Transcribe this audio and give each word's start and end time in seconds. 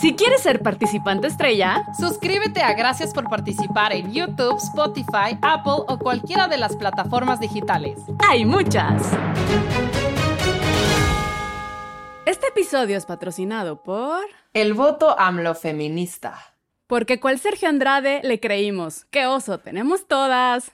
Si 0.00 0.14
quieres 0.14 0.42
ser 0.42 0.62
participante 0.62 1.26
estrella, 1.26 1.84
suscríbete 1.98 2.62
a 2.62 2.72
Gracias 2.72 3.12
por 3.12 3.28
participar 3.28 3.92
en 3.92 4.12
YouTube, 4.12 4.56
Spotify, 4.56 5.38
Apple 5.42 5.84
o 5.86 5.98
cualquiera 5.98 6.48
de 6.48 6.56
las 6.56 6.76
plataformas 6.76 7.40
digitales. 7.40 7.98
Hay 8.26 8.44
muchas. 8.44 9.02
Este 12.24 12.48
episodio 12.48 12.96
es 12.96 13.04
patrocinado 13.04 13.82
por... 13.82 14.20
El 14.54 14.74
voto 14.74 15.18
AMLO 15.18 15.54
feminista. 15.54 16.38
Porque 16.86 17.20
cual 17.20 17.38
Sergio 17.38 17.68
Andrade 17.68 18.20
le 18.22 18.40
creímos. 18.40 19.04
¡Qué 19.10 19.26
oso! 19.26 19.58
Tenemos 19.58 20.06
todas. 20.08 20.72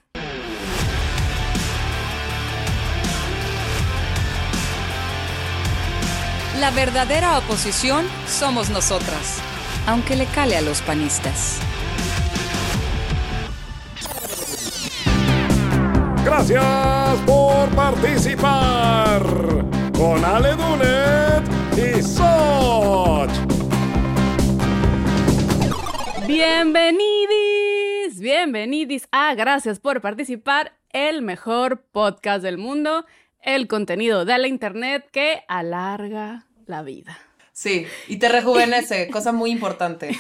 La 6.61 6.73
verdadera 6.73 7.39
oposición 7.39 8.05
somos 8.27 8.69
nosotras, 8.69 9.41
aunque 9.87 10.17
le 10.17 10.27
cale 10.27 10.57
a 10.57 10.61
los 10.61 10.83
panistas. 10.83 11.61
Gracias 16.25 17.21
por 17.25 17.69
participar 17.77 19.23
con 19.97 20.25
Ale 20.25 20.57
Dunet 20.57 21.45
y 21.77 22.03
Soch. 22.03 23.31
Bienvenidis, 26.27 28.19
bienvenidis 28.19 29.09
a 29.13 29.33
Gracias 29.37 29.79
por 29.79 30.01
participar, 30.01 30.73
el 30.91 31.23
mejor 31.23 31.83
podcast 31.93 32.43
del 32.43 32.59
mundo, 32.59 33.07
el 33.43 33.69
contenido 33.69 34.25
de 34.25 34.39
la 34.39 34.49
internet 34.49 35.09
que 35.13 35.45
alarga 35.47 36.48
la 36.69 36.83
vida. 36.83 37.19
Sí, 37.53 37.87
y 38.07 38.19
te 38.19 38.29
rejuvenece, 38.29 39.09
cosa 39.13 39.33
muy 39.33 39.51
importante 39.51 40.17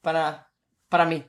para, 0.00 0.50
para 0.88 1.04
mí. 1.04 1.24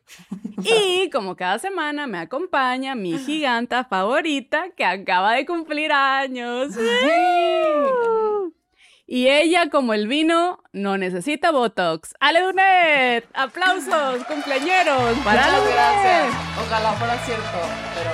Y 0.63 1.09
como 1.09 1.35
cada 1.35 1.57
semana 1.57 2.05
me 2.05 2.19
acompaña 2.19 2.93
mi 2.93 3.17
giganta 3.17 3.85
favorita 3.85 4.65
que 4.75 4.85
acaba 4.85 5.33
de 5.33 5.45
cumplir 5.45 5.91
años. 5.91 6.75
Y 9.09 9.29
ella, 9.29 9.69
como 9.69 9.93
el 9.93 10.07
vino, 10.07 10.61
no 10.73 10.97
necesita 10.97 11.51
Botox. 11.51 12.13
¡Ale 12.19 12.41
Dunet! 12.41 13.25
¡Aplausos, 13.33 14.25
cumpleañeros! 14.25 15.17
Para 15.23 15.43
Muchas 15.43 15.73
gracias. 15.73 16.35
Ojalá 16.65 16.91
fuera 16.93 17.17
cierto, 17.25 17.57
pero 17.95 18.11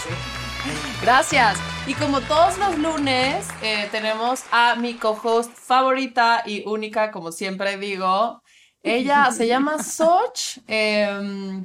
sí. 0.00 1.02
Gracias. 1.02 1.71
Y 1.86 1.94
como 1.94 2.20
todos 2.20 2.58
los 2.58 2.78
lunes, 2.78 3.46
eh, 3.60 3.88
tenemos 3.90 4.44
a 4.52 4.76
mi 4.76 4.94
co-host 4.94 5.50
favorita 5.52 6.42
y 6.46 6.62
única, 6.66 7.10
como 7.10 7.32
siempre 7.32 7.76
digo. 7.76 8.42
Ella 8.82 9.30
se 9.32 9.46
llama 9.48 9.82
Soch. 9.82 10.58
em, 10.68 11.64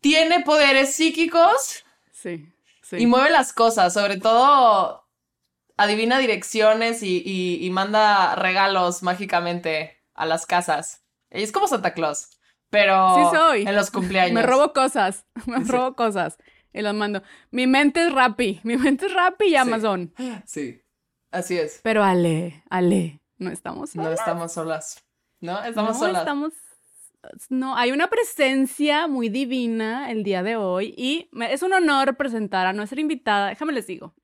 tiene 0.00 0.40
poderes 0.40 0.94
psíquicos 0.94 1.84
Sí, 2.12 2.50
sí. 2.82 2.96
y 2.98 3.06
mueve 3.06 3.30
las 3.30 3.52
cosas. 3.52 3.92
Sobre 3.92 4.16
todo, 4.18 5.06
adivina 5.76 6.18
direcciones 6.18 7.02
y, 7.02 7.22
y- 7.24 7.64
y 7.64 7.70
manda 7.70 8.34
regalos 8.36 9.02
mágicamente 9.02 9.98
a 10.14 10.24
las 10.24 10.46
casas. 10.46 11.02
Ella 11.28 11.44
es 11.44 11.52
como 11.52 11.68
Santa 11.68 11.92
Claus, 11.92 12.30
pero 12.70 13.14
Sí 13.30 13.36
soy. 13.36 13.62
en 13.66 13.76
los 13.76 13.90
cumpleaños. 13.90 14.32
Me 14.32 14.42
robo 14.42 14.72
cosas, 14.72 15.26
me 15.46 15.58
robo 15.64 15.94
cosas. 15.94 16.38
Y 16.72 16.82
las 16.82 16.94
mando. 16.94 17.22
Mi 17.50 17.66
mente 17.66 18.06
es 18.06 18.12
Rappi, 18.12 18.60
mi 18.64 18.76
mente 18.76 19.06
es 19.06 19.12
Rappi 19.14 19.46
y 19.46 19.56
Amazon. 19.56 20.12
Sí, 20.44 20.80
así 21.30 21.58
es. 21.58 21.80
Pero 21.82 22.02
Ale, 22.04 22.62
Ale, 22.70 23.20
no 23.38 23.50
estamos 23.50 23.94
No 23.96 24.04
solas. 24.04 24.18
estamos 24.20 24.52
solas. 24.52 25.04
No, 25.40 25.62
estamos 25.64 25.92
no 25.94 25.98
solas. 25.98 26.18
estamos. 26.22 26.52
No, 27.50 27.76
hay 27.76 27.92
una 27.92 28.08
presencia 28.08 29.06
muy 29.06 29.28
divina 29.28 30.10
el 30.10 30.22
día 30.22 30.42
de 30.42 30.56
hoy 30.56 30.94
y 30.96 31.28
me- 31.32 31.52
es 31.52 31.62
un 31.62 31.72
honor 31.74 32.16
presentar 32.16 32.66
a 32.66 32.72
nuestra 32.72 33.00
invitada. 33.00 33.48
Déjame 33.48 33.72
les 33.74 33.86
digo. 33.86 34.14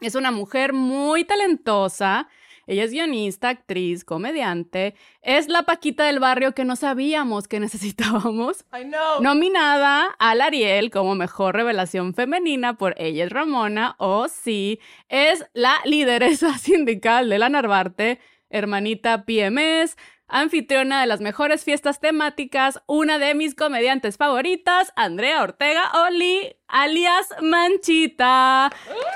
Es 0.00 0.14
una 0.14 0.30
mujer 0.32 0.72
muy 0.72 1.24
talentosa. 1.24 2.28
Ella 2.68 2.84
es 2.84 2.92
guionista, 2.92 3.48
actriz, 3.48 4.04
comediante. 4.04 4.94
Es 5.22 5.48
la 5.48 5.62
Paquita 5.62 6.04
del 6.04 6.20
barrio 6.20 6.54
que 6.54 6.66
no 6.66 6.76
sabíamos 6.76 7.48
que 7.48 7.60
necesitábamos. 7.60 8.66
I 8.78 8.84
know. 8.84 9.22
Nominada 9.22 10.14
al 10.18 10.42
Ariel 10.42 10.90
como 10.90 11.14
mejor 11.14 11.56
revelación 11.56 12.12
femenina 12.12 12.76
por 12.76 12.94
Ella 12.98 13.24
es 13.24 13.32
Ramona, 13.32 13.96
o 13.98 14.28
sí, 14.28 14.80
es 15.08 15.46
la 15.54 15.76
lideresa 15.86 16.58
sindical 16.58 17.30
de 17.30 17.38
la 17.38 17.48
Narvarte, 17.48 18.20
hermanita 18.50 19.24
PMS, 19.24 19.96
anfitriona 20.28 21.00
de 21.00 21.06
las 21.06 21.20
mejores 21.20 21.64
fiestas 21.64 22.00
temáticas, 22.00 22.80
una 22.86 23.18
de 23.18 23.34
mis 23.34 23.54
comediantes 23.54 24.16
favoritas, 24.16 24.92
Andrea 24.96 25.42
Ortega 25.42 25.90
Oli, 26.06 26.54
alias 26.68 27.26
Manchita. 27.40 28.70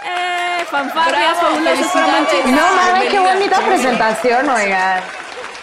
¡Eh! 0.05 0.65
¡Fanfarrias 0.71 1.39
fabulosas 1.39 1.87
para. 1.93 2.07
Manchita! 2.07 2.51
No 2.51 2.75
mames, 2.77 3.09
qué 3.11 3.19
bonita 3.21 3.61
presentación, 3.65 4.49
oigan. 4.49 5.03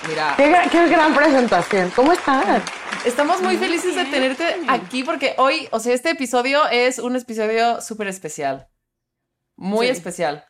Mira, 0.08 0.34
Qué, 0.38 0.50
gra- 0.52 0.70
qué 0.70 0.88
gran 0.88 1.14
presentación. 1.14 1.92
¿Cómo 1.96 2.14
están? 2.14 2.64
estamos 3.06 3.42
muy 3.42 3.58
felices 3.58 3.96
de 3.96 4.06
tenerte 4.06 4.58
aquí 4.68 5.04
porque 5.04 5.34
hoy, 5.38 5.68
o 5.72 5.80
sea, 5.80 5.94
este 5.94 6.10
episodio 6.12 6.68
es 6.70 7.00
un 7.00 7.16
episodio 7.16 7.82
súper 7.82 8.08
especial. 8.08 8.68
Muy 9.56 9.88
Sí. 9.88 9.92
especial. 9.94 10.46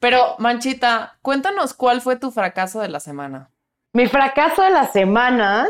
Pero, 0.00 0.34
Manchita, 0.38 1.18
cuéntanos 1.22 1.72
cuál 1.74 2.00
fue 2.00 2.16
tu 2.16 2.30
fracaso 2.30 2.80
de 2.80 2.88
la 2.88 3.00
semana. 3.00 3.50
Mi 3.92 4.06
fracaso 4.06 4.62
de 4.62 4.70
la 4.70 4.86
semana. 4.86 5.68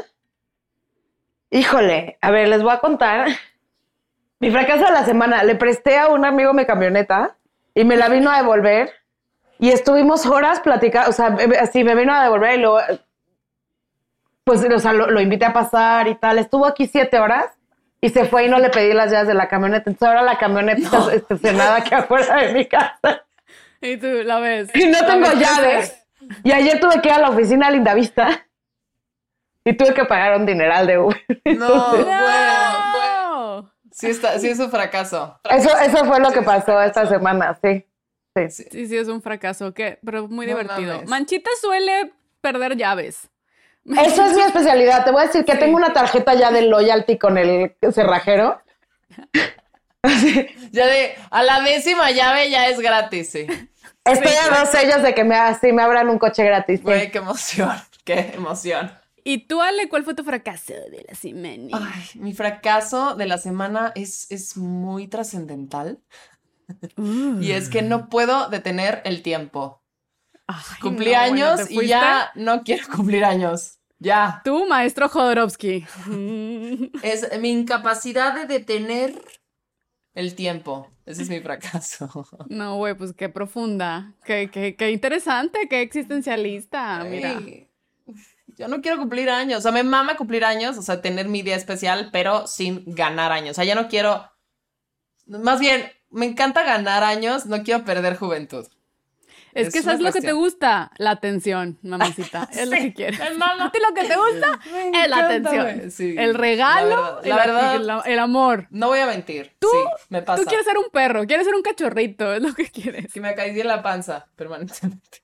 Híjole, 1.51 2.19
a 2.21 2.31
ver, 2.31 2.49
les 2.49 2.63
voy 2.63 2.73
a 2.73 2.79
contar. 2.79 3.29
Mi 4.39 4.51
fracaso 4.51 4.85
de 4.85 4.93
la 4.93 5.05
semana. 5.05 5.43
Le 5.43 5.55
presté 5.55 5.99
a 5.99 6.09
un 6.09 6.25
amigo 6.25 6.53
mi 6.53 6.67
camioneta 6.67 7.37
y 7.75 7.85
me 7.85 7.97
la 7.97 8.09
vino 8.09 8.31
a 8.31 8.37
devolver. 8.37 8.93
Y 9.59 9.71
estuvimos 9.71 10.27
horas 10.27 10.61
platicando, 10.61 11.11
o 11.11 11.13
sea, 11.13 11.37
así 11.61 11.85
me 11.85 11.95
vino 11.95 12.15
a 12.15 12.23
devolver 12.23 12.59
y 12.59 12.63
luego, 12.63 12.79
pues, 14.45 14.65
o 14.65 14.79
sea, 14.79 14.95
lo, 14.95 15.11
lo 15.11 15.21
invité 15.21 15.45
a 15.45 15.53
pasar 15.53 16.09
y 16.09 16.15
tal. 16.15 16.39
Estuvo 16.39 16.67
aquí 16.67 16.87
siete 16.87 17.19
horas 17.19 17.47
y 18.01 18.09
se 18.09 18.25
fue 18.25 18.47
y 18.47 18.49
no 18.49 18.59
le 18.59 18.71
pedí 18.71 18.95
las 18.95 19.11
llaves 19.11 19.29
de 19.29 19.35
la 19.35 19.49
camioneta. 19.49 19.91
Entonces 19.91 20.09
ahora 20.09 20.23
la 20.23 20.39
camioneta 20.39 20.81
está 20.81 21.15
estacionada 21.15 21.77
aquí 21.77 21.95
afuera 21.95 22.37
de 22.37 22.53
mi 22.55 22.67
casa. 22.67 23.25
Y 23.81 23.97
tú 23.97 24.07
la 24.25 24.41
ves. 24.41 24.71
Y 24.75 24.87
no 24.87 24.99
tengo 25.07 25.29
ves 25.29 25.39
llaves. 25.39 26.00
Y 26.45 26.53
ayer 26.53 26.79
tuve 26.81 27.01
que 27.03 27.09
ir 27.09 27.15
a 27.15 27.19
la 27.19 27.31
oficina 27.31 27.71
Lindavista 27.71 28.47
y 29.65 29.77
tuve 29.77 29.95
que 29.95 30.05
pagar 30.05 30.37
un 30.39 30.47
dineral 30.47 30.87
de 30.87 30.99
Uber. 30.99 31.21
No, 31.45 31.91
crecer. 31.93 32.05
bueno, 32.07 32.91
bueno. 32.93 33.63
¡No! 33.63 33.73
Sí, 33.93 34.07
está, 34.11 34.39
sí 34.39 34.49
es 34.49 34.59
un 34.59 34.71
fracaso. 34.71 35.39
Eso, 35.51 35.77
eso 35.79 36.05
fue 36.05 36.21
lo 36.21 36.31
que 36.31 36.43
pasó 36.43 36.81
esta 36.83 37.07
semana, 37.07 37.59
sí. 37.63 37.85
sí. 38.49 38.65
Sí, 38.71 38.87
sí, 38.87 38.97
es 38.97 39.09
un 39.09 39.21
fracaso, 39.21 39.75
que, 39.75 39.99
pero 40.05 40.29
muy 40.29 40.47
No 40.47 40.57
divertido. 40.57 40.95
mames. 40.95 41.09
Manchita 41.11 41.51
suele 41.61 42.13
perder 42.41 42.77
llaves. 42.77 43.29
Eso 43.85 44.25
es 44.25 44.35
mi 44.35 44.43
especialidad. 44.43 45.05
Te 45.05 45.11
voy 45.11 45.23
a 45.23 45.27
decir 45.27 45.45
que 45.45 45.57
tengo 45.57 45.77
una 45.77 45.93
tarjeta 45.93 46.35
ya 46.35 46.51
de 46.53 46.63
loyalty 46.63 47.19
con 47.19 47.37
el 47.39 47.75
cerrajero. 47.93 48.61
Ya 50.73 50.87
de, 50.87 51.15
a 51.31 51.43
la 51.43 51.61
décima 51.61 52.11
llave 52.11 52.49
ya 52.49 52.69
es 52.69 52.81
gratis, 52.81 53.31
sí. 53.33 53.47
Estoy 54.05 54.33
a 54.33 54.61
dos 54.61 54.71
sellos 54.71 55.03
de 55.03 55.15
que 55.15 55.25
me, 55.25 55.37
así 55.37 55.73
me 55.73 55.83
abran 55.83 56.09
un 56.09 56.19
coche 56.19 56.45
gratis. 56.45 56.81
sí. 56.81 56.87
Qué 56.87 57.19
emoción, 57.19 57.77
qué 58.05 58.33
emoción. 58.35 58.91
¿Y 59.23 59.47
tú, 59.47 59.61
Ale, 59.61 59.89
cuál 59.89 60.05
fue 60.05 60.15
tu 60.15 60.25
fracaso 60.25 60.73
de 60.73 61.05
la 61.07 61.15
semana? 61.15 61.69
Ay, 61.73 62.05
mi 62.15 62.33
fracaso 62.33 63.15
de 63.15 63.27
la 63.27 63.37
semana 63.39 63.93
es, 63.95 64.31
es 64.31 64.57
muy 64.57 65.09
trascendental 65.09 66.01
y 66.97 67.53
es 67.53 67.69
que 67.69 67.83
no 67.83 68.09
puedo 68.09 68.49
detener 68.49 69.03
el 69.05 69.23
tiempo. 69.23 69.83
Ay, 70.47 70.81
Cumplí 70.81 71.13
no, 71.13 71.19
años 71.19 71.69
¿te 71.69 71.75
y 71.75 71.87
ya 71.87 72.33
no 72.35 72.63
quiero 72.63 72.87
cumplir 72.95 73.25
años. 73.25 73.79
Ya. 73.99 74.41
Tú, 74.45 74.67
maestro 74.67 75.11
Jodorowsky. 75.11 75.87
Es 77.03 77.39
mi 77.39 77.51
incapacidad 77.51 78.35
de 78.35 78.47
detener 78.47 79.23
el 80.15 80.35
tiempo. 80.35 80.91
Ese 81.11 81.23
es 81.23 81.31
mi 81.31 81.41
fracaso. 81.41 82.09
No, 82.49 82.77
güey, 82.77 82.95
pues 82.95 83.13
qué 83.13 83.29
profunda. 83.29 84.15
Qué, 84.25 84.51
qué, 84.53 84.77
qué 84.77 84.91
interesante, 84.91 85.67
qué 85.69 85.83
existencialista. 85.83 87.05
Mira. 87.05 87.41
Yo 88.57 88.69
no 88.69 88.81
quiero 88.81 88.99
cumplir 88.99 89.31
años. 89.31 89.59
O 89.59 89.63
sea, 89.63 89.73
me 89.73 89.83
mama 89.83 90.17
cumplir 90.17 90.45
años, 90.45 90.77
o 90.77 90.83
sea, 90.83 91.01
tener 91.01 91.29
mi 91.29 91.43
día 91.43 91.57
especial, 91.57 92.11
pero 92.13 92.47
sin 92.47 92.85
ganar 92.87 93.33
años. 93.33 93.53
O 93.53 93.55
sea, 93.55 93.65
ya 93.65 93.75
no 93.75 93.89
quiero. 93.89 94.31
Más 95.27 95.61
bien, 95.61 95.91
me 96.11 96.27
encanta 96.27 96.63
ganar 96.63 97.03
años, 97.03 97.47
no 97.47 97.63
quiero 97.63 97.85
perder 97.85 98.17
juventud. 98.17 98.67
Es, 99.53 99.69
Es 99.69 99.75
que 99.75 99.83
¿sabes 99.83 100.01
lo 100.01 100.13
que 100.13 100.21
te 100.21 100.33
gusta? 100.33 100.93
La 100.99 101.11
atención, 101.11 101.79
mamacita. 101.83 102.49
Es 102.53 102.69
lo 102.69 102.77
que 102.77 102.95
quieres. 102.95 103.19
ti 103.73 103.79
lo 103.87 103.95
que 103.95 104.05
te 104.05 104.17
gusta 104.17 104.61
es 105.03 105.11
la 105.11 105.25
atención. 105.27 105.91
Sí, 105.91 106.15
el 106.17 106.35
regalo, 106.35 107.21
la 107.25 107.37
verdad, 107.37 107.81
la 107.81 108.01
el 108.07 108.19
amor. 108.19 108.67
No 108.71 108.89
voy 108.89 109.01
a 109.01 109.07
mentir. 109.07 109.57
Tú- 109.59 109.69
sí, 109.71 110.05
me 110.09 110.23
pasa. 110.23 110.43
Tú 110.43 110.49
quieres 110.49 110.67
ser 110.67 110.79
un 110.79 110.91
perro, 110.93 111.27
quieres 111.27 111.47
ser 111.47 111.55
un 111.55 111.63
cachorrito, 111.63 112.33
es 112.33 112.43
lo 112.43 112.55
que 112.55 112.71
quieres. 112.71 113.13
Que 113.13 113.21
me 113.21 113.29
acaricie 113.29 113.65
la 113.65 113.83
panza 113.83 114.27
permanentemente. 114.37 115.23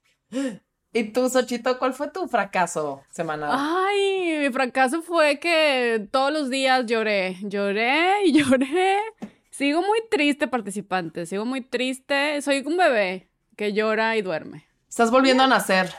¿Y 0.93 1.05
tú, 1.12 1.29
Xochito, 1.29 1.79
cuál 1.79 1.93
fue 1.93 2.11
tu 2.11 2.26
fracaso 2.26 3.02
semanal? 3.11 3.50
Ay, 3.52 4.38
mi 4.40 4.50
fracaso 4.50 5.02
fue 5.02 5.38
que 5.38 6.08
todos 6.11 6.32
los 6.32 6.49
días 6.49 6.87
lloré, 6.87 7.37
lloré 7.43 8.25
y 8.25 8.32
lloré. 8.43 8.99
Sigo 9.50 9.82
muy 9.82 10.00
triste, 10.11 10.49
participante, 10.49 11.26
sigo 11.26 11.44
muy 11.44 11.61
triste. 11.61 12.40
Soy 12.43 12.62
un 12.67 12.76
bebé 12.76 13.31
que 13.56 13.73
llora 13.73 14.17
y 14.17 14.23
duerme. 14.23 14.67
Estás 14.88 15.11
volviendo 15.11 15.43
a 15.43 15.47
nacer. 15.47 15.93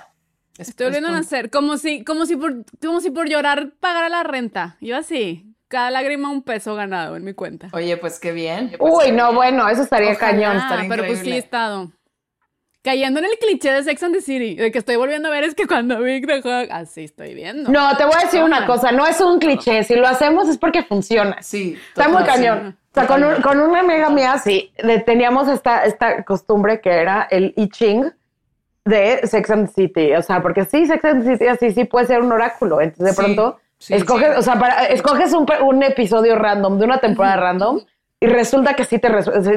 Es- 0.58 0.70
Estoy 0.70 0.88
volviendo 0.88 1.10
a 1.10 1.14
nacer, 1.14 1.50
como 1.50 1.78
si, 1.78 2.04
como 2.04 2.26
si 2.26 2.36
por, 2.36 2.64
como 2.82 3.02
si 3.02 3.12
por 3.12 3.28
llorar 3.30 3.74
pagara 3.80 4.10
la 4.10 4.24
renta. 4.24 4.78
Yo 4.82 4.98
así, 4.98 5.54
cada 5.68 5.92
lágrima 5.92 6.30
un 6.32 6.42
peso 6.44 6.74
ganado 6.76 7.16
en 7.16 7.24
mi 7.24 7.34
cuenta. 7.34 7.70
Oye, 7.74 7.98
pues 7.98 8.20
qué 8.20 8.32
bien. 8.32 8.76
Uy, 8.80 9.12
no, 9.12 9.34
bueno, 9.34 9.68
eso 9.70 9.84
estaría 9.84 10.12
Ojalá. 10.14 10.32
cañón. 10.32 10.58
Ah, 10.58 10.64
estaría 10.64 10.90
pero 10.90 11.06
pues 11.06 11.20
sí 11.20 11.32
he 11.32 11.38
estado. 11.38 11.92
Cayendo 12.88 13.20
en 13.20 13.26
el 13.26 13.38
cliché 13.40 13.72
de 13.72 13.84
Sex 13.84 14.02
and 14.04 14.16
the 14.16 14.22
City, 14.22 14.56
de 14.56 14.72
que 14.72 14.80
estoy 14.80 14.96
volviendo 14.96 15.28
a 15.28 15.32
ver 15.32 15.44
es 15.44 15.54
que 15.56 15.68
cuando 15.68 16.00
Vic 16.02 16.26
dejó, 16.26 16.50
así 16.72 17.04
estoy 17.04 17.34
viendo. 17.36 17.70
No, 17.70 17.96
te 17.98 18.06
voy 18.06 18.14
a 18.18 18.26
decir 18.26 18.42
una 18.44 18.62
Toma. 18.66 18.68
cosa, 18.68 18.92
no 18.92 19.06
es 19.06 19.20
un 19.22 19.40
cliché, 19.40 19.84
si 19.84 19.96
lo 19.96 20.08
hacemos 20.08 20.48
es 20.50 20.58
porque 20.58 20.84
funciona. 20.84 21.38
Sí. 21.42 21.78
Está 21.90 22.08
muy 22.08 22.24
cañón. 22.24 22.72
sí. 22.78 22.84
O 22.92 23.00
sea, 23.00 23.08
con, 23.08 23.24
un- 23.24 23.42
con 23.42 23.60
una 23.60 23.82
amiga 23.82 24.10
mía, 24.10 24.38
sí, 24.40 24.72
le- 24.80 25.00
teníamos 25.02 25.48
esta, 25.50 25.84
esta 25.86 26.24
costumbre 26.24 26.82
que 26.82 26.90
era 26.90 27.28
el 27.30 27.54
I 27.56 27.70
Ching 27.70 28.06
de 28.86 29.20
Sex 29.28 29.50
and 29.52 29.68
the 29.68 29.74
City. 29.74 30.14
O 30.16 30.22
sea, 30.22 30.42
porque 30.42 30.66
sí, 30.66 30.86
Sex 30.86 31.04
and 31.06 31.24
the 31.24 31.32
City 31.34 31.48
así 31.48 31.72
sí 31.72 31.84
puede 31.84 32.08
ser 32.08 32.22
un 32.22 32.32
oráculo. 32.32 32.82
Entonces, 32.82 33.06
de 33.06 33.12
Sí, 33.12 33.18
pronto, 33.18 33.60
sí, 33.78 33.94
escoges, 33.94 34.30
sí. 34.30 34.36
o 34.38 34.42
sea, 34.42 34.56
para- 34.60 34.86
escoges 34.86 35.34
un, 35.34 35.46
un 35.64 35.84
episodio 35.84 36.36
random 36.38 36.80
de 36.80 36.86
una 36.86 36.98
temporada 37.00 37.36
random 37.36 37.82
y 38.20 38.28
resulta 38.28 38.74
que 38.74 38.84
sí 38.86 38.98
te, 38.98 39.10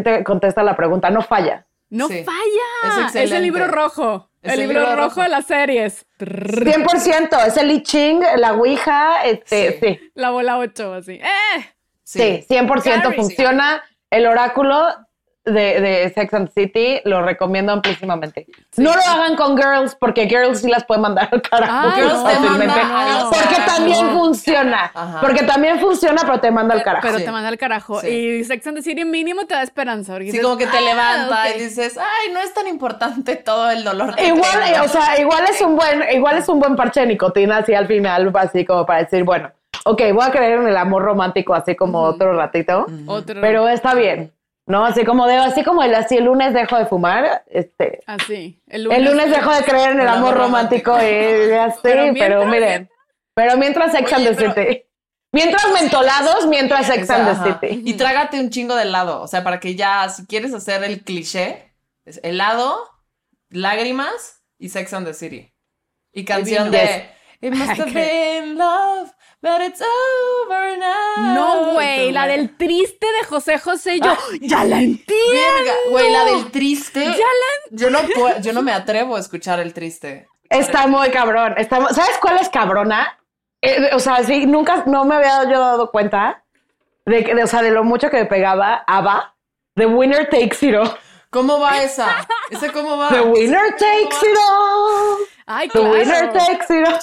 te 0.02 0.24
contesta 0.24 0.62
la 0.62 0.76
pregunta, 0.76 1.08
no 1.10 1.22
falla. 1.22 1.64
No 1.90 2.08
Sí. 2.08 2.24
falla. 2.24 3.08
Es 3.14 3.30
el 3.32 3.42
libro 3.42 3.66
rojo. 3.68 4.30
Es 4.42 4.54
el, 4.54 4.60
el 4.60 4.68
libro, 4.68 4.80
libro 4.82 4.96
rojo, 4.96 5.08
rojo. 5.08 5.22
de 5.22 5.28
las 5.28 5.46
series. 5.46 6.06
100%, 6.18 7.46
es 7.46 7.56
el 7.56 7.70
I 7.70 7.82
Ching, 7.82 8.22
la 8.36 8.54
Ouija, 8.54 9.24
este, 9.24 9.72
Sí. 9.72 9.78
sí. 9.82 10.10
La 10.14 10.30
bola 10.30 10.58
8, 10.58 10.94
así. 10.94 11.12
¡Eh! 11.14 11.74
Sí, 12.02 12.44
100% 12.48 13.02
Gary. 13.02 13.16
funciona. 13.16 13.82
El 14.10 14.26
oráculo 14.26 14.86
de, 15.44 15.80
de 15.80 16.12
Sex 16.14 16.34
and 16.34 16.50
City 16.52 17.00
lo 17.04 17.22
recomiendo 17.22 17.72
amplísimamente. 17.72 18.46
No 18.76 18.94
lo 18.94 19.00
hagan 19.02 19.36
con 19.36 19.56
girls, 19.56 19.94
porque 19.94 20.26
girls 20.26 20.60
sí 20.60 20.68
las 20.68 20.84
puede 20.84 21.00
mandar 21.00 21.28
al 21.32 21.40
carajo. 21.42 21.72
Ah, 21.88 21.92
Girls 21.96 22.12
no, 22.14 22.24
te 22.28 22.38
manda 22.40 23.28
Porque 23.30 23.54
carajo. 23.54 23.74
también 23.76 24.10
funciona. 24.10 24.90
Ajá. 24.94 25.20
Porque 25.20 25.42
también 25.44 25.80
funciona, 25.80 26.20
pero 26.24 26.40
te 26.40 26.50
manda 26.50 26.74
al 26.74 26.82
carajo. 26.82 27.06
Pero 27.06 27.18
Sí. 27.18 27.24
te 27.24 27.30
manda 27.32 27.48
al 27.48 27.58
carajo. 27.58 28.00
Sí. 28.00 28.08
Y 28.08 28.44
Sex 28.44 28.66
and 28.66 28.76
the 28.76 28.82
City 28.82 29.04
mínimo 29.04 29.46
te 29.46 29.54
da 29.54 29.62
esperanza. 29.62 30.12
porque 30.12 30.26
Sí, 30.26 30.32
dices, 30.32 30.44
como 30.44 30.56
que 30.58 30.66
te 30.66 30.76
"Ah, 30.76 30.80
levanta 30.82 31.42
ok". 31.48 31.56
y 31.56 31.60
dices, 31.60 31.96
ay, 31.98 32.32
no 32.32 32.40
es 32.40 32.52
tan 32.52 32.66
importante 32.66 33.36
todo 33.36 33.70
el 33.70 33.82
dolor. 33.82 34.14
que 34.16 34.26
Igual, 34.26 34.42
tengo". 34.64 34.76
eh, 34.76 34.80
o 34.84 34.88
sea, 34.88 35.18
igual 35.20 35.44
es 35.50 35.60
un 35.62 35.74
buen, 35.76 36.04
igual 36.12 36.36
es 36.36 36.48
un 36.48 36.58
buen 36.60 36.76
parche 36.76 37.00
de 37.00 37.06
nicotina 37.06 37.58
así 37.58 37.72
al 37.74 37.86
final, 37.86 38.30
así 38.34 38.64
como 38.64 38.84
para 38.84 39.00
decir, 39.04 39.24
bueno, 39.24 39.50
ok, 39.84 40.02
voy 40.12 40.24
a 40.26 40.30
creer 40.30 40.60
en 40.60 40.68
el 40.68 40.76
amor 40.76 41.02
romántico 41.02 41.54
así 41.54 41.74
como 41.74 42.00
otro 42.02 42.34
ratito, 42.36 42.86
Otro. 43.06 43.40
pero 43.40 43.68
está 43.68 43.94
bien, 43.94 44.32
¿no? 44.70 44.84
Así 44.84 45.04
como 45.04 45.26
de, 45.26 45.36
así 45.36 45.62
como 45.64 45.82
el, 45.82 45.94
así 45.94 46.16
el 46.16 46.24
lunes 46.24 46.54
dejo 46.54 46.78
de 46.78 46.86
fumar, 46.86 47.44
este, 47.48 48.00
Así. 48.06 48.62
El 48.66 48.90
el 48.90 49.04
lunes 49.04 49.30
dejo 49.30 49.52
de 49.54 49.62
creer 49.64 49.90
en 49.90 50.00
el 50.00 50.08
amor 50.08 50.34
romántico 50.36 50.92
romántico. 50.92 51.50
y 51.50 51.52
así, 51.54 51.80
Pero 51.82 52.46
miren, 52.46 52.88
pero 53.34 53.56
mientras 53.56 53.92
Sex 53.92 54.12
and 54.12 54.26
the 54.28 54.34
pero- 54.34 54.54
City, 54.54 54.82
mientras 55.32 55.70
mentolados, 55.72 56.46
mientras 56.46 56.86
Sex 56.86 57.10
and 57.10 57.24
the 57.26 57.30
ajá. 57.32 57.58
City. 57.60 57.82
Y 57.84 57.94
trágate 57.94 58.38
un 58.40 58.50
chingo 58.50 58.74
de 58.76 58.82
helado. 58.82 59.20
O 59.22 59.26
sea, 59.26 59.42
para 59.44 59.60
que 59.60 59.74
ya, 59.74 60.08
si 60.08 60.26
quieres 60.26 60.54
hacer 60.54 60.82
el 60.84 61.02
cliché, 61.04 61.72
es 62.04 62.20
helado, 62.22 62.88
lágrimas 63.50 64.42
y 64.58 64.68
Sex 64.68 64.92
and 64.94 65.06
the 65.06 65.14
City. 65.14 65.52
Y 66.12 66.24
canción 66.24 66.70
de 66.70 67.10
It 67.42 67.54
must 67.54 67.80
have 67.80 67.92
been 67.92 68.58
love, 68.58 69.10
but 69.42 69.60
it's 69.62 69.80
over 69.80 70.76
now. 70.78 71.34
No, 71.34 71.72
güey, 71.72 72.12
la 72.12 72.26
del 72.26 72.56
triste 72.56 73.06
de 73.20 73.24
José 73.26 73.58
José. 73.58 74.00
Yo, 74.00 74.16
ya 74.40 74.64
la 74.64 74.80
entiendo. 74.82 75.32
Verga, 75.32 75.72
güey, 75.90 76.10
la 76.12 76.24
del 76.24 76.50
triste. 76.50 77.04
Ya 77.04 77.12
la 77.16 77.76
Yo 77.76 77.90
no 77.90 78.00
puedo, 78.14 78.40
yo 78.40 78.52
no 78.52 78.62
me 78.62 78.72
atrevo 78.72 79.16
a 79.16 79.20
escuchar 79.20 79.60
el 79.60 79.72
triste. 79.72 80.28
Está 80.48 80.86
muy 80.86 81.10
cabrón. 81.10 81.54
Está, 81.56 81.86
¿Sabes 81.94 82.18
cuál 82.20 82.38
es 82.38 82.48
cabrona? 82.48 83.18
Eh, 83.62 83.90
o 83.92 83.98
sea, 83.98 84.22
sí, 84.24 84.46
nunca, 84.46 84.84
no 84.86 85.04
me 85.04 85.16
había 85.16 85.44
yo 85.44 85.58
dado 85.60 85.90
cuenta 85.90 86.44
de, 87.06 87.22
que- 87.24 87.34
de, 87.34 87.44
o 87.44 87.46
sea, 87.46 87.62
de 87.62 87.70
lo 87.70 87.84
mucho 87.84 88.10
que 88.10 88.16
me 88.18 88.26
pegaba 88.26 88.82
ABBA. 88.86 89.36
The 89.76 89.86
Winner 89.86 90.28
Takes 90.28 90.66
It 90.66 90.74
All. 90.74 90.90
¿Cómo 91.30 91.60
va 91.60 91.80
esa? 91.82 92.26
¿Ese 92.50 92.72
cómo 92.72 92.98
va? 92.98 93.08
The 93.10 93.20
Winner 93.20 93.70
Takes 93.78 94.26
It 94.28 94.36
All. 94.50 95.16
Ay, 95.46 95.68
The 95.68 95.78
Winner 95.80 96.30
claro. 96.30 96.32
Takes 96.32 96.74
It 96.80 96.88
All. 96.88 96.98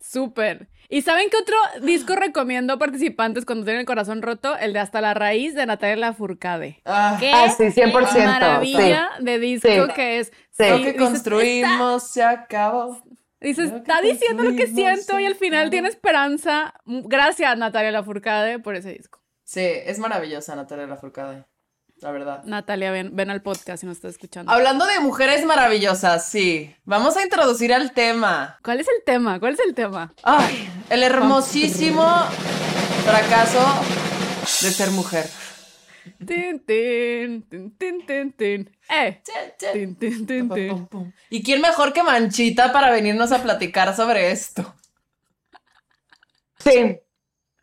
Súper. 0.00 0.68
¿Y 0.88 1.02
saben 1.02 1.28
qué 1.30 1.36
otro 1.36 1.56
disco 1.82 2.14
recomiendo 2.16 2.72
a 2.74 2.78
participantes 2.78 3.44
cuando 3.44 3.64
tienen 3.64 3.80
el 3.80 3.86
corazón 3.86 4.22
roto? 4.22 4.56
El 4.56 4.72
de 4.72 4.78
Hasta 4.80 5.00
la 5.00 5.14
Raíz 5.14 5.54
de 5.54 5.66
Natalia 5.66 5.96
Lafourcade. 5.96 6.80
Ah, 6.84 7.16
¿Qué 7.18 7.30
Ah, 7.32 7.50
sí, 7.56 7.70
100%. 7.72 8.24
maravilla 8.24 9.10
de 9.20 9.38
disco 9.38 9.68
Sí. 9.68 9.92
que 9.94 10.18
es. 10.20 10.32
Sí. 10.50 10.64
Lo 10.68 10.82
que 10.82 10.96
construimos 10.96 12.10
se 12.10 12.22
acabó. 12.22 13.02
Dices, 13.40 13.70
está 13.70 14.00
diciendo 14.00 14.42
lo 14.44 14.56
que 14.56 14.66
siento 14.66 15.20
y 15.20 15.26
al 15.26 15.34
final 15.34 15.70
tiene 15.70 15.88
esperanza. 15.88 16.72
Gracias, 16.86 17.56
Natalia 17.58 17.90
Lafourcade, 17.92 18.58
por 18.58 18.76
ese 18.76 18.92
disco. 18.92 19.20
Sí, 19.44 19.60
es 19.60 19.98
maravillosa 19.98 20.56
Natalia 20.56 20.86
Lafourcade, 20.86 21.44
la 22.00 22.10
verdad. 22.10 22.42
Natalia, 22.44 22.90
ven, 22.90 23.14
ven 23.14 23.30
al 23.30 23.42
podcast 23.42 23.80
si 23.82 23.86
nos 23.86 23.96
estás 23.98 24.12
escuchando. 24.12 24.50
Hablando 24.50 24.86
de 24.86 24.98
mujeres 25.00 25.44
maravillosas, 25.44 26.28
sí. 26.28 26.74
Vamos 26.84 27.16
a 27.16 27.22
introducir 27.22 27.72
al 27.74 27.92
tema. 27.92 28.58
¿Cuál 28.64 28.80
es 28.80 28.88
el 28.88 29.04
tema? 29.04 29.38
¿Cuál 29.38 29.52
es 29.54 29.60
el 29.60 29.74
tema? 29.74 30.12
Ay, 30.22 30.68
el 30.90 31.02
hermosísimo 31.02 32.04
fracaso 33.04 33.60
de 34.62 34.70
ser 34.70 34.90
mujer. 34.90 35.28
Tin, 36.24 36.60
tin, 36.64 37.42
tin, 38.06 38.32
tin. 38.32 38.76
Eh. 38.88 39.20
¿Y 41.30 41.42
quién 41.42 41.60
mejor 41.60 41.92
que 41.92 42.02
Manchita 42.02 42.72
para 42.72 42.90
venirnos 42.90 43.32
a 43.32 43.42
platicar 43.42 43.94
sobre 43.96 44.30
esto? 44.30 44.74
Sí. 46.58 46.98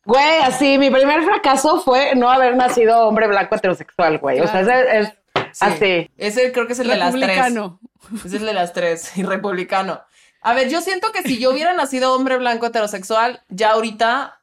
Güey, 0.06 0.42
así, 0.42 0.78
mi 0.78 0.90
primer 0.90 1.24
fracaso 1.24 1.82
fue 1.82 2.14
no 2.16 2.30
haber 2.30 2.58
nacido 2.58 3.08
hombre 3.08 3.28
blanco 3.28 3.56
heterosexual, 3.56 4.18
güey. 4.20 4.42
O 4.42 4.48
sea, 4.48 4.62
ese 4.62 5.00
es, 5.00 5.14
Sí. 5.54 5.66
así. 5.66 6.12
Ese 6.18 6.52
creo 6.52 6.68
que 6.68 6.74
es 6.74 6.80
el 6.80 6.88
de 6.88 6.98
las 6.98 7.14
tres. 7.14 7.22
Republicano. 7.22 7.80
Es 8.26 8.34
el 8.34 8.46
de 8.46 8.54
las 8.54 8.74
tres, 8.74 9.16
y 9.18 9.24
republicano. 9.24 10.02
A 10.44 10.54
ver, 10.54 10.70
yo 10.70 10.82
siento 10.82 11.12
que 11.12 11.22
si 11.24 11.40
yo 11.40 11.52
hubiera 11.52 11.74
nacido 11.74 12.14
hombre 12.14 12.38
blanco 12.38 12.66
heterosexual, 12.66 13.42
ya 13.50 13.72
ahorita, 13.72 14.42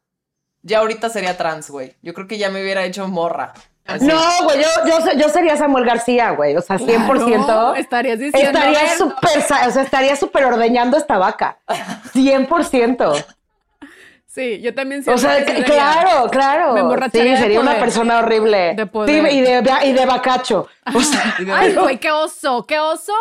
ya 0.63 0.79
ahorita 0.79 1.09
sería 1.11 1.37
trans, 1.37 1.71
güey. 1.71 1.95
Yo 2.03 2.15
creo 2.15 2.27
que 2.27 2.39
ya 2.39 2.51
me 2.51 2.63
hubiera 2.63 2.85
hecho 2.85 3.07
morra. 3.07 3.53
Así. 3.87 4.07
No, 4.07 4.21
güey, 4.45 4.63
yo, 4.63 4.69
yo, 4.87 5.13
yo 5.19 5.29
sería 5.31 5.57
Samuel 5.57 5.85
García, 5.85 6.31
güey. 6.31 6.57
O 6.57 6.61
sea, 6.63 6.79
100%. 6.79 7.45
Claro, 7.45 7.75
estarías 7.75 8.19
diciendo. 8.19 8.59
Estaría 8.59 8.97
súper, 8.97 9.39
o 9.39 9.71
sea, 9.71 9.83
estaría 9.83 10.17
súper 10.17 10.45
ordeñando 10.45 10.97
esta 10.97 11.19
vaca. 11.19 11.59
100%. 12.15 13.25
Sí, 14.27 14.61
yo 14.61 14.73
también 14.75 15.01
O 15.01 15.05
siento 15.05 15.21
sea, 15.23 15.39
que 15.39 15.41
sí 15.45 15.51
sería. 15.63 15.65
claro, 15.65 16.31
claro. 16.31 16.73
Me 16.75 16.81
emborracharía 16.81 17.25
Sí, 17.25 17.31
de 17.31 17.37
sería 17.39 17.61
una 17.61 17.79
persona 17.81 18.21
horrible. 18.21 18.75
De 18.77 18.87
poder. 18.87 19.29
Sí, 19.29 19.37
y 19.39 19.41
de, 19.41 19.63
y 19.87 19.93
de 19.93 20.07
bacacho. 20.07 20.69
O 20.95 21.01
sea, 21.01 21.35
Y 21.41 21.45
de- 21.47 21.53
Ay, 21.53 21.75
güey, 21.75 21.99
qué 21.99 22.13
oso, 22.13 22.65
qué 22.65 22.79
oso 22.79 23.13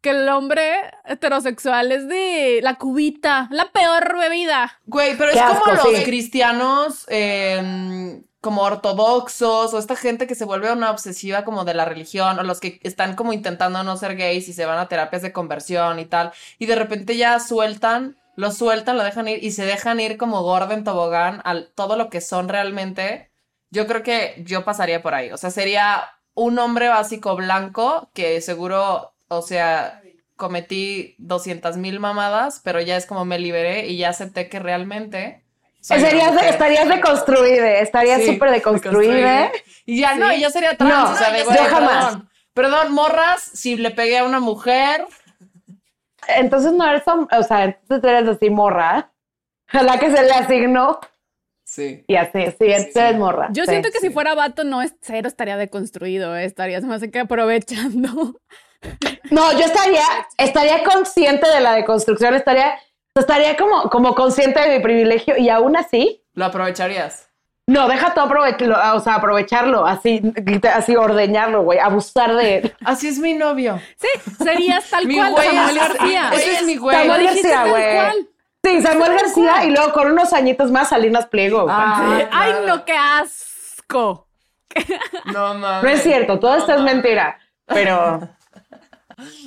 que 0.00 0.10
el 0.10 0.28
hombre 0.28 0.74
heterosexual 1.04 1.92
es 1.92 2.08
de 2.08 2.60
la 2.62 2.76
cubita, 2.76 3.48
la 3.50 3.70
peor 3.70 4.16
bebida. 4.18 4.78
Güey, 4.86 5.16
pero 5.16 5.32
Qué 5.32 5.38
es 5.38 5.44
como 5.44 5.72
los 5.72 5.96
sí. 5.96 6.04
cristianos 6.04 7.04
eh, 7.08 8.22
como 8.40 8.62
ortodoxos 8.62 9.74
o 9.74 9.78
esta 9.78 9.96
gente 9.96 10.26
que 10.26 10.34
se 10.34 10.44
vuelve 10.44 10.72
una 10.72 10.90
obsesiva 10.90 11.44
como 11.44 11.64
de 11.64 11.74
la 11.74 11.84
religión 11.84 12.38
o 12.38 12.42
los 12.44 12.60
que 12.60 12.78
están 12.84 13.16
como 13.16 13.32
intentando 13.32 13.82
no 13.82 13.96
ser 13.96 14.16
gays 14.16 14.48
y 14.48 14.52
se 14.52 14.64
van 14.64 14.78
a 14.78 14.88
terapias 14.88 15.22
de 15.22 15.32
conversión 15.32 15.98
y 15.98 16.04
tal 16.04 16.32
y 16.58 16.66
de 16.66 16.76
repente 16.76 17.16
ya 17.16 17.40
sueltan, 17.40 18.16
lo 18.36 18.52
sueltan, 18.52 18.96
lo 18.96 19.02
dejan 19.02 19.26
ir 19.26 19.42
y 19.42 19.50
se 19.50 19.64
dejan 19.64 19.98
ir 19.98 20.16
como 20.16 20.42
gorda 20.42 20.74
en 20.74 20.84
tobogán 20.84 21.40
al 21.44 21.72
todo 21.74 21.96
lo 21.96 22.08
que 22.08 22.20
son 22.20 22.48
realmente. 22.48 23.32
Yo 23.70 23.86
creo 23.88 24.02
que 24.04 24.42
yo 24.46 24.64
pasaría 24.64 25.02
por 25.02 25.14
ahí. 25.14 25.32
O 25.32 25.36
sea, 25.36 25.50
sería 25.50 26.08
un 26.34 26.56
hombre 26.60 26.88
básico 26.88 27.34
blanco 27.34 28.10
que 28.14 28.40
seguro, 28.40 29.12
o 29.28 29.42
sea, 29.42 30.02
cometí 30.36 31.14
200 31.18 31.76
mil 31.76 32.00
mamadas, 32.00 32.60
pero 32.64 32.80
ya 32.80 32.96
es 32.96 33.06
como 33.06 33.24
me 33.24 33.38
liberé 33.38 33.86
y 33.86 33.98
ya 33.98 34.10
acepté 34.10 34.48
que 34.48 34.58
realmente... 34.58 35.44
serías 35.80 36.34
de- 36.34 36.48
estarías 36.48 36.88
deconstruida, 36.88 37.78
estarías 37.80 38.22
Sí, 38.22 38.34
súper 38.34 38.50
deconstruida. 38.50 39.50
Y 39.86 40.00
ya 40.00 40.14
no, 40.16 40.34
yo 40.36 40.50
sería 40.50 40.76
trans, 40.76 40.92
No, 40.92 41.10
o 41.12 41.16
sea, 41.16 41.32
de 41.32 41.40
yo 41.44 41.46
jamás. 41.46 42.04
Perdón, 42.06 42.30
perdón, 42.54 42.92
morras, 42.92 43.42
si 43.42 43.76
le 43.76 43.90
pegué 43.90 44.18
a 44.18 44.24
una 44.24 44.40
mujer, 44.40 45.06
Entonces 46.36 46.72
no 46.72 46.86
eres, 46.88 47.02
o 47.06 47.42
sea, 47.42 47.64
entonces 47.64 48.10
eres 48.10 48.28
así 48.28 48.50
morra. 48.50 49.12
Ojalá 49.72 49.98
que 49.98 50.10
se 50.14 50.22
le 50.22 50.30
asignó. 50.32 51.00
sí. 51.64 52.04
Y 52.06 52.16
así, 52.16 52.32
sí, 52.46 52.56
entonces 52.60 52.96
eres 52.96 53.16
morra. 53.18 53.48
Yo 53.52 53.64
sí. 53.64 53.70
siento 53.70 53.90
que 53.90 54.00
si 54.00 54.10
fuera 54.10 54.34
vato, 54.34 54.64
no 54.64 54.82
es 54.82 54.94
cero, 55.00 55.28
estaría 55.28 55.56
deconstruido, 55.56 56.36
eh, 56.36 56.44
estaría 56.44 56.80
se 56.80 56.86
me 56.86 56.94
hace 56.94 57.10
que 57.10 57.20
aprovechando 57.20 58.36
No, 59.30 59.52
yo 59.52 59.64
estaría, 59.66 60.04
estaría 60.38 60.82
consciente 60.84 61.48
de 61.48 61.60
la 61.60 61.74
deconstrucción, 61.74 62.34
estaría, 62.34 62.78
estaría 63.14 63.56
como, 63.56 63.90
como 63.90 64.14
consciente 64.14 64.60
de 64.60 64.78
mi 64.78 64.82
privilegio 64.82 65.36
y 65.36 65.48
aún 65.50 65.76
así, 65.76 66.24
¿Lo 66.34 66.46
aprovecharías? 66.46 67.28
no, 67.66 67.86
deja 67.88 68.14
todo 68.14 68.24
aprovecharlo, 68.24 68.78
o 68.94 69.00
sea, 69.00 69.16
aprovecharlo, 69.16 69.84
así, 69.86 70.22
así 70.72 70.96
ordeñarlo, 70.96 71.62
güey, 71.62 71.78
abusar 71.78 72.34
de 72.34 72.58
él. 72.58 72.74
Así 72.84 73.08
es 73.08 73.18
mi 73.18 73.34
novio. 73.34 73.78
Sí, 73.96 74.08
serías 74.42 74.88
tal 74.88 75.06
Mi 75.06 75.16
cual 75.16 75.32
güey 75.32 75.48
Samuel 75.48 75.78
García. 75.78 76.30
Ese 76.32 76.52
es 76.54 76.62
mi 76.62 76.76
güey. 76.76 76.96
Samuel 76.96 77.24
García, 77.24 77.64
güey. 77.66 78.28
Sí, 78.64 78.82
Samuel 78.82 79.12
García 79.12 79.52
cual. 79.52 79.68
y 79.68 79.70
luego 79.72 79.92
con 79.92 80.10
unos 80.10 80.32
añitos 80.32 80.70
más 80.70 80.88
Salinas 80.88 81.26
Pliego. 81.26 81.66
Ah, 81.68 82.28
Ay, 82.32 82.52
claro. 82.52 82.66
no, 82.66 82.84
qué 82.86 82.94
asco. 82.96 84.26
No 85.26 85.54
mames. 85.54 85.82
no 85.82 85.88
es 85.90 86.02
cierto, 86.02 86.38
todo 86.38 86.54
esto 86.56 86.72
es 86.72 86.80
mentira, 86.80 87.38
pero 87.66 88.28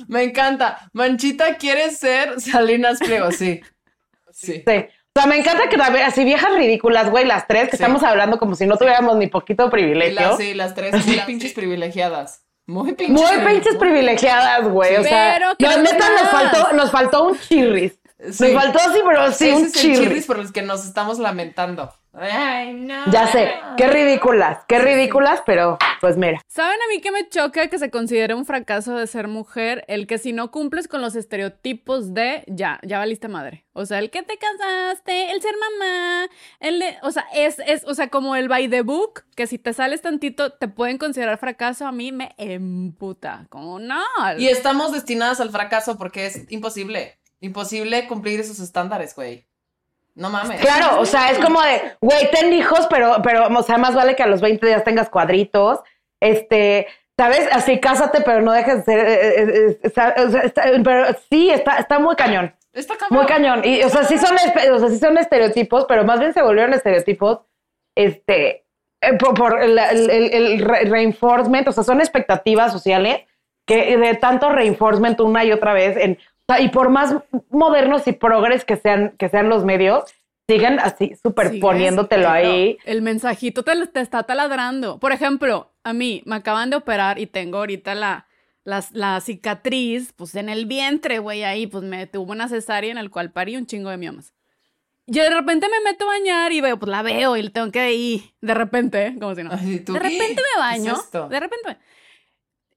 Me 0.08 0.22
encanta. 0.22 0.90
Manchita 0.92 1.56
quiere 1.56 1.90
ser 1.90 2.40
Salinas 2.40 2.98
Pliego, 2.98 3.30
sí. 3.32 3.60
Sí. 4.30 4.62
sí. 4.66 4.86
O 5.14 5.20
sea, 5.20 5.26
me 5.26 5.36
encanta 5.36 5.68
que 5.68 5.76
también, 5.76 6.06
así 6.06 6.24
viejas 6.24 6.54
ridículas, 6.54 7.10
güey, 7.10 7.26
las 7.26 7.46
tres, 7.46 7.64
que 7.68 7.76
Sí. 7.76 7.82
estamos 7.82 8.02
hablando 8.02 8.38
como 8.38 8.54
si 8.54 8.66
no 8.66 8.76
tuviéramos 8.78 9.16
ni 9.16 9.26
poquito 9.26 9.68
privilegio. 9.68 10.20
las, 10.20 10.36
sí, 10.38 10.54
las 10.54 10.74
tres 10.74 11.06
muy 11.06 11.18
pinches 11.26 11.52
privilegiadas. 11.52 12.44
Muy 12.66 12.92
pinches. 12.94 13.10
Muy 13.10 13.22
privilegiadas. 13.26 13.52
pinches 13.54 13.76
privilegiadas, 13.76 14.68
güey. 14.68 14.96
O 14.96 15.02
sea, 15.02 15.34
Pero 15.34 15.48
no, 15.50 15.56
queremos 15.56 15.92
neta 15.92 16.08
nos 16.10 16.28
faltó, 16.30 16.72
nos 16.74 16.90
faltó 16.90 17.24
un 17.28 17.38
chirris. 17.38 17.92
Sí. 18.30 18.52
Nos 18.52 18.62
faltó 18.62 18.78
sí, 18.78 19.00
pero 19.06 19.32
sí, 19.32 19.48
Ese 19.48 19.56
un 19.56 19.64
es 19.66 19.74
el 19.76 19.80
chirris. 19.82 19.98
chirris 20.00 20.26
por 20.26 20.38
los 20.38 20.52
que 20.52 20.62
nos 20.62 20.86
estamos 20.86 21.18
lamentando. 21.18 21.92
Ay, 22.14 22.74
no. 22.74 23.10
Ya 23.10 23.26
sé, 23.28 23.50
qué 23.78 23.86
ridículas, 23.86 24.58
qué 24.68 24.78
ridículas, 24.78 25.42
pero 25.46 25.78
pues 26.00 26.18
mira. 26.18 26.42
¿Saben 26.46 26.76
a 26.78 26.88
mí 26.94 27.00
que 27.00 27.10
me 27.10 27.26
choca 27.28 27.68
que 27.68 27.78
se 27.78 27.90
considere 27.90 28.34
un 28.34 28.44
fracaso 28.44 28.96
de 28.96 29.06
ser 29.06 29.28
mujer 29.28 29.84
el 29.88 30.06
que 30.06 30.18
si 30.18 30.32
no 30.34 30.50
cumples 30.50 30.88
con 30.88 31.00
los 31.00 31.16
estereotipos 31.16 32.12
de 32.12 32.44
ya, 32.48 32.80
ya 32.82 32.98
valiste 32.98 33.28
madre? 33.28 33.64
O 33.72 33.86
sea, 33.86 33.98
el 33.98 34.10
que 34.10 34.22
te 34.22 34.36
casaste, 34.36 35.32
el 35.32 35.40
ser 35.40 35.54
mamá, 35.58 36.28
el 36.60 36.80
de- 36.80 36.96
o 37.02 37.10
sea, 37.12 37.24
es, 37.34 37.58
es, 37.66 37.84
o 37.86 37.94
sea, 37.94 38.08
como 38.08 38.36
el 38.36 38.48
by 38.48 38.68
the 38.68 38.82
book, 38.82 39.24
que 39.34 39.46
si 39.46 39.58
te 39.58 39.72
sales 39.72 40.02
tantito 40.02 40.52
te 40.52 40.68
pueden 40.68 40.98
considerar 40.98 41.38
fracaso, 41.38 41.86
a 41.86 41.92
mí 41.92 42.12
me 42.12 42.34
emputa. 42.36 43.46
Como 43.48 43.78
no. 43.78 44.02
Y 44.38 44.48
estamos 44.48 44.92
destinadas 44.92 45.40
al 45.40 45.50
fracaso 45.50 45.96
porque 45.96 46.26
es 46.26 46.50
imposible. 46.52 47.18
Imposible 47.40 48.06
cumplir 48.06 48.38
esos 48.40 48.60
estándares, 48.60 49.14
güey. 49.16 49.46
No 50.14 50.28
mames. 50.30 50.60
Claro, 50.60 51.00
o 51.00 51.06
sea, 51.06 51.30
es 51.30 51.38
como 51.38 51.60
de, 51.62 51.80
güey, 52.00 52.30
ten 52.30 52.52
hijos, 52.52 52.86
pero, 52.90 53.16
pero, 53.22 53.46
o 53.48 53.62
sea, 53.62 53.78
más 53.78 53.94
vale 53.94 54.14
que 54.14 54.22
a 54.22 54.26
los 54.26 54.40
20 54.40 54.66
días 54.66 54.84
tengas 54.84 55.08
cuadritos. 55.08 55.80
Este, 56.20 56.86
¿sabes? 57.18 57.48
Así, 57.50 57.80
cásate, 57.80 58.20
pero 58.20 58.42
no 58.42 58.52
dejes 58.52 58.78
de 58.78 58.82
ser. 58.84 58.98
eh, 59.06 59.12
eh, 59.12 59.44
eh, 59.70 59.78
está- 59.82 60.10
está- 60.10 60.64
pero 60.84 61.06
sí, 61.30 61.50
está, 61.50 61.78
está 61.78 61.98
muy 61.98 62.14
cañón. 62.16 62.54
Está 62.72 62.96
cabrón. 62.96 63.18
Muy 63.18 63.26
cañón. 63.26 63.62
Y, 63.64 63.82
o 63.82 63.88
sea, 63.88 64.04
sí 64.04 64.18
son, 64.18 64.34
o 64.34 64.78
sea, 64.78 64.88
sí 64.88 64.98
son 64.98 65.18
estereotipos, 65.18 65.84
pero 65.88 66.04
más 66.04 66.20
bien 66.20 66.32
se 66.32 66.42
volvieron 66.42 66.72
estereotipos, 66.74 67.40
este, 67.96 68.64
eh, 69.02 69.12
por, 69.18 69.34
por 69.34 69.62
el, 69.62 69.78
el- 69.78 70.10
el- 70.10 70.32
el 70.34 70.58
re- 70.60 70.84
reinforcement, 70.84 71.66
o 71.68 71.72
sea, 71.72 71.84
son 71.84 72.00
expectativas 72.00 72.72
sociales 72.72 73.22
que 73.66 73.96
de 73.96 74.14
tanto 74.14 74.50
reinforcement 74.50 75.20
una 75.20 75.44
y 75.44 75.52
otra 75.52 75.72
vez, 75.72 75.96
en, 75.96 76.18
sea, 76.56 76.60
y 76.64 76.68
por 76.68 76.90
más 76.90 77.14
modernos 77.50 78.06
y 78.06 78.12
progres 78.12 78.64
que 78.64 78.76
sean, 78.76 79.14
que 79.18 79.28
sean 79.28 79.48
los 79.48 79.64
medios, 79.64 80.04
siguen 80.48 80.78
así 80.80 81.14
superponiéndotelo 81.22 82.28
ahí. 82.28 82.78
El 82.84 83.02
mensajito 83.02 83.62
te, 83.62 83.86
te 83.86 84.00
está 84.00 84.22
taladrando. 84.24 84.98
Por 84.98 85.12
ejemplo, 85.12 85.72
a 85.84 85.92
mí 85.92 86.22
me 86.26 86.36
acaban 86.36 86.70
de 86.70 86.76
operar 86.76 87.18
y 87.18 87.26
tengo 87.26 87.58
ahorita 87.58 87.94
la, 87.94 88.26
la, 88.64 88.84
la 88.92 89.20
cicatriz, 89.20 90.12
pues 90.12 90.34
en 90.34 90.48
el 90.48 90.66
vientre, 90.66 91.18
güey, 91.18 91.44
ahí, 91.44 91.66
pues 91.66 91.84
me 91.84 92.06
tuvo 92.06 92.32
una 92.32 92.48
cesárea 92.48 92.90
en 92.90 92.98
el 92.98 93.10
cual 93.10 93.30
parí 93.32 93.56
un 93.56 93.66
chingo 93.66 93.90
de 93.90 93.96
miomas. 93.96 94.34
Yo 95.06 95.24
de 95.24 95.30
repente 95.30 95.66
me 95.68 95.90
meto 95.90 96.04
a 96.04 96.08
bañar 96.08 96.52
y 96.52 96.60
veo, 96.60 96.78
pues 96.78 96.88
la 96.88 97.02
veo 97.02 97.36
y 97.36 97.42
le 97.42 97.50
tengo 97.50 97.72
que 97.72 97.92
ir, 97.92 98.22
de 98.40 98.54
repente, 98.54 99.14
como 99.20 99.34
si 99.34 99.42
no. 99.42 99.50
Ay, 99.52 99.80
¿tú 99.80 99.94
de 99.94 100.00
qué? 100.00 100.08
repente 100.08 100.34
me 100.34 100.42
¿Qué 100.54 100.58
baño, 100.60 100.92
es 100.92 100.98
esto? 101.00 101.28
de 101.28 101.40
repente 101.40 101.68
me... 101.68 101.78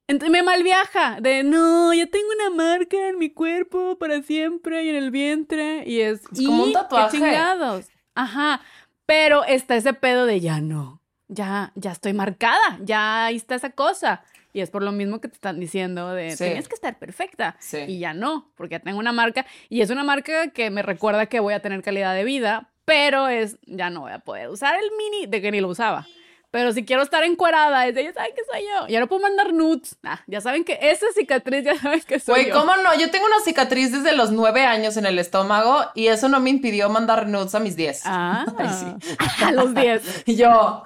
Entonces 0.08 0.32
me 0.32 0.44
malviaja 0.44 1.20
de 1.20 1.44
no, 1.44 1.92
ya 1.94 2.06
tengo 2.06 2.28
una 2.40 2.56
marca 2.56 2.96
en 3.10 3.18
mi 3.18 3.32
cuerpo 3.32 3.98
para 3.98 4.22
siempre 4.22 4.84
y 4.84 4.90
en 4.90 4.96
el 4.96 5.10
vientre 5.12 5.84
y 5.88 6.02
es, 6.02 6.22
Es 6.32 6.46
como 6.46 6.64
un 6.64 6.70
"¿Y? 6.70 6.74
tatuaje". 6.74 7.18
¿Qué 7.18 7.24
chingados? 7.24 7.86
Ajá, 8.14 8.62
pero 9.08 9.44
está 9.46 9.76
ese 9.76 9.94
pedo 9.94 10.26
de 10.28 10.40
ya 10.40 10.62
no, 10.62 11.02
ya, 11.28 11.72
ya 11.76 11.92
estoy 11.92 12.14
marcada, 12.14 12.78
ya 12.82 13.26
ahí 13.26 13.36
está 13.36 13.56
esa 13.56 13.72
cosa. 13.72 14.24
Y 14.54 14.62
es 14.62 14.70
por 14.70 14.84
lo 14.84 14.94
mismo 14.94 15.20
que 15.20 15.28
te 15.28 15.34
están 15.34 15.60
diciendo 15.60 16.14
de 16.14 16.32
Sí. 16.38 16.46
tienes 16.46 16.70
que 16.70 16.76
estar 16.76 16.98
perfecta. 16.98 17.58
Sí. 17.60 17.80
Y 17.88 18.00
ya 18.00 18.14
no, 18.14 18.52
porque 18.56 18.76
ya 18.76 18.80
tengo 18.80 19.00
una 19.00 19.12
marca 19.12 19.46
y 19.68 19.82
es 19.82 19.90
una 19.90 20.04
marca 20.06 20.52
que 20.52 20.70
me 20.70 20.82
recuerda 20.82 21.26
que 21.26 21.42
voy 21.42 21.54
a 21.56 21.62
tener 21.62 21.82
calidad 21.82 22.14
de 22.16 22.24
vida, 22.24 22.70
pero 22.86 23.28
es, 23.28 23.58
ya 23.66 23.90
no 23.90 24.02
voy 24.02 24.14
a 24.14 24.20
poder 24.20 24.50
usar 24.50 24.76
el 24.80 24.90
mini 24.98 25.26
de 25.26 25.42
que 25.42 25.52
ni 25.52 25.60
lo 25.60 25.68
usaba. 25.68 26.08
Pero 26.56 26.72
si 26.72 26.86
quiero 26.86 27.02
estar 27.02 27.22
encuerada, 27.26 27.86
es 27.86 27.94
de, 27.96 28.06
ya 28.06 28.14
saben 28.14 28.32
que 28.34 28.42
soy 28.50 28.62
yo. 28.64 28.88
Ya 28.88 29.02
no 29.02 29.08
puedo 29.08 29.22
mandar 29.22 29.52
nudes. 29.52 29.98
Ah, 30.06 30.22
ya 30.26 30.40
saben 30.40 30.64
que 30.64 30.80
esa 30.82 31.06
cicatriz, 31.14 31.66
ya 31.66 31.78
saben 31.78 32.00
que 32.00 32.18
soy 32.18 32.34
Güey, 32.34 32.48
yo. 32.48 32.54
¿cómo 32.58 32.74
no? 32.78 32.98
Yo 32.98 33.12
tengo 33.12 33.26
una 33.26 33.42
cicatriz 33.44 33.92
desde 33.92 34.16
los 34.16 34.32
nueve 34.32 34.64
años 34.64 34.96
en 34.96 35.06
el 35.06 35.20
estómago 35.20 35.84
y 35.96 36.08
eso 36.08 36.30
no 36.30 36.40
me 36.40 36.50
impidió 36.50 36.90
mandar 36.90 37.28
nudes 37.28 37.54
a 37.56 37.60
mis 37.60 37.76
diez. 37.76 38.04
Ah, 38.06 38.46
Ay, 38.58 38.70
sí. 38.70 39.18
a 39.44 39.52
los 39.52 39.76
10. 39.76 40.24
Y 40.28 40.38
yo, 40.38 40.86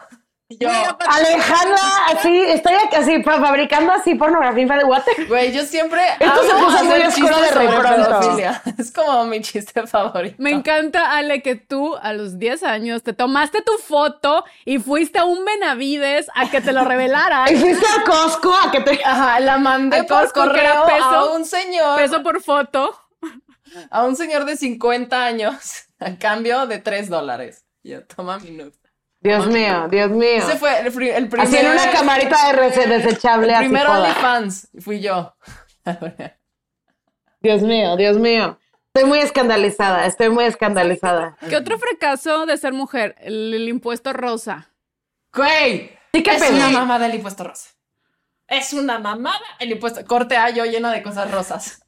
yo, 0.50 0.70
Alejandra, 1.08 1.82
así, 2.08 2.42
estoy 2.42 2.74
así 2.98 3.22
fa- 3.24 3.40
fabricando 3.40 3.92
así 3.94 4.16
pornografía 4.16 4.64
infantil. 4.64 4.88
What 4.88 5.04
güey, 5.28 5.52
yo 5.52 5.64
siempre 5.64 6.02
Esto 6.20 6.42
se 6.44 6.54
puso 6.54 6.84
muy 6.86 7.02
chistes 7.04 7.54
de. 7.56 8.60
Es 8.80 8.92
como 8.92 9.26
mi 9.26 9.42
chiste 9.42 9.86
favorito. 9.86 10.36
Me 10.40 10.50
encanta, 10.52 11.12
Ale, 11.16 11.44
que 11.44 11.56
tú 11.56 11.96
a 12.02 12.14
los 12.14 12.40
10 12.40 12.64
años 12.64 13.04
te 13.04 13.14
tomaste 13.14 13.62
tu 13.62 13.74
foto 13.78 14.44
y 14.66 14.80
fuiste 14.80 15.20
a 15.20 15.26
un 15.26 15.46
Benavides 15.46 16.28
a 16.36 16.50
que 16.50 16.62
te 16.62 16.72
lo 16.74 16.84
revelaran. 16.84 17.48
Y 17.54 17.56
fuiste 17.56 17.86
a 17.86 18.04
Costco 18.04 18.54
a 18.56 18.72
que 18.72 18.82
te... 18.82 19.04
Ajá, 19.06 19.40
la 19.42 19.58
mandé 19.60 20.04
por 20.04 20.22
Costco, 20.24 20.52
que 20.52 20.60
era 20.62 20.80
correo 20.82 20.86
peso- 20.98 21.06
a 21.06 21.36
un 21.36 21.46
señor, 21.46 21.98
Peso 22.00 22.24
por 22.24 22.42
foto. 22.42 23.00
a 23.92 24.04
un 24.04 24.16
señor 24.16 24.46
de 24.46 24.58
50 24.58 25.24
años 25.26 25.56
a 26.00 26.16
cambio 26.16 26.66
de 26.66 26.80
3 26.80 27.08
dólares. 27.10 27.66
Yo, 27.84 28.04
toma 28.06 28.40
mi 28.40 28.52
nude. 28.52 28.72
Dios 29.22 29.48
mío, 29.48 29.88
Dios 29.90 30.12
mío. 30.12 30.38
Ese 30.38 30.58
fue 30.58 30.80
el, 30.80 30.88
el 30.88 31.28
primer... 31.28 31.48
Así 31.48 31.58
en 31.58 31.68
una 31.68 31.92
camarita 31.92 32.54
de 32.54 32.88
desechable 32.88 33.48
el 33.48 33.54
así 33.54 33.66
primer 33.66 33.86
joda. 33.86 34.00
OnlyFans 34.00 34.70
fui 34.80 35.02
yo. 35.02 35.36
Dios 37.42 37.62
mío, 37.62 37.96
Dios 37.98 38.18
mío. 38.18 38.60
Estoy 38.94 39.08
muy 39.08 39.20
escandalizada, 39.20 40.06
estoy 40.06 40.30
muy 40.30 40.46
escandalizada. 40.46 41.38
¿Qué 41.48 41.56
otro 41.56 41.78
fracaso 41.78 42.46
de 42.46 42.58
ser 42.58 42.74
mujer? 42.74 43.16
El, 43.20 43.54
el 43.54 43.70
impuesto 43.70 44.14
rosa. 44.14 44.70
Güey, 45.34 46.00
Sí, 46.14 46.24
qué 46.24 46.32
es 46.32 46.50
una 46.50 46.70
mamada 46.70 47.06
el 47.06 47.16
impuesto 47.16 47.44
rosa. 47.44 47.70
Es 48.48 48.74
una 48.74 48.98
mamada 48.98 49.40
el 49.60 49.72
impuesto. 49.72 50.04
Corte 50.06 50.38
A 50.38 50.50
yo 50.50 50.66
llena 50.66 50.92
de 50.92 51.04
cosas 51.04 51.30
rosas. 51.30 51.84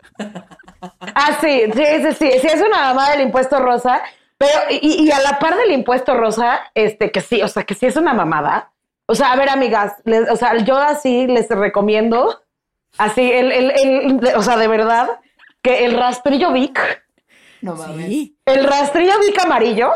Ah, 1.15 1.38
sí, 1.41 1.63
sí, 1.73 1.83
sí, 2.03 2.13
sí, 2.13 2.31
sí, 2.39 2.47
es 2.47 2.61
una 2.61 2.77
mamada 2.77 3.11
del 3.11 3.21
impuesto 3.21 3.57
rosa, 3.59 4.01
pero 4.41 4.60
y, 4.81 5.05
y 5.05 5.12
a 5.12 5.19
la 5.19 5.39
par 5.39 5.55
del 5.55 5.71
impuesto 5.71 6.15
rosa, 6.15 6.60
este, 6.75 7.12
que 7.12 7.21
sí, 7.21 7.41
o 7.41 7.48
sea, 7.48 7.63
que 7.63 7.74
sí 7.75 7.86
es 7.86 7.95
una 7.95 8.13
mamada. 8.13 8.71
O 9.07 9.15
sea, 9.15 9.31
a 9.31 9.36
ver, 9.36 9.50
amigas, 9.50 9.93
les- 10.05 10.29
o 10.29 10.36
sea, 10.36 10.57
yo 10.57 10.77
así 10.77 11.27
les 11.27 11.50
recomiendo, 11.50 12.41
así, 12.98 13.31
el, 13.31 13.51
el, 13.51 13.71
el- 13.71 14.19
de- 14.19 14.36
o 14.36 14.41
sea, 14.41 14.57
de 14.57 14.67
verdad, 14.67 15.19
que 15.62 15.86
el 15.86 15.98
rastrillo 15.98 16.51
Vic, 16.51 16.79
No 17.62 17.75
mames. 17.75 18.07
Sí. 18.07 18.38
el 18.45 18.63
rastrillo 18.65 19.19
Vic 19.19 19.38
amarillo, 19.39 19.91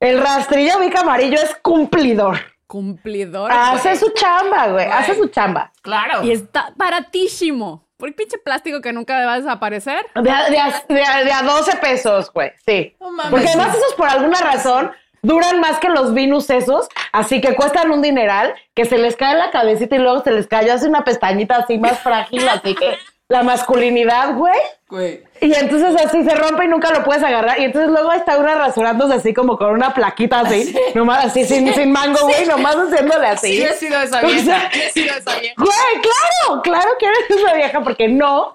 el 0.00 0.20
rastrillo 0.20 0.78
Vic 0.80 0.94
amarillo 0.96 1.36
es 1.40 1.54
cumplidor. 1.62 2.38
Cumplidor. 2.66 3.50
Hace 3.52 3.90
güey. 3.90 3.96
su 4.00 4.10
chamba, 4.10 4.68
güey, 4.68 4.86
Güey. 4.86 4.98
hace 4.98 5.14
su 5.14 5.28
chamba. 5.28 5.72
Claro. 5.82 6.22
Y 6.24 6.32
está 6.32 6.72
baratísimo. 6.76 7.85
Por 7.96 8.08
el 8.08 8.14
pinche 8.14 8.36
plástico 8.38 8.80
que 8.80 8.92
nunca 8.92 9.24
va 9.24 9.34
a 9.34 9.36
desaparecer. 9.40 10.04
De 10.14 10.30
a, 10.30 10.50
de 10.50 10.58
a- 10.58 10.84
de 10.88 11.02
a- 11.02 11.24
de 11.24 11.32
a 11.32 11.42
12 11.42 11.76
pesos, 11.76 12.30
güey, 12.32 12.52
sí. 12.66 12.94
No 13.00 13.10
mames. 13.10 13.30
Porque 13.30 13.48
además 13.48 13.74
esos 13.76 13.94
por 13.94 14.08
alguna 14.08 14.38
razón 14.40 14.90
duran 15.22 15.60
más 15.60 15.78
que 15.78 15.88
los 15.88 16.12
Venus 16.14 16.50
esos, 16.50 16.88
así 17.12 17.40
que 17.40 17.56
cuestan 17.56 17.90
un 17.90 18.02
dineral, 18.02 18.54
que 18.74 18.84
se 18.84 18.98
les 18.98 19.16
cae 19.16 19.34
la 19.36 19.50
cabecita 19.50 19.96
y 19.96 19.98
luego 19.98 20.22
se 20.22 20.30
les 20.30 20.46
cae, 20.46 20.70
hace 20.70 20.86
una 20.88 21.04
pestañita 21.04 21.56
así 21.56 21.78
más 21.78 21.98
frágil, 22.00 22.46
así 22.48 22.74
que 22.74 22.98
la 23.28 23.42
masculinidad, 23.42 24.34
güey. 24.34 24.58
Güey. 24.88 25.24
Y 25.40 25.52
entonces 25.52 25.96
así 26.04 26.22
se 26.22 26.34
rompe 26.36 26.64
y 26.64 26.68
nunca 26.68 26.92
lo 26.92 27.02
puedes 27.02 27.22
agarrar. 27.22 27.58
Y 27.58 27.64
entonces 27.64 27.90
luego 27.90 28.12
está 28.12 28.38
una 28.38 28.54
rasurándose 28.54 29.14
así 29.14 29.34
como 29.34 29.58
con 29.58 29.70
una 29.70 29.92
plaquita 29.92 30.40
así, 30.40 30.74
nomás 30.94 31.24
así 31.26 31.44
sin, 31.44 31.72
sin 31.74 31.90
mango, 31.90 32.20
güey, 32.20 32.46
nomás 32.46 32.76
haciéndole 32.76 33.26
así. 33.26 33.56
Sí 33.56 33.62
he 33.64 33.72
sido 33.74 34.00
esa 34.00 34.20
O 34.20 34.26
vieja. 34.26 34.44
sea, 34.44 34.70
Sí 34.72 34.80
he 34.80 34.90
sido 34.90 35.14
esa 35.16 35.38
vieja. 35.40 35.54
Güey, 35.56 36.02
claro, 36.02 36.62
claro 36.62 36.90
que 37.00 37.06
eres 37.06 37.30
esa 37.30 37.54
vieja, 37.54 37.80
porque 37.82 38.08
no. 38.08 38.54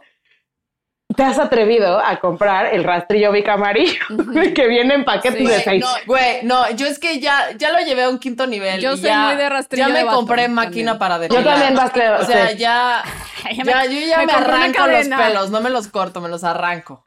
Te 1.16 1.24
has 1.24 1.40
atrevido 1.40 2.00
a 2.00 2.20
comprar 2.20 2.74
el 2.74 2.84
rastrillo 2.84 3.32
Vic 3.32 3.48
amarillo 3.50 4.00
que 4.56 4.68
viene 4.68 4.96
en 4.96 5.06
paquetes 5.06 5.48
de 5.48 5.60
seis. 5.62 5.82
no, 5.84 5.90
güey, 6.06 6.40
no, 6.44 6.70
yo 6.72 6.86
es 6.88 7.00
que 7.00 7.20
ya, 7.20 7.52
ya 7.58 7.72
lo 7.72 7.80
llevé 7.80 8.04
a 8.04 8.10
un 8.10 8.20
quinto 8.20 8.48
nivel. 8.48 8.80
Yo 8.82 8.92
soy 8.98 9.06
ya, 9.08 9.20
muy 9.28 9.36
de 9.36 9.50
rastrillo 9.50 9.88
Ya 9.88 9.94
me 9.94 10.00
de 10.00 10.06
compré 10.06 10.44
también. 10.44 10.54
máquina 10.54 10.98
para 11.00 11.16
Yo 11.16 11.22
depilar. 11.24 11.44
también 11.46 11.76
rastreo. 11.78 12.20
O 12.20 12.24
sea, 12.26 12.48
sí. 12.50 12.58
ya, 12.58 13.04
Ya 13.46 13.52
ya, 13.56 13.64
me- 13.64 13.72
yo 14.02 14.08
ya 14.08 14.26
me 14.26 14.32
arranco 14.34 14.88
los 14.88 15.08
pelos, 15.08 15.50
no 15.50 15.62
me 15.62 15.70
los 15.70 15.88
corto, 15.88 16.22
me 16.22 16.30
los 16.30 16.44
arranco. 16.44 17.06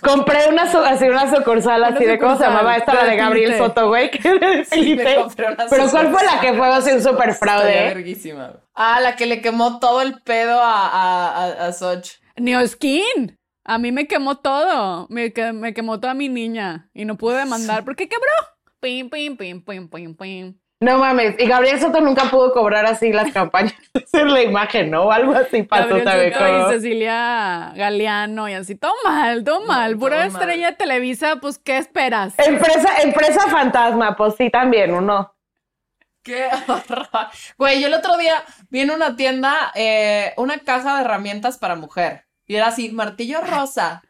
Compré 0.00 0.48
una, 0.48 0.70
su- 0.70 0.78
así, 0.78 1.04
una 1.08 1.32
sucursal 1.32 1.84
así 1.84 2.04
de 2.04 2.18
cómo 2.18 2.36
se 2.36 2.42
llamaba 2.44 2.76
esta, 2.76 2.92
la 2.94 3.04
de 3.04 3.16
Gabriel. 3.16 3.56
Soto, 3.56 3.88
güey. 3.88 4.10
que 4.10 4.18
deslite. 4.38 5.04
me 5.04 5.14
compré 5.16 5.46
una 5.52 5.66
Pero 5.70 5.88
¿cuál 5.90 6.10
fue 6.12 6.24
la 6.24 6.40
que 6.40 6.52
fue 6.54 6.66
así 6.66 6.90
un 6.90 7.02
super 7.02 7.32
fraude? 7.34 7.70
verguísima. 7.94 8.50
Ah, 8.74 9.00
la 9.00 9.14
que 9.14 9.26
le 9.26 9.40
quemó 9.40 9.78
todo 9.78 10.00
el 10.02 10.20
pedo 10.22 10.60
a, 10.60 10.88
a, 10.88 11.44
a, 11.44 11.66
a 11.66 11.72
Soch. 11.72 12.20
Neoskin. 12.36 13.38
A 13.64 13.78
mí 13.78 13.92
me 13.92 14.06
quemó 14.06 14.38
todo. 14.38 15.06
Me, 15.10 15.32
que- 15.32 15.52
me 15.52 15.72
quemó 15.74 16.00
toda 16.00 16.14
mi 16.14 16.28
niña. 16.28 16.90
Y 16.94 17.04
no 17.04 17.16
pude 17.16 17.36
demandar 17.38 17.84
porque 17.84 18.08
quebró. 18.08 18.32
Pim, 18.80 19.08
pim, 19.10 19.36
pim, 19.36 19.62
pim, 19.64 19.88
pim, 19.88 20.14
pim. 20.16 20.58
No 20.80 20.98
mames. 20.98 21.36
Y 21.38 21.46
Gabriel 21.46 21.78
Soto 21.78 22.00
nunca 22.00 22.24
pudo 22.24 22.52
cobrar 22.52 22.84
así 22.86 23.12
las 23.12 23.30
campañas. 23.32 23.74
Hacer 23.94 24.26
la 24.26 24.42
imagen, 24.42 24.90
¿no? 24.90 25.04
O 25.04 25.12
algo 25.12 25.32
así 25.32 25.62
pasó. 25.62 25.90
Soto 25.90 26.10
y 26.10 26.72
Cecilia 26.72 27.72
Galeano 27.76 28.48
y 28.48 28.54
así. 28.54 28.74
Todo 28.74 28.92
mal, 29.04 29.44
todo 29.44 29.64
mal. 29.64 29.96
Pura 29.96 30.26
todo 30.26 30.38
estrella 30.38 30.72
de 30.72 30.76
Televisa, 30.76 31.36
pues, 31.40 31.58
¿qué 31.58 31.78
esperas? 31.78 32.36
Empresa, 32.40 33.00
empresa 33.02 33.48
fantasma, 33.48 34.16
pues 34.16 34.34
sí, 34.36 34.50
también, 34.50 34.92
uno. 34.92 35.32
Qué 36.22 36.46
horror. 36.68 37.08
Güey, 37.58 37.80
yo 37.80 37.88
el 37.88 37.94
otro 37.94 38.16
día 38.16 38.42
vi 38.70 38.80
en 38.80 38.90
una 38.90 39.16
tienda 39.16 39.72
eh, 39.74 40.32
una 40.36 40.58
caja 40.58 40.96
de 40.96 41.00
herramientas 41.02 41.58
para 41.58 41.74
mujer. 41.76 42.26
Y 42.46 42.56
era 42.56 42.68
así, 42.68 42.90
martillo 42.90 43.40
rosa, 43.40 44.02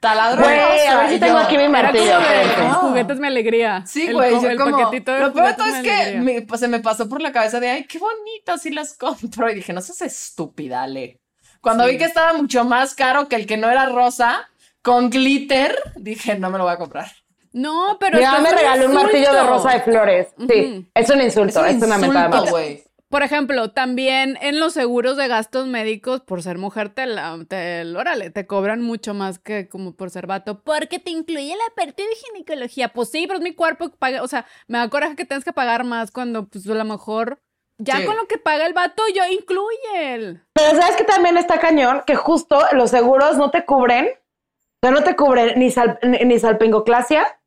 taladro 0.00 0.42
Güey, 0.42 0.58
rosa. 0.60 0.92
a 0.92 0.96
ver 1.00 1.08
si 1.10 1.14
y 1.16 1.20
tengo 1.20 1.38
yo, 1.38 1.44
aquí 1.44 1.56
mi 1.56 1.64
como 1.66 1.78
martillo. 1.78 2.18
de 2.20 2.42
espérense. 2.42 2.70
juguetes 2.80 3.18
mi 3.20 3.26
alegría. 3.28 3.84
Sí, 3.86 4.06
El 4.08 4.14
güey, 4.14 4.40
yo 4.40 4.48
el 4.50 4.58
como... 4.58 4.76
paquetito 4.78 5.12
de 5.12 5.20
Lo 5.20 5.32
peor 5.32 5.48
de 5.48 5.54
todo 5.54 5.66
es 5.66 5.82
que 5.82 6.18
me- 6.20 6.42
pues, 6.42 6.60
se 6.60 6.68
me 6.68 6.80
pasó 6.80 7.08
por 7.08 7.20
la 7.20 7.32
cabeza 7.32 7.60
de, 7.60 7.70
ay, 7.70 7.84
qué 7.84 7.98
bonito, 7.98 8.56
si 8.58 8.70
las 8.70 8.94
compro. 8.96 9.50
Y 9.50 9.54
dije, 9.56 9.72
no 9.72 9.80
seas 9.80 10.00
estúpida, 10.02 10.82
Ale. 10.82 11.20
Cuando 11.60 11.86
vi 11.86 11.98
que 11.98 12.04
estaba 12.04 12.32
mucho 12.34 12.64
más 12.64 12.94
caro 12.94 13.28
que 13.28 13.36
el 13.36 13.46
que 13.46 13.56
no 13.56 13.68
era 13.70 13.86
rosa, 13.86 14.48
con 14.82 15.10
glitter, 15.10 15.76
dije, 15.96 16.38
no 16.38 16.50
me 16.50 16.58
lo 16.58 16.64
voy 16.64 16.72
a 16.74 16.78
comprar. 16.78 17.10
No, 17.58 17.96
pero 17.98 18.18
Mi 18.18 18.24
mamá 18.24 18.40
me 18.40 18.52
regaló 18.52 18.86
un 18.86 18.94
martillo 18.94 19.32
de 19.32 19.42
rosa 19.42 19.72
de 19.72 19.80
flores. 19.80 20.28
Sí, 20.48 20.88
es 20.94 21.10
un 21.10 21.20
insulto, 21.20 21.64
es, 21.64 21.76
un 21.76 21.84
una 21.84 21.98
mentada 21.98 22.24
de 22.24 22.28
madre. 22.28 22.50
güey. 22.50 22.84
Por 23.08 23.22
ejemplo, 23.22 23.70
también 23.70 24.36
en 24.42 24.60
los 24.60 24.74
seguros 24.74 25.16
de 25.16 25.28
gastos 25.28 25.66
médicos, 25.66 26.20
por 26.20 26.42
ser 26.42 26.58
mujer, 26.58 26.90
te, 26.90 27.06
la, 27.06 27.38
te, 27.48 27.82
órale, 27.96 28.28
te 28.30 28.46
cobran 28.46 28.82
mucho 28.82 29.14
más 29.14 29.38
que 29.38 29.66
como 29.66 29.92
por 29.96 30.10
ser 30.10 30.26
vato, 30.26 30.60
porque 30.62 30.98
te 30.98 31.10
incluye 31.10 31.56
la 31.56 31.74
parte 31.74 32.02
de 32.02 32.14
ginecología. 32.14 32.88
Pues 32.90 33.08
sí, 33.10 33.24
pero 33.26 33.38
es 33.38 33.42
mi 33.42 33.54
cuerpo, 33.54 33.88
que 33.88 33.96
paga, 33.96 34.22
o 34.22 34.28
sea, 34.28 34.44
me 34.66 34.76
da 34.78 34.90
coraje 34.90 35.16
que 35.16 35.24
tengas 35.24 35.42
que 35.44 35.54
pagar 35.54 35.84
más 35.84 36.10
cuando, 36.10 36.46
pues, 36.48 36.68
a 36.68 36.74
lo 36.74 36.84
mejor, 36.84 37.40
ya 37.78 37.96
Sí. 37.96 38.04
con 38.04 38.14
lo 38.16 38.26
que 38.26 38.36
paga 38.36 38.66
el 38.66 38.74
vato, 38.74 39.02
yo 39.14 39.22
incluye 39.32 40.14
él. 40.14 40.42
Pero 40.52 40.78
sabes 40.78 40.96
que 40.96 41.04
también 41.04 41.38
está 41.38 41.58
cañón 41.58 42.02
que 42.06 42.14
justo 42.14 42.60
los 42.72 42.90
seguros 42.90 43.38
no 43.38 43.50
te 43.50 43.64
cubren, 43.64 44.06
o 44.10 44.86
sea, 44.86 44.90
no 44.90 45.02
te 45.02 45.16
cubren 45.16 45.58
ni, 45.58 45.70
sal, 45.70 45.98
ni, 46.02 46.18
ni 46.26 46.38
salpingoclasia, 46.38 47.37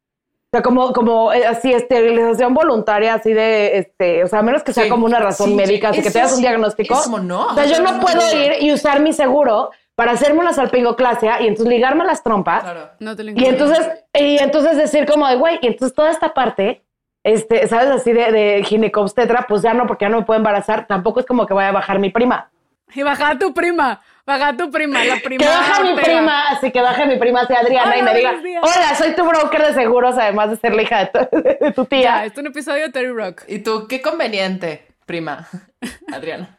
o 0.54 0.58
sea, 0.58 0.62
como, 0.62 0.92
como 0.92 1.32
eh, 1.32 1.46
así 1.48 1.72
esterilización 1.72 2.54
voluntaria, 2.54 3.14
así 3.14 3.32
de, 3.32 3.78
este, 3.78 4.24
o 4.24 4.28
sea, 4.28 4.40
a 4.40 4.42
menos 4.42 4.64
que 4.64 4.74
sea 4.74 4.84
Sí. 4.84 4.90
como 4.90 5.06
una 5.06 5.20
razón 5.20 5.48
Sí, 5.52 5.56
médica, 5.56 5.90
así 5.90 6.02
que 6.02 6.12
te 6.12 6.20
das 6.20 6.34
un 6.34 6.42
diagnóstico. 6.42 6.94
eso 6.94 7.20
no. 7.20 7.48
O 7.48 7.54
sea, 7.56 7.66
yo 7.66 7.82
no 7.82 8.00
puedo 8.02 8.20
ir 8.36 8.56
y 8.62 8.74
usar 8.74 9.00
mi 9.00 9.14
seguro 9.14 9.72
para 9.96 10.12
hacerme 10.12 10.40
una 10.42 10.52
salpingoclasia 10.52 11.42
y 11.42 11.48
entonces 11.48 11.68
ligarme 11.74 12.04
las 12.04 12.22
trompas. 12.22 12.64
Claro. 12.64 12.90
No 13.00 13.16
te 13.16 13.24
lo 13.24 13.32
Y 13.32 13.46
entonces, 13.46 13.90
y 14.14 14.40
entonces 14.40 14.76
decir 14.76 15.06
como 15.06 15.26
de, 15.28 15.38
güey, 15.38 15.58
y 15.62 15.68
entonces 15.68 15.96
toda 15.96 16.12
esta 16.12 16.34
parte, 16.34 16.84
este, 17.24 17.66
¿sabes? 17.70 17.88
Así 17.90 18.12
de, 18.12 18.32
de 18.34 18.64
ginecobstetra, 18.66 19.46
pues 19.48 19.62
ya 19.62 19.74
no, 19.74 19.88
porque 19.88 20.04
ya 20.06 20.10
no 20.10 20.18
me 20.20 20.26
puedo 20.26 20.38
embarazar, 20.38 20.86
tampoco 20.86 21.22
es 21.22 21.26
como 21.26 21.46
que 21.46 21.54
vaya 21.54 21.70
a 21.70 21.74
bajar 21.74 22.00
mi 22.00 22.10
prima. 22.10 22.52
Y 22.94 23.04
baja 23.04 23.38
tu 23.40 23.54
prima, 23.54 24.02
baja 24.26 24.56
tu 24.58 24.70
prima, 24.72 25.04
la 25.04 25.18
prima. 25.24 25.44
Que 25.44 25.50
baja 25.50 25.84
mi 25.84 25.96
prima, 25.96 26.48
así 26.50 26.72
que 26.72 26.82
baja 26.82 27.06
mi 27.06 27.18
prima, 27.18 27.46
sea 27.48 27.60
Adriana, 27.60 27.88
Hola, 27.92 27.98
y 27.98 28.04
me 28.04 28.14
diga, 28.16 28.34
días. 28.42 28.64
hola, 28.64 28.96
soy 28.96 29.16
tu 29.16 29.24
broker 29.26 29.62
de 29.68 29.74
seguros, 29.74 30.18
además 30.18 30.50
de 30.52 30.58
ser 30.58 30.74
la 30.74 30.82
hija 30.84 31.00
de 31.00 31.06
tu, 31.08 31.42
de 31.66 31.72
tu 31.72 31.86
tía. 31.86 32.26
es 32.26 32.38
un 32.38 32.48
episodio 32.48 32.84
de 32.84 32.90
Terry 32.92 33.12
Rock. 33.12 33.44
Y 33.48 33.60
tú, 33.60 33.88
qué 33.88 34.02
conveniente, 34.02 34.88
prima. 35.06 35.48
Adriana. 36.14 36.58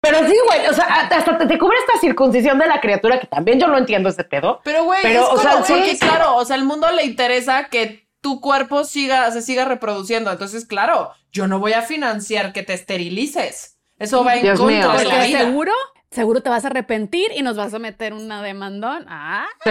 Pero 0.00 0.18
sí, 0.26 0.34
güey, 0.46 0.66
o 0.66 0.72
sea, 0.72 0.84
hasta 0.86 1.38
te, 1.38 1.46
te 1.46 1.58
cubre 1.60 1.76
esta 1.78 1.96
circuncisión 2.00 2.58
de 2.58 2.66
la 2.66 2.80
criatura, 2.80 3.20
que 3.20 3.28
también 3.28 3.60
yo 3.60 3.68
no 3.68 3.78
entiendo 3.78 4.08
ese 4.08 4.24
pedo. 4.24 4.60
Pero, 4.64 4.82
güey, 4.82 4.98
Pero, 5.00 5.20
es 5.20 5.26
o 5.26 5.28
como, 5.30 5.42
sea, 5.42 5.62
sí. 5.62 5.72
porque, 5.74 5.98
claro, 5.98 6.34
o 6.36 6.44
sea, 6.44 6.56
al 6.56 6.64
mundo 6.64 6.90
le 6.90 7.04
interesa 7.04 7.68
que 7.70 8.01
tu 8.22 8.40
cuerpo 8.40 8.84
siga, 8.84 9.30
se 9.32 9.42
siga 9.42 9.66
reproduciendo. 9.66 10.30
Entonces, 10.32 10.64
claro, 10.64 11.10
yo 11.30 11.46
no 11.46 11.58
voy 11.58 11.74
a 11.74 11.82
financiar 11.82 12.52
que 12.54 12.62
te 12.62 12.72
esterilices. 12.72 13.78
Eso 13.98 14.24
va 14.24 14.36
en 14.36 14.46
contra 14.56 14.66
mío. 14.66 14.92
de 14.98 15.04
la 15.04 15.24
vida. 15.26 15.38
seguro, 15.40 15.72
seguro 16.10 16.40
te 16.40 16.48
vas 16.48 16.64
a 16.64 16.68
arrepentir 16.68 17.30
y 17.36 17.42
nos 17.42 17.56
vas 17.56 17.74
a 17.74 17.78
meter 17.78 18.14
una 18.14 18.42
demandón. 18.42 19.04
Ah, 19.08 19.46
Sí, 19.64 19.70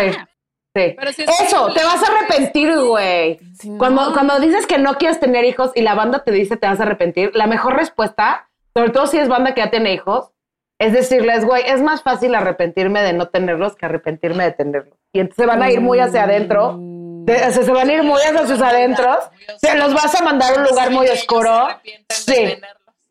sí. 0.75 0.95
Pero 0.97 1.11
si 1.13 1.23
es 1.23 1.29
Eso, 1.41 1.73
te 1.73 1.83
vas 1.83 2.01
a 2.03 2.07
arrepentir, 2.07 2.77
güey. 2.79 3.39
si 3.57 3.69
no. 3.71 3.77
Cuando, 3.77 4.13
cuando 4.13 4.39
dices 4.39 4.67
que 4.67 4.77
no 4.77 4.95
quieres 4.95 5.19
tener 5.19 5.43
hijos 5.45 5.71
y 5.75 5.81
la 5.81 5.95
banda 5.95 6.23
te 6.23 6.31
dice 6.31 6.55
te 6.57 6.67
vas 6.67 6.79
a 6.79 6.83
arrepentir, 6.83 7.31
la 7.35 7.47
mejor 7.47 7.75
respuesta, 7.75 8.49
sobre 8.73 8.91
todo 8.91 9.07
si 9.07 9.17
es 9.17 9.27
banda 9.27 9.53
que 9.53 9.61
ya 9.61 9.69
tiene 9.71 9.93
hijos, 9.93 10.29
es 10.79 10.93
decirles, 10.93 11.45
güey, 11.45 11.63
es 11.67 11.81
más 11.81 12.01
fácil 12.01 12.33
arrepentirme 12.33 13.01
de 13.03 13.13
no 13.13 13.27
tenerlos 13.27 13.75
que 13.75 13.85
arrepentirme 13.85 14.43
de 14.45 14.51
tenerlos. 14.51 14.97
Y 15.13 15.19
entonces 15.19 15.43
se 15.43 15.45
van 15.45 15.61
a 15.61 15.69
ir 15.69 15.79
muy 15.81 15.99
hacia 15.99 16.23
adentro, 16.23 16.73
de- 16.77 16.90
o 17.27 17.51
sea, 17.51 17.63
se 17.63 17.71
van 17.71 17.89
a 17.89 17.93
ir 17.93 18.03
muy 18.03 18.21
hacia 18.21 18.47
sus 18.47 18.61
adentros, 18.61 19.17
se 19.61 19.75
los 19.75 19.93
vas 19.93 20.13
a 20.15 20.23
mandar 20.23 20.53
a 20.53 20.57
un 20.57 20.63
lugar 20.63 20.91
muy 20.91 21.07
oscuro. 21.07 21.67
Sí. 22.09 22.57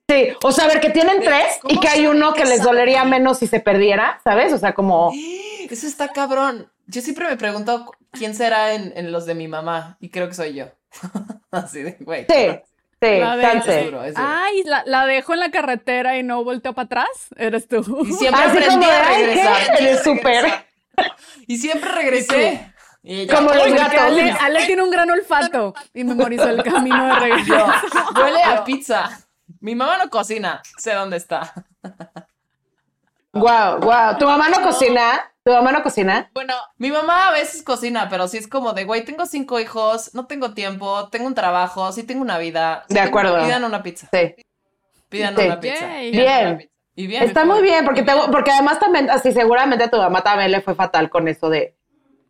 Sí, 0.09 0.29
o 0.42 0.51
sea, 0.51 0.64
a 0.64 0.68
ver 0.68 0.81
que 0.81 0.90
tienen 0.90 1.20
tres 1.23 1.61
y 1.68 1.79
que 1.79 1.87
hay 1.88 2.07
uno 2.09 2.35
que 2.35 2.44
les 2.44 2.62
dolería 2.64 3.05
menos 3.05 3.38
si 3.38 3.46
se 3.46 3.61
perdiera, 3.61 4.20
¿sabes? 4.25 4.53
O 4.53 4.59
sea, 4.59 4.73
como... 4.75 5.12
Eso 5.70 5.87
está 5.87 6.09
cabrón. 6.09 6.68
Yo 6.88 7.01
siempre 7.01 7.29
me 7.29 7.37
pregunto 7.37 7.92
quién 8.11 8.35
será 8.35 8.75
en, 8.75 8.92
en 8.96 9.12
los 9.12 9.25
de 9.25 9.37
mi 9.37 9.46
mamá. 9.46 9.96
Y 10.01 10.09
creo 10.11 10.27
que 10.27 10.35
soy 10.35 10.55
yo. 10.55 10.64
Así 11.53 11.85
de, 11.85 11.96
güey. 12.01 12.27
Sí, 12.29 12.49
sí, 13.01 13.18
La 13.20 13.37
de- 13.37 13.44
Es 13.44 13.53
chance. 13.53 13.85
duro, 13.85 14.03
es 14.03 14.14
duro. 14.16 14.27
Ay, 14.29 14.64
la, 14.64 14.83
la 14.85 15.07
dejo 15.07 15.33
en 15.33 15.38
la 15.38 15.53
carretera 15.53 16.18
y 16.18 16.25
no 16.25 16.42
volteo 16.42 16.73
para 16.75 16.87
atrás. 16.87 17.29
Eres 17.37 17.68
tú. 17.68 17.79
Y 18.05 18.12
siempre 18.14 18.42
Así 18.42 18.59
aprendí 18.59 18.85
como 18.85 18.90
a 18.90 19.03
regresar. 19.05 20.64
Y 21.46 21.57
siempre 21.59 21.90
regresé. 21.94 22.73
Ella, 23.03 23.35
Como 23.35 23.53
los 23.55 23.73
gatos. 23.73 23.99
Ale, 23.99 24.31
Ale 24.31 24.67
tiene 24.67 24.83
un 24.83 24.91
gran 24.91 25.11
olfato 25.11 25.75
y 25.95 26.05
memorizó 26.05 26.49
el 26.51 26.63
camino 26.63 27.07
de 27.07 27.15
regreso. 27.21 27.67
huele 28.17 28.43
a 28.43 28.63
pizza. 28.65 29.11
Mi 29.61 29.75
mamá 29.75 29.97
no 29.99 30.11
cocina. 30.11 30.63
Sé 30.79 30.93
dónde 30.95 31.17
está. 31.17 31.53
Guau, 33.33 33.81
guau. 33.81 34.19
¿Tu 34.19 34.27
mamá 34.27 34.49
no 34.49 34.61
cocina? 34.63 35.33
¿Tu 35.45 35.53
mamá 35.53 35.73
no 35.73 35.83
cocina? 35.83 36.31
Bueno, 36.35 36.55
mi 36.77 36.91
mamá 36.91 37.29
a 37.29 37.33
veces 37.33 37.63
cocina, 37.63 38.09
pero 38.11 38.29
sí 38.29 38.37
es 38.37 38.49
como 38.49 38.73
de, 38.73 38.85
güey, 38.85 39.05
tengo 39.05 39.25
cinco 39.25 39.59
hijos, 39.61 40.15
no 40.15 40.27
tengo 40.27 40.53
tiempo, 40.53 41.09
tengo 41.09 41.27
un 41.27 41.35
trabajo, 41.35 41.93
sí 41.93 42.03
tengo 42.03 42.21
una 42.23 42.39
vida. 42.39 42.85
Sí 42.89 42.95
De 42.95 43.01
tengo- 43.01 43.09
acuerdo. 43.19 43.43
Pidan 43.45 43.65
una 43.65 43.83
pizza. 43.83 44.09
Sí. 44.13 44.35
Pidan 45.09 45.37
Sí. 45.37 45.47
una 45.47 45.61
pizza. 45.61 45.87
Pidan 45.87 46.11
Bien. 46.11 46.47
una 46.49 46.59
pizza. 46.59 46.71
Y 46.97 47.07
bien. 47.07 47.23
Está 47.23 47.45
muy 47.45 47.63
bien, 47.63 47.85
porque, 47.85 48.03
te- 48.03 48.13
porque 48.31 48.51
además 48.51 48.79
también, 48.79 49.09
así 49.09 49.33
seguramente 49.33 49.85
a 49.85 49.91
tu 49.91 49.97
mamá 49.97 50.23
también 50.23 50.51
le 50.51 50.61
fue 50.61 50.75
fatal 50.75 51.09
con 51.09 51.29
eso 51.29 51.49
de, 51.49 51.75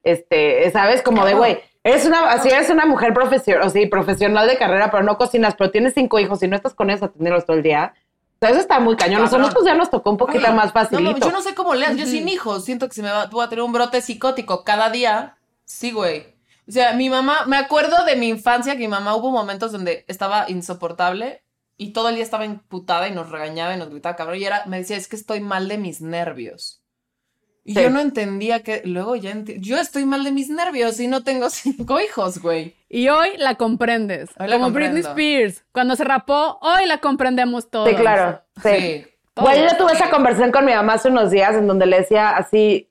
este, 0.03 0.71
¿sabes? 0.71 1.03
Como 1.03 1.25
de, 1.25 1.35
güey, 1.35 1.61
eres 1.85 2.07
una, 2.07 2.31
así 2.31 2.49
eres 2.49 2.71
una 2.71 2.87
mujer 2.87 3.13
profesional, 3.15 3.67
o 3.67 3.71
sí, 3.71 3.87
profesional 3.87 4.49
de 4.49 4.59
carrera, 4.59 4.91
pero 4.91 5.03
no 5.03 5.19
cocinas, 5.19 5.55
pero 5.57 5.71
tienes 5.71 5.95
cinco 5.95 6.19
hijos 6.19 6.43
y 6.43 6.49
no 6.49 6.57
estás 6.57 6.75
con 6.75 6.91
ellos 6.91 7.03
atendiéndolos 7.03 7.47
todo 7.47 7.57
el 7.57 7.63
día. 7.63 7.95
O 8.35 8.39
sea, 8.41 8.51
eso 8.51 8.61
está 8.61 8.81
muy 8.81 8.97
cañón. 8.97 9.21
Nosotros 9.21 9.65
ya 9.65 9.75
nos 9.75 9.91
tocó 9.91 10.11
un 10.11 10.17
poquito 10.17 10.51
más 10.53 10.67
No, 10.67 10.73
facilito. 10.73 11.19
no, 11.19 11.27
yo 11.27 11.33
no 11.33 11.43
sé 11.43 11.55
cómo 11.55 11.75
leas. 11.75 11.97
Yo 11.97 12.07
sin 12.07 12.27
hijos 12.29 12.65
siento 12.65 12.89
que 12.89 12.95
se 12.95 13.03
me 13.03 13.11
va, 13.11 13.27
voy 13.27 13.45
a 13.45 13.49
tener 13.51 13.63
un 13.63 13.73
brote 13.73 14.01
psicótico 14.01 14.65
cada 14.65 14.89
día. 14.89 15.37
Sí, 15.67 15.93
güey. 15.93 16.35
O 16.67 16.73
sea, 16.73 16.95
mi 16.95 17.11
mamá, 17.11 17.45
me 17.47 17.57
acuerdo 17.59 18.05
de 18.07 18.17
mi 18.17 18.29
infancia 18.29 18.73
que 18.75 18.79
mi 18.79 18.89
mamá 18.89 19.15
hubo 19.15 19.31
momentos 19.31 19.73
donde 19.73 20.05
estaba 20.09 20.47
insoportable 20.49 21.43
y 21.77 21.93
todo 21.93 22.09
el 22.09 22.15
día 22.15 22.25
estaba 22.25 22.47
imputada 22.47 23.09
y 23.09 23.13
nos 23.13 23.29
regañaba 23.31 23.75
y 23.75 23.79
nos 23.79 23.91
gritaba 23.91 24.17
cabrón. 24.17 24.39
Y 24.39 24.45
era, 24.45 24.65
me 24.67 24.79
decía, 24.79 24.97
es 24.97 25.07
que 25.09 25.17
estoy 25.17 25.41
mal 25.41 25.69
de 25.69 25.77
mis 25.77 26.01
nervios. 26.01 26.80
Y 27.64 27.75
Sí. 27.75 27.83
yo 27.83 27.90
no 27.90 28.01
entendía 28.01 28.62
que, 28.62 28.83
luego 28.85 29.16
ya 29.16 29.33
enti- 29.33 29.59
yo 29.61 29.79
estoy 29.79 30.05
mal 30.07 30.25
de 30.25 30.33
mis 30.33 30.49
nervios 30.49 30.99
y 30.99 31.07
no 31.07 31.23
tengo 31.23 31.51
cinco 31.51 32.01
hijos, 32.01 32.40
güey. 32.40 32.75
Y 32.88 33.09
hoy 33.09 33.29
la 33.37 33.55
comprendes. 33.57 34.31
Hoy 34.38 34.49
la 34.49 34.57
Como 34.57 34.70
Britney. 34.70 35.01
Spears. 35.03 35.64
Cuando 35.73 35.94
se 35.96 36.05
rapó, 36.05 36.59
hoy 36.62 36.87
la 36.87 36.99
comprendemos 36.99 37.70
todos. 37.70 37.88
Sí, 37.88 37.94
claro. 37.94 38.40
Sí. 38.62 38.70
Sí. 38.70 39.07
Güey, 39.37 39.62
yo 39.62 39.77
tuve 39.77 39.92
esa 39.92 40.11
conversación 40.11 40.51
con 40.53 40.64
mi 40.66 40.73
mamá 40.75 40.94
hace 40.94 41.09
unos 41.09 41.31
días 41.31 41.55
en 41.55 41.66
donde 41.66 41.87
le 41.87 41.99
decía 42.01 42.31
así, 42.37 42.90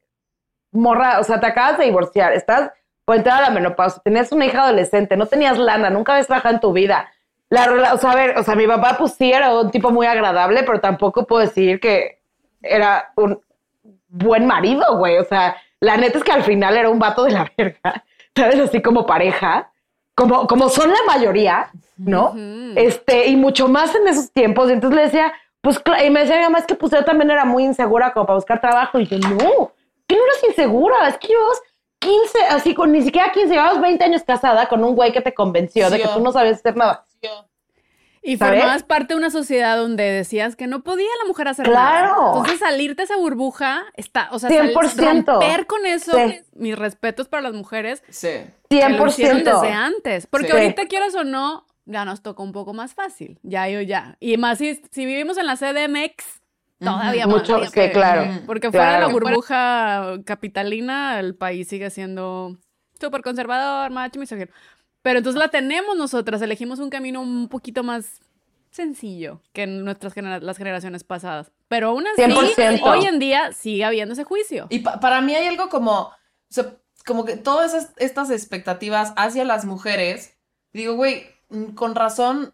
morra, 0.72 1.20
o 1.20 1.24
sea, 1.24 1.40
te 1.40 1.48
acabas 1.48 1.78
de 1.78 1.86
divorciar, 1.86 2.34
estás 2.34 2.72
por 3.06 3.18
entrar 3.18 3.40
a 3.40 3.48
la 3.48 3.50
menopausia, 3.50 4.02
tenías 4.04 4.32
una 4.32 4.46
hija 4.46 4.64
adolescente, 4.64 5.18
no 5.18 5.26
tenías 5.26 5.58
lana, 5.58 5.90
nunca 5.90 6.14
habías 6.14 6.28
trabajado 6.28 6.56
en 6.56 6.62
tu 6.62 6.72
vida. 6.74 7.12
la 7.50 7.94
o 7.94 7.98
sea, 7.98 8.12
a 8.12 8.16
ver, 8.16 8.38
o 8.38 8.44
sea, 8.44 8.56
mi 8.56 8.68
papá 8.68 8.96
pues 8.98 9.14
sí 9.14 9.32
era 9.32 9.54
un 9.60 9.72
tipo 9.72 9.90
muy 9.92 10.06
agradable, 10.06 10.62
pero 10.64 10.80
tampoco 10.80 11.26
puedo 11.26 11.42
decir 11.46 11.80
que 11.80 12.22
era 12.62 13.12
un 13.16 13.42
buen 14.10 14.46
marido, 14.46 14.98
güey. 14.98 15.18
O 15.18 15.24
sea, 15.24 15.56
la 15.80 15.98
neta 15.98 16.18
es 16.18 16.24
que 16.24 16.32
al 16.32 16.44
final 16.44 16.76
era 16.78 16.90
un 16.90 17.00
vato 17.00 17.24
de 17.24 17.32
la 17.32 17.52
verga, 17.58 18.04
¿sabes? 18.36 18.60
Así 18.60 18.82
como 18.82 19.06
pareja, 19.06 19.72
como, 20.16 20.48
como 20.48 20.70
son 20.70 20.90
la 20.90 21.00
mayoría, 21.08 21.72
¿no? 21.98 22.34
Este, 22.76 23.28
y 23.28 23.36
mucho 23.36 23.68
más 23.68 23.96
en 23.96 24.08
esos 24.08 24.32
tiempos. 24.32 24.70
Y 24.70 24.74
entonces 24.74 24.96
le 24.96 25.04
decía, 25.04 25.34
pues, 25.62 25.82
y 26.06 26.10
me 26.10 26.22
decía 26.22 26.48
es 26.58 26.66
que 26.66 26.76
pues 26.76 26.92
yo 26.92 27.04
también 27.06 27.32
era 27.32 27.46
muy 27.46 27.64
insegura 27.64 28.12
como 28.12 28.26
para 28.26 28.36
buscar 28.36 28.60
trabajo. 28.60 29.00
Y 29.00 29.08
yo, 29.08 29.18
no, 29.18 29.72
que 30.08 30.16
no 30.16 30.24
eres 30.24 30.44
insegura, 30.48 31.08
es 31.08 31.18
que 31.18 31.28
llevas 31.28 31.62
15, 32.00 32.40
así 32.50 32.74
con 32.74 32.92
ni 32.92 33.02
siquiera 33.02 33.32
15, 33.32 33.54
llevabas 33.54 33.82
20 33.82 34.04
años 34.04 34.24
casada 34.24 34.68
con 34.68 34.84
un 34.84 34.96
güey 34.96 35.12
que 35.12 35.22
te 35.22 35.34
convenció 35.34 35.90
de 35.90 36.00
que 36.00 36.08
tú 36.08 36.20
no 36.22 36.32
sabías 36.32 36.58
hacer 36.58 36.76
nada. 36.76 37.06
Y 38.22 38.38
¿Sabes? 38.38 38.60
formabas 38.60 38.84
parte 38.84 39.14
de 39.14 39.18
una 39.18 39.30
sociedad 39.30 39.78
donde 39.78 40.04
decías 40.04 40.56
que 40.58 40.68
no 40.68 40.84
podía 40.84 41.08
la 41.24 41.28
mujer 41.28 41.48
hacer 41.48 41.66
Claro. 41.66 42.08
nada. 42.16 42.28
Entonces 42.28 42.60
salirte 42.60 42.96
de 42.98 43.04
esa 43.06 43.18
burbuja 43.18 43.84
está, 43.96 44.28
o 44.32 44.40
sea, 44.40 44.50
sal- 44.50 44.72
100%. 44.74 45.32
romper 45.40 45.66
con 45.68 45.86
eso, 45.86 46.12
Sí. 46.18 46.40
mis 46.54 46.78
respetos 46.78 47.28
para 47.30 47.42
las 47.44 47.54
mujeres 47.54 48.04
Sí. 48.10 48.28
que 48.70 48.90
lo 48.90 49.08
hicieron 49.08 49.38
100%. 49.38 49.62
desde 49.62 49.74
antes. 49.74 50.28
Porque 50.28 50.48
Sí. 50.48 50.54
ahorita 50.54 50.86
quieras 50.88 51.16
o 51.16 51.24
no, 51.24 51.66
ya 51.86 52.04
nos 52.06 52.22
toca 52.22 52.44
un 52.44 52.52
poco 52.52 52.74
más 52.74 52.94
fácil. 52.94 53.40
Ya 53.42 53.68
yo 53.70 53.80
ya. 53.82 54.18
Y 54.20 54.38
más 54.38 54.58
si, 54.58 54.82
si 54.92 55.06
vivimos 55.06 55.38
en 55.38 55.46
la 55.48 55.56
CDMX, 55.56 56.42
todavía 56.80 57.26
más. 57.26 57.36
Mucho, 57.38 57.62
que 57.74 57.92
claro. 57.92 58.26
Porque 58.46 58.70
fuera 58.70 58.86
de 58.96 59.00
la 59.00 59.06
Claro. 59.08 59.14
burbuja 59.14 60.18
capitalina, 60.26 61.20
el 61.20 61.36
país 61.36 61.68
sigue 61.68 61.90
siendo 61.90 62.58
súper 63.00 63.22
conservador, 63.22 63.92
macho, 63.92 64.20
misógino. 64.20 64.52
Pero 65.02 65.20
entonces 65.20 65.40
la 65.40 65.48
tenemos 65.50 65.96
nosotras, 65.98 66.42
elegimos 66.42 66.80
un 66.80 66.90
camino 66.90 67.22
un 67.22 67.48
poquito 67.48 67.84
más 67.84 68.20
sencillo 68.72 69.42
que 69.54 69.64
en 69.64 69.84
nuestras 69.84 70.14
genera- 70.14 70.40
las 70.40 70.58
generaciones 70.58 71.04
pasadas. 71.04 71.52
Pero 71.68 71.90
aún 71.90 72.06
así, 72.08 72.22
100%. 72.22 72.82
hoy 72.84 73.06
en 73.06 73.18
día 73.20 73.52
sigue 73.54 73.84
habiendo 73.86 74.14
ese 74.14 74.24
juicio. 74.26 74.68
Y 74.70 74.80
pa- 74.80 75.00
para 75.00 75.22
mí 75.22 75.34
hay 75.36 75.48
algo 75.48 75.70
como, 75.70 76.02
o 76.02 76.14
sea, 76.50 76.76
como 77.06 77.26
que 77.26 77.38
todas 77.38 77.74
esas- 77.74 77.94
estas 77.98 78.30
expectativas 78.30 79.14
hacia 79.16 79.46
las 79.46 79.66
mujeres, 79.66 80.38
digo, 80.74 80.96
güey, 80.96 81.26
mm, 81.50 81.74
con 81.74 81.96
razón 81.96 82.54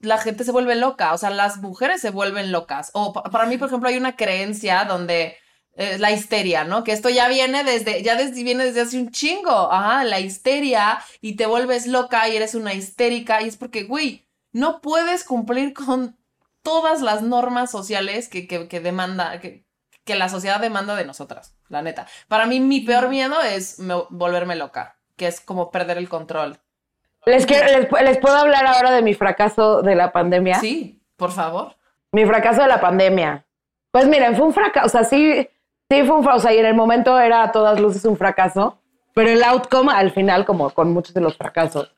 la 0.00 0.18
gente 0.18 0.42
se 0.42 0.50
vuelve 0.50 0.74
loca, 0.74 1.14
o 1.14 1.18
sea, 1.18 1.30
las 1.30 1.58
mujeres 1.58 2.00
se 2.00 2.10
vuelven 2.10 2.50
locas. 2.50 2.90
O 2.92 3.12
pa- 3.12 3.22
para 3.22 3.46
mí, 3.46 3.56
por 3.56 3.68
ejemplo, 3.68 3.88
hay 3.88 3.96
una 3.96 4.16
creencia 4.16 4.84
donde 4.84 5.36
eh, 5.76 5.96
la 5.98 6.10
histeria, 6.12 6.64
¿no? 6.64 6.84
Que 6.84 6.92
esto 6.92 7.08
ya 7.08 7.28
viene 7.28 7.64
desde, 7.64 8.02
ya 8.02 8.14
desde, 8.16 8.42
viene 8.44 8.64
desde 8.64 8.82
hace 8.82 8.98
un 8.98 9.10
chingo, 9.10 9.72
ajá, 9.72 10.04
la 10.04 10.20
histeria 10.20 10.98
y 11.20 11.36
te 11.36 11.46
vuelves 11.46 11.86
loca 11.86 12.28
y 12.28 12.36
eres 12.36 12.54
una 12.54 12.74
histérica 12.74 13.40
y 13.42 13.48
es 13.48 13.56
porque, 13.56 13.84
güey, 13.84 14.26
no 14.52 14.80
puedes 14.80 15.24
cumplir 15.24 15.72
con 15.72 16.16
todas 16.62 17.00
las 17.00 17.22
normas 17.22 17.70
sociales 17.70 18.28
que, 18.28 18.46
que, 18.46 18.68
que 18.68 18.80
demanda, 18.80 19.40
que, 19.40 19.64
que 20.04 20.14
la 20.14 20.28
sociedad 20.28 20.60
demanda 20.60 20.94
de 20.94 21.04
nosotras, 21.06 21.54
la 21.68 21.80
neta. 21.82 22.06
Para 22.28 22.46
mí, 22.46 22.60
mi 22.60 22.80
peor 22.80 23.08
miedo 23.08 23.40
es 23.40 23.78
me- 23.78 24.04
volverme 24.10 24.56
loca, 24.56 24.96
que 25.16 25.26
es 25.26 25.40
como 25.40 25.70
perder 25.70 25.96
el 25.98 26.08
control. 26.08 26.58
Les, 27.24 27.46
quiero- 27.46 27.66
les, 27.66 27.88
les 28.02 28.18
puedo 28.18 28.36
hablar 28.36 28.66
ahora 28.66 28.90
de 28.90 29.00
mi 29.02 29.14
fracaso 29.14 29.80
de 29.82 29.94
la 29.94 30.12
pandemia. 30.12 30.60
Sí, 30.60 31.00
por 31.16 31.32
favor. 31.32 31.76
Mi 32.12 32.26
fracaso 32.26 32.62
de 32.62 32.68
la 32.68 32.80
pandemia. 32.80 33.46
Pues 33.90 34.06
miren, 34.06 34.36
fue 34.36 34.46
un 34.46 34.52
fracaso, 34.54 34.86
o 34.86 34.88
sea, 34.88 35.04
sí, 35.04 35.48
sí 35.90 36.02
fue 36.04 36.16
un 36.16 36.22
fracaso, 36.22 36.50
y 36.50 36.58
en 36.58 36.66
el 36.66 36.74
momento 36.74 37.18
era 37.18 37.42
a 37.42 37.52
todas 37.52 37.80
luces 37.80 38.04
un 38.04 38.16
fracaso, 38.16 38.78
pero 39.14 39.30
el 39.30 39.42
outcome 39.44 39.92
al 39.92 40.10
final, 40.10 40.44
como 40.44 40.70
con 40.70 40.92
muchos 40.92 41.14
de 41.14 41.20
los 41.20 41.36
fracasos, 41.36 41.94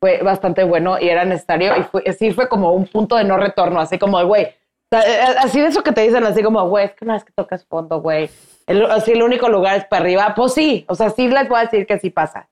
fue 0.00 0.22
bastante 0.22 0.64
bueno 0.64 0.98
y 1.00 1.08
era 1.08 1.24
necesario 1.24 1.76
y 1.76 1.82
fue, 1.84 2.12
sí 2.12 2.32
fue 2.32 2.48
como 2.48 2.72
un 2.72 2.86
punto 2.86 3.16
de 3.16 3.24
no 3.24 3.36
retorno, 3.36 3.80
así 3.80 3.98
como, 3.98 4.22
güey, 4.26 4.48
sea, 4.90 5.00
eh, 5.00 5.36
así 5.38 5.60
de 5.60 5.68
eso 5.68 5.82
que 5.82 5.92
te 5.92 6.02
dicen, 6.02 6.24
así 6.24 6.42
como, 6.42 6.68
güey, 6.68 6.86
es 6.86 6.92
que 6.94 7.04
una 7.04 7.14
vez 7.14 7.24
que 7.24 7.32
tocas 7.32 7.64
fondo, 7.64 8.00
güey, 8.00 8.30
así 8.90 9.12
el 9.12 9.22
único 9.22 9.48
lugar 9.48 9.76
es 9.76 9.84
para 9.86 10.02
arriba, 10.02 10.34
pues 10.34 10.54
sí, 10.54 10.84
o 10.88 10.94
sea, 10.94 11.10
sí 11.10 11.28
les 11.28 11.48
voy 11.48 11.58
a 11.58 11.62
decir 11.62 11.86
que 11.86 11.98
sí 11.98 12.10
pasa. 12.10 12.48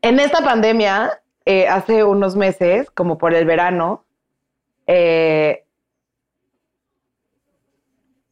En 0.00 0.20
esta 0.20 0.42
pandemia, 0.42 1.20
eh, 1.44 1.66
hace 1.66 2.04
unos 2.04 2.36
meses, 2.36 2.90
como 2.90 3.18
por 3.18 3.34
el 3.34 3.44
verano, 3.44 4.04
eh, 4.86 5.64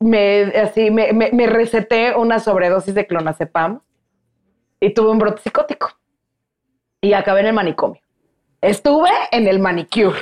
me, 0.00 0.42
así, 0.42 0.90
me, 0.90 1.12
me, 1.12 1.30
me 1.32 1.46
receté 1.46 2.14
una 2.14 2.38
sobredosis 2.38 2.94
de 2.94 3.06
clonazepam 3.06 3.80
y 4.80 4.90
tuve 4.90 5.10
un 5.10 5.18
brote 5.18 5.42
psicótico. 5.42 5.90
Y 7.00 7.12
acabé 7.12 7.40
en 7.40 7.46
el 7.46 7.52
manicomio. 7.54 8.00
Estuve 8.60 9.10
en 9.30 9.46
el 9.46 9.58
manicure. 9.58 10.18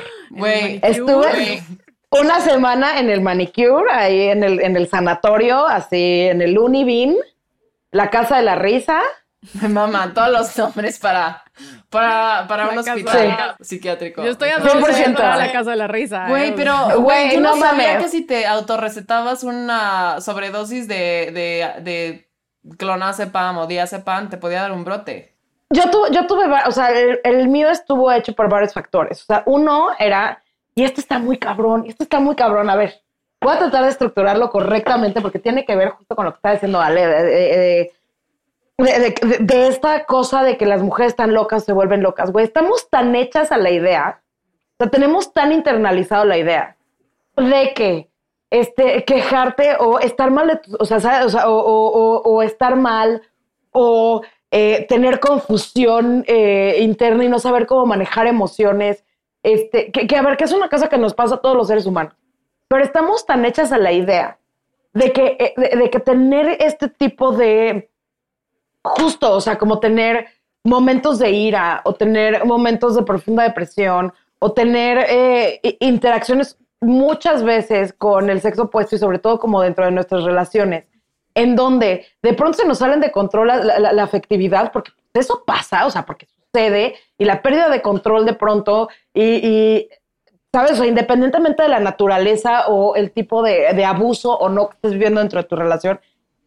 Estuve 0.83 1.63
una 2.11 2.41
semana 2.41 2.99
en 2.99 3.11
el 3.11 3.21
manicure, 3.21 3.91
ahí 3.91 4.23
en 4.23 4.43
el, 4.45 4.61
en 4.61 4.77
el 4.77 4.89
sanatorio, 4.89 5.67
así 5.67 6.23
en 6.23 6.43
el 6.43 6.59
Univin, 6.59 7.17
la 7.91 8.11
casa 8.11 8.37
de 8.37 8.43
la 8.43 8.57
risa. 8.57 9.01
Me 9.61 9.69
maman 9.69 10.15
todos 10.15 10.31
los 10.31 10.57
nombres 10.59 10.99
para, 10.99 11.43
para, 11.91 12.47
para 12.49 12.65
La 12.65 12.71
un 12.71 12.77
casa 12.77 12.93
hospital 12.95 13.57
psiquiátrico. 13.61 14.25
Yo 14.25 14.31
estoy 14.31 14.49
a 14.51 14.59
100%. 14.59 14.63
dos 14.81 14.97
de 14.97 15.03
entrar 15.05 15.33
a 15.33 15.37
la 15.37 15.53
casa 15.53 15.71
de 15.71 15.77
la 15.77 15.87
risa. 15.87 16.27
Güey, 16.29 16.49
¿eh? 16.51 16.55
pero 16.57 16.75
Güey, 16.87 17.01
güey, 17.03 17.35
yo 17.35 17.41
no, 17.41 17.55
no 17.57 17.61
sabía 17.61 17.89
mames. 17.89 18.03
que 18.05 18.09
si 18.11 18.23
te 18.27 18.47
autorrecetabas 18.47 19.45
una 19.45 20.21
sobredosis 20.21 20.89
de, 20.89 21.31
de, 21.33 21.83
de 21.83 22.29
clonazepam 22.79 23.59
o 23.59 23.67
diazepam 23.67 24.29
te 24.31 24.37
podía 24.37 24.63
dar 24.63 24.73
un 24.73 24.85
brote. 24.85 25.35
Yo 25.71 25.91
tuve, 25.91 26.09
yo 26.13 26.27
tuve, 26.27 26.45
o 26.67 26.73
sea, 26.73 26.91
el, 26.91 27.21
el 27.25 27.49
mío 27.49 27.69
estuvo 27.71 28.11
hecho 28.13 28.33
por 28.35 28.49
varios 28.49 28.73
factores. 28.73 29.23
O 29.23 29.27
sea, 29.27 29.43
uno 29.47 29.89
era, 29.99 30.43
y 30.75 30.85
esto 30.85 31.01
está 31.01 31.19
muy 31.19 31.37
cabrón, 31.39 31.85
y 31.87 31.91
esto 31.91 32.05
está 32.05 32.21
muy 32.21 32.37
cabrón. 32.37 32.71
A 32.71 32.77
ver, 32.77 33.03
voy 33.41 33.55
a 33.55 33.59
tratar 33.59 33.83
de 33.85 33.91
estructurarlo 33.91 34.51
correctamente 34.51 35.21
porque 35.21 35.39
tiene 35.41 35.65
que 35.65 35.75
ver 35.75 35.91
justo 35.91 36.15
con 36.15 36.27
lo 36.27 36.33
que 36.33 36.37
está 36.37 36.53
diciendo 36.53 36.81
Ale, 36.81 37.07
de, 37.07 37.23
de- 37.25 37.33
de- 37.59 37.93
de- 38.79 39.69
esta 39.69 40.05
cosa 40.05 40.43
de 40.43 40.57
que 40.57 40.67
las 40.67 40.83
mujeres 40.83 41.13
están 41.13 41.33
locas, 41.35 41.65
se 41.65 41.73
vuelven 41.73 42.03
locas. 42.03 42.33
Güey, 42.33 42.45
estamos 42.45 42.89
tan 42.91 43.15
hechas 43.15 43.53
a 43.53 43.59
la 43.59 43.71
idea, 43.71 44.23
o 44.73 44.77
sea, 44.85 44.91
tenemos 44.91 45.33
tan 45.33 45.53
internalizado 45.53 46.25
la 46.25 46.39
idea 46.39 46.77
de 47.37 47.73
que 47.75 48.11
este, 48.51 49.05
quejarte 49.05 49.77
o 49.79 49.99
estar 50.01 50.31
mal, 50.31 50.49
de 50.49 50.61
o 50.79 50.85
sea. 50.85 50.99
O, 51.47 51.51
o, 51.51 52.23
o- 52.25 52.43
estar 52.43 52.77
mal 52.77 53.23
o 53.73 54.23
eh, 54.53 54.87
tener 54.89 55.19
confusión 55.19 56.25
eh, 56.29 56.77
interna 56.81 57.25
y 57.25 57.29
no 57.29 57.41
saber 57.41 57.67
cómo 57.67 57.87
manejar 57.87 58.29
emociones, 58.29 59.05
este, 59.43 59.91
que, 59.91 60.17
a 60.17 60.23
ver, 60.23 60.37
que 60.37 60.45
es 60.45 60.53
una 60.53 60.69
cosa 60.69 60.89
que 60.89 60.99
nos 60.99 61.15
pasa 61.15 61.37
a 61.37 61.41
todos 61.41 61.57
los 61.57 61.67
seres 61.67 61.87
humanos, 61.87 62.15
pero 62.69 62.85
estamos 62.85 63.27
tan 63.27 63.45
hechas 63.45 63.73
a 63.73 63.79
la 63.79 63.91
idea 63.91 64.39
de 64.93 65.13
que, 65.13 65.37
eh, 65.41 65.77
de 65.77 65.91
que 65.91 65.99
tener 65.99 66.57
este 66.61 66.89
tipo 66.89 67.33
de, 67.33 67.91
justo, 68.85 69.33
o 69.33 69.41
sea, 69.41 69.57
como 69.57 69.81
tener 69.81 70.27
momentos 70.65 71.19
de 71.19 71.31
ira 71.31 71.83
o 71.85 71.95
tener 71.95 72.45
momentos 72.45 72.95
de 72.95 73.03
profunda 73.03 73.43
depresión 73.43 74.13
o 74.39 74.53
tener 74.53 75.07
eh, 75.09 75.61
interacciones 75.81 76.59
muchas 76.81 77.43
veces 77.43 77.95
con 77.95 78.29
el 78.31 78.41
sexo 78.41 78.65
opuesto 78.65 78.95
y 78.95 78.99
sobre 78.99 79.19
todo 79.19 79.39
como 79.39 79.63
dentro 79.63 79.85
de 79.85 79.91
nuestras 79.91 80.25
relaciones, 80.25 80.87
en 81.35 81.57
donde 81.57 82.07
de 82.23 82.35
pronto 82.35 82.59
se 82.59 82.67
nos 82.67 82.79
salen 82.79 83.01
de 83.01 83.11
control 83.11 83.49
la, 83.49 84.03
afectividad, 84.03 84.71
porque 84.71 84.93
eso 85.15 85.45
pasa, 85.47 85.87
o 85.87 85.91
sea, 85.91 86.05
porque 86.05 86.27
sucede 86.27 86.95
y 87.19 87.25
la 87.25 87.43
pérdida 87.43 87.71
de 87.71 87.81
control 87.81 88.27
de 88.27 88.35
pronto 88.35 88.89
y, 89.15 89.23
y, 89.23 89.89
¿sabes? 90.53 90.73
O 90.73 90.77
sea, 90.77 90.87
independientemente 90.87 91.63
de 91.63 91.69
la 91.71 91.81
naturaleza 91.81 92.69
o 92.69 92.97
el 92.97 93.13
tipo 93.13 93.43
de, 93.43 93.73
de 93.73 93.85
abuso 93.85 94.37
o 94.37 94.49
no 94.49 94.69
que 94.69 94.75
estés 94.75 94.93
viviendo 94.93 95.21
dentro 95.21 95.41
de 95.41 95.49
tu 95.49 95.57
relación, 95.57 96.01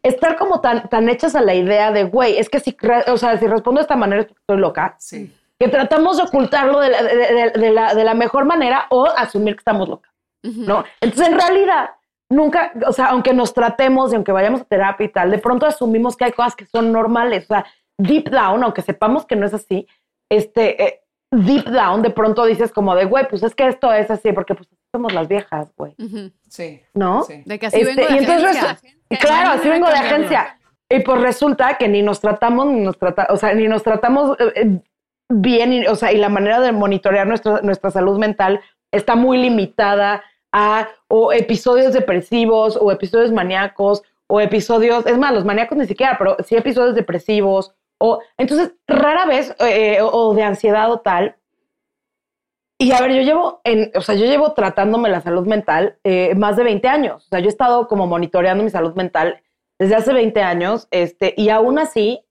estar 0.08 0.38
como 0.38 0.62
tan, 0.62 0.88
tan 0.90 1.10
hechas 1.10 1.36
a 1.36 1.42
la 1.42 1.54
idea 1.56 1.92
de, 1.92 2.04
güey, 2.06 2.38
es 2.38 2.50
que 2.50 2.60
si, 2.60 2.76
o 3.08 3.18
sea, 3.18 3.38
si 3.38 3.48
respondo 3.48 3.80
de 3.80 3.84
esta 3.84 3.96
manera 3.96 4.22
estoy 4.24 4.58
loca, 4.58 4.96
Sí. 5.00 5.34
que 5.60 5.68
tratamos 5.68 6.18
de 6.18 6.24
ocultarlo 6.24 6.80
de 6.80 6.90
la, 6.90 7.04
de- 7.04 7.16
de- 7.16 7.52
de 7.60 7.72
la, 7.72 7.94
de 7.96 8.04
la 8.04 8.14
mejor 8.14 8.46
manera 8.46 8.86
o 8.90 9.06
asumir 9.06 9.56
que 9.56 9.60
estamos 9.62 9.88
locas, 9.90 10.12
¿no? 10.44 10.84
Entonces, 11.02 11.28
en 11.34 11.40
realidad, 11.40 11.90
nunca, 12.30 12.72
o 12.88 12.92
sea, 12.92 13.08
aunque 13.08 13.34
nos 13.34 13.54
tratemos 13.54 14.12
y 14.12 14.16
aunque 14.16 14.32
vayamos 14.32 14.62
a 14.62 14.66
terapia 14.66 15.06
y 15.06 15.10
tal, 15.10 15.32
de 15.32 15.40
pronto 15.40 15.66
asumimos 15.66 16.16
que 16.18 16.26
hay 16.26 16.32
cosas 16.32 16.56
que 16.56 16.66
son 16.66 16.92
normales, 16.92 17.46
o 17.46 17.48
sea, 17.48 17.66
deep 17.98 18.30
down, 18.30 18.64
aunque 18.64 18.82
sepamos 18.82 19.26
que 19.26 19.36
no 19.36 19.46
es 19.46 19.54
así, 19.54 19.88
este, 20.30 20.84
eh, 20.84 21.02
deep 21.32 21.66
down, 21.66 22.02
de 22.02 22.10
pronto 22.12 22.46
dices 22.46 22.72
como 22.72 22.96
de, 22.96 23.06
güey, 23.06 23.28
pues 23.28 23.42
es 23.44 23.56
que 23.56 23.68
esto 23.68 23.92
es 23.92 24.12
así, 24.12 24.32
porque 24.34 24.56
pues 24.56 24.68
somos 24.98 25.14
las 25.14 25.28
viejas, 25.28 25.72
güey, 25.78 25.94
Ujú. 26.00 26.32
Sí. 26.50 26.82
¿no? 26.94 27.24
Sí. 27.24 27.44
De 27.46 27.58
que 27.60 27.68
así 27.68 27.78
Este, 27.82 27.96
vengo 27.96 28.08
de 28.10 28.16
y 28.16 28.18
entonces 28.20 28.58
agencia. 28.58 28.92
claro, 29.20 29.50
así 29.52 29.70
vengo 29.70 29.88
de 29.88 29.94
agencia. 29.94 30.60
Y 30.90 31.00
pues 31.02 31.22
resulta 31.22 31.78
que 31.78 31.88
ni 31.88 32.02
nos 32.02 32.20
tratamos, 32.22 32.68
ni 32.68 32.82
nos 32.82 32.98
trata, 32.98 33.28
o 33.30 33.38
sea, 33.38 33.54
ni 33.54 33.68
nos 33.68 33.84
tratamos 33.84 34.38
eh, 34.40 34.52
eh, 34.56 34.82
bien, 35.30 35.74
y, 35.74 35.88
o 35.88 35.96
sea, 35.96 36.12
y 36.12 36.18
la 36.18 36.30
manera 36.30 36.60
de 36.62 36.72
monitorear 36.72 37.28
nuestra, 37.28 37.62
nuestra 37.62 37.92
salud 37.92 38.18
mental 38.18 38.62
está 38.94 39.16
muy 39.16 39.38
limitada 39.38 40.24
a 40.54 40.88
o 41.10 41.34
episodios 41.34 41.94
depresivos 41.94 42.78
o 42.80 42.92
episodios 42.92 43.32
maníacos 43.34 44.02
o 44.28 44.40
episodios, 44.42 45.06
es 45.06 45.18
más, 45.18 45.34
los 45.34 45.44
maníacos 45.46 45.78
ni 45.78 45.86
siquiera, 45.88 46.16
pero 46.18 46.38
sí 46.46 46.56
episodios 46.56 46.96
depresivos 46.96 47.74
O, 48.00 48.22
entonces, 48.38 48.74
rara 48.88 49.26
vez, 49.26 49.56
eh, 49.60 50.00
o- 50.02 50.10
o 50.30 50.34
de 50.36 50.44
ansiedad 50.44 50.92
o 50.92 51.00
tal. 51.00 51.36
Y 52.80 52.92
a 52.92 53.02
ver, 53.02 53.12
yo 53.14 53.22
llevo, 53.22 53.62
en, 53.64 53.92
o 53.96 54.02
sea, 54.02 54.16
yo 54.16 54.26
llevo 54.26 54.54
tratándome 54.54 55.10
la 55.10 55.22
salud 55.22 55.48
mental 55.48 55.98
eh, 56.04 56.36
más 56.36 56.58
de 56.58 56.64
20 56.64 56.88
años. 56.88 57.26
O 57.26 57.30
sea, 57.30 57.40
yo 57.40 57.48
he 57.48 57.50
estado 57.50 57.88
como 57.88 58.06
monitoreando 58.06 58.64
mi 58.64 58.70
salud 58.70 58.94
mental 58.96 59.42
desde 59.80 59.96
hace 59.96 60.14
20 60.14 60.42
años, 60.42 60.88
este, 60.92 61.34
y 61.38 61.50
aún 61.50 61.80
así, 61.80 62.24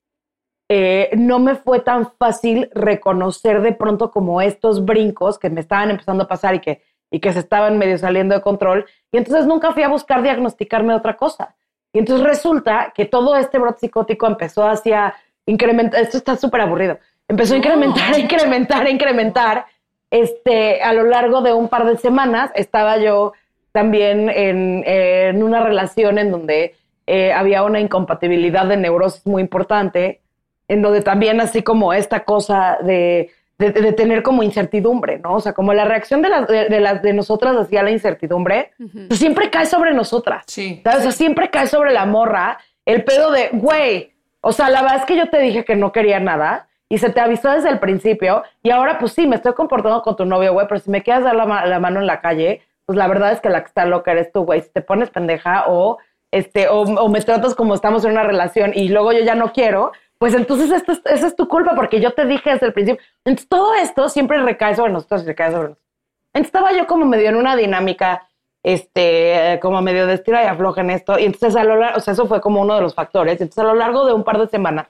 eh, 0.69 1.11
no 1.17 1.39
me 1.39 1.55
fue 1.55 1.79
tan 1.79 2.11
fácil 2.19 2.71
reconocer 2.75 3.63
de 3.63 3.73
pronto 3.73 4.11
como 4.11 4.41
estos 4.41 4.85
brincos 4.85 5.39
que 5.39 5.49
me 5.49 5.61
estaban 5.61 5.91
empezando 5.91 6.25
a 6.25 6.29
pasar 6.29 6.57
y 6.57 6.61
que, 6.61 6.83
y 7.11 7.21
que 7.21 7.33
se 7.33 7.39
estaban 7.39 7.79
medio 7.79 7.99
saliendo 7.99 8.35
de 8.35 8.41
control. 8.41 8.85
Y 9.13 9.19
entonces 9.19 9.47
nunca 9.47 9.73
fui 9.73 9.85
a 9.85 9.89
buscar 9.89 10.23
diagnosticarme 10.23 10.95
otra 10.95 11.17
cosa. 11.17 11.55
Y 11.93 12.01
entonces 12.01 12.27
resulta 12.27 12.93
que 12.95 13.05
todo 13.05 13.37
este 13.37 13.59
brote 13.59 13.81
psicótico 13.81 14.27
empezó 14.27 14.67
hacia 14.67 15.15
incrementar, 15.47 16.01
esto 16.01 16.19
está 16.19 16.37
súper 16.37 16.63
aburrido, 16.63 16.99
empezó 17.29 17.55
a 17.55 17.59
incrementar, 17.59 18.15
a 18.15 18.19
incrementar, 18.19 18.87
a 18.87 18.91
incrementar. 18.91 19.67
Este, 20.11 20.83
a 20.83 20.93
lo 20.93 21.05
largo 21.05 21.41
de 21.43 21.53
un 21.53 21.69
par 21.69 21.85
de 21.85 21.97
semanas 21.97 22.51
estaba 22.55 22.97
yo 22.99 23.33
también 23.73 24.31
en, 24.31 24.85
en 24.87 25.43
una 25.43 25.63
relación 25.63 26.19
en 26.19 26.31
donde 26.31 26.75
eh, 27.07 27.33
había 27.33 27.63
una 27.63 27.81
incompatibilidad 27.81 28.67
de 28.67 28.77
neurosis 28.77 29.27
muy 29.27 29.43
importante, 29.43 30.21
en 30.69 30.83
donde 30.83 31.03
también 31.03 31.41
así 31.41 31.63
como 31.63 31.93
esta 31.93 32.25
cosa 32.25 32.79
de, 32.83 33.31
de, 33.59 33.73
de 33.73 33.93
tener 33.93 34.23
como 34.23 34.43
incertidumbre, 34.43 35.19
¿no? 35.19 35.35
O 35.35 35.41
sea, 35.41 35.53
como 35.53 35.73
la 35.73 35.85
reacción 35.85 36.23
de, 36.23 36.29
las, 36.29 36.49
de, 36.49 36.69
de 36.69 36.81
las 36.81 37.03
de 37.03 37.13
nosotras 37.13 37.57
hacia 37.57 37.83
la 37.83 37.91
incertidumbre, 37.91 38.73
pues 39.09 39.19
siempre 39.19 39.51
cae 39.51 39.67
sobre 39.67 39.93
nosotras. 39.93 40.45
Sí. 40.47 40.81
¿Sabes? 40.83 41.01
O 41.01 41.03
sea, 41.03 41.13
siempre 41.13 41.51
cae 41.51 41.67
sobre 41.67 41.93
la 41.93 42.07
morra 42.07 42.59
el 42.85 43.05
pedo 43.05 43.31
de, 43.33 43.51
güey, 43.53 44.13
o 44.41 44.53
sea, 44.53 44.71
la 44.71 44.83
verdad 44.83 44.99
es 44.99 45.05
que 45.07 45.17
yo 45.17 45.29
te 45.29 45.41
dije 45.41 45.65
que 45.65 45.75
no 45.77 45.91
quería 45.93 46.21
nada 46.21 46.69
y 46.89 46.99
se 46.99 47.11
te 47.11 47.21
avisó 47.21 47.51
desde 47.51 47.69
el 47.71 47.79
principio 47.81 48.43
y 48.63 48.71
ahora 48.71 48.99
pues 48.99 49.13
sí, 49.13 49.27
me 49.27 49.37
estoy 49.37 49.55
comportando 49.55 50.03
con 50.03 50.17
tu 50.17 50.25
novio, 50.25 50.53
güey, 50.53 50.67
pero 50.69 50.81
si 50.81 50.91
me 50.91 51.03
quieres 51.03 51.25
dar 51.25 51.35
la, 51.35 51.67
la 51.67 51.81
mano 51.81 52.01
en 52.01 52.07
la 52.07 52.21
calle, 52.21 52.63
pues 52.85 52.97
la 52.97 53.09
verdad 53.09 53.33
es 53.33 53.41
que 53.41 53.51
la 53.51 53.61
que 53.63 53.67
está 53.69 53.85
loca 53.87 54.13
eres 54.13 54.31
tú, 54.31 54.45
güey. 54.45 54.63
Si 54.63 54.71
te 54.71 54.81
pones 54.81 55.11
pendeja 55.11 55.65
o, 55.67 55.99
este, 56.31 56.69
o, 56.69 56.83
o 56.83 57.09
me 57.09 57.21
tratas 57.21 57.55
como 57.57 57.75
estamos 57.75 58.05
en 58.05 58.13
una 58.13 58.23
relación 58.23 58.71
y 58.75 58.89
luego 58.89 59.13
yo 59.13 59.21
ya 59.21 59.35
no 59.35 59.53
quiero, 59.53 59.91
pues 60.19 60.35
entonces 60.35 60.71
esto 60.71 60.93
es- 60.93 61.03
esa 61.07 61.27
es 61.27 61.35
tu 61.37 61.49
culpa 61.49 61.75
porque 61.75 62.01
yo 62.01 62.13
te 62.13 62.25
dije 62.25 62.51
desde 62.51 62.67
el 62.67 62.73
principio. 62.73 63.03
Entonces 63.25 63.49
todo 63.49 63.75
esto 63.75 64.09
siempre 64.09 64.41
recae 64.41 64.77
sobre 64.77 64.93
nosotros 64.93 65.25
recae 65.27 65.51
sobre 65.51 65.69
nosotros. 65.71 65.85
Entonces 66.33 66.47
estaba 66.55 66.73
yo 66.73 66.87
como 66.87 67.05
medio 67.07 67.29
en 67.31 67.37
una 67.37 67.57
dinámica, 67.57 68.29
este, 68.63 69.59
como 69.63 69.81
medio 69.83 70.07
de 70.07 70.15
estira 70.15 70.43
y 70.45 70.47
afloja 70.47 70.81
en 70.83 70.91
esto. 70.91 71.19
Y 71.19 71.25
entonces 71.25 71.57
a 71.57 71.65
lo 71.65 71.77
largo, 71.77 71.99
o 71.99 72.01
sea, 72.01 72.13
eso 72.13 72.27
fue 72.27 72.41
como 72.41 72.61
uno 72.61 72.75
de 72.77 72.83
los 72.83 72.95
factores. 72.95 73.41
Entonces 73.41 73.59
a 73.59 73.67
lo 73.67 73.75
largo 73.75 74.05
de 74.07 74.13
un 74.13 74.25
par 74.25 74.39
de 74.39 74.47
semanas 74.49 74.87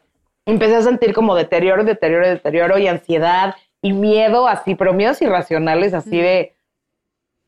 empecé 0.47 0.77
a 0.77 0.83
sentir 0.83 1.13
como 1.13 1.35
deterioro, 1.35 1.85
deterioro, 1.85 2.27
deterioro 2.29 2.79
y 2.79 2.87
ansiedad 2.89 3.55
y 3.83 3.93
miedo 3.93 4.49
así, 4.49 4.75
pero 4.75 4.95
miedos 4.95 5.21
irracionales 5.21 5.93
así 5.93 6.19
de, 6.19 6.55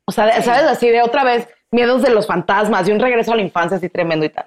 o 0.04 0.12
sea, 0.12 0.42
¿sabes? 0.42 0.64
Así 0.64 0.88
de 0.88 1.02
otra 1.02 1.24
vez, 1.24 1.48
miedos 1.70 2.02
de 2.02 2.10
los 2.10 2.26
fantasmas 2.26 2.88
y 2.88 2.92
un 2.92 3.00
regreso 3.00 3.32
a 3.32 3.36
la 3.36 3.42
infancia 3.42 3.76
así 3.78 3.88
tremendo 3.88 4.24
y 4.26 4.30
tal. 4.30 4.46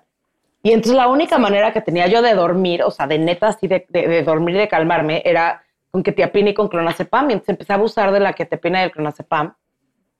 Y 0.63 0.71
entonces 0.73 0.95
la 0.95 1.07
única 1.07 1.37
manera 1.39 1.73
que 1.73 1.81
tenía 1.81 2.07
yo 2.07 2.21
de 2.21 2.33
dormir, 2.35 2.83
o 2.83 2.91
sea, 2.91 3.07
de 3.07 3.17
neta 3.17 3.47
así 3.49 3.67
de, 3.67 3.85
de- 3.89 4.07
de 4.07 4.23
dormir 4.23 4.55
y 4.55 4.59
de 4.59 4.67
calmarme, 4.67 5.21
era 5.25 5.63
con 5.89 6.03
ketiapina 6.03 6.51
y 6.51 6.53
con 6.53 6.67
clonazepam. 6.67 7.29
Y 7.29 7.33
entonces 7.33 7.49
empecé 7.49 7.73
a 7.73 7.77
abusar 7.77 8.11
de 8.11 8.19
la 8.19 8.33
ketiapina 8.33 8.81
y 8.81 8.83
el 8.85 8.91
clonazepam. 8.91 9.55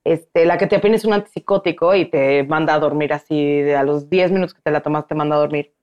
Este, 0.03 0.45
la 0.45 0.57
ketiapina 0.57 0.95
es 0.95 1.05
un 1.05 1.13
antipsicótico 1.13 1.93
y 1.93 2.05
te 2.05 2.43
manda 2.43 2.73
a 2.73 2.79
dormir 2.79 3.13
así, 3.13 3.61
de 3.61 3.75
a 3.75 3.83
los 3.83 4.09
10 4.09 4.31
minutos 4.31 4.55
que 4.55 4.61
te 4.61 4.71
la 4.71 4.81
tomas 4.81 5.05
te 5.07 5.13
manda 5.13 5.35
a 5.35 5.39
dormir. 5.39 5.73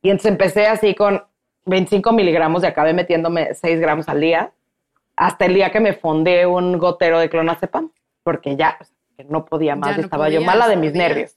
Y 0.00 0.10
entonces 0.10 0.30
empecé 0.30 0.66
así 0.68 0.94
con 0.94 1.24
25 1.66 2.12
miligramos 2.12 2.62
y 2.62 2.66
acabé 2.66 2.92
metiéndome 2.92 3.54
6 3.54 3.80
gramos 3.80 4.08
al 4.08 4.20
día, 4.20 4.52
hasta 5.16 5.46
el 5.46 5.54
día 5.54 5.70
que 5.70 5.80
me 5.80 5.92
fondé 5.94 6.46
un 6.46 6.78
gotero 6.78 7.18
de 7.18 7.28
clonazepam, 7.30 7.90
porque 8.22 8.56
ya 8.56 8.76
o 8.80 8.84
sea, 8.84 8.94
que 9.16 9.24
no 9.24 9.44
podía 9.44 9.76
más, 9.76 9.90
Ya 9.90 9.96
no 9.98 10.02
estaba 10.02 10.28
yo 10.28 10.40
mala 10.42 10.68
de 10.68 10.76
mis 10.76 10.92
nervios. 10.92 11.36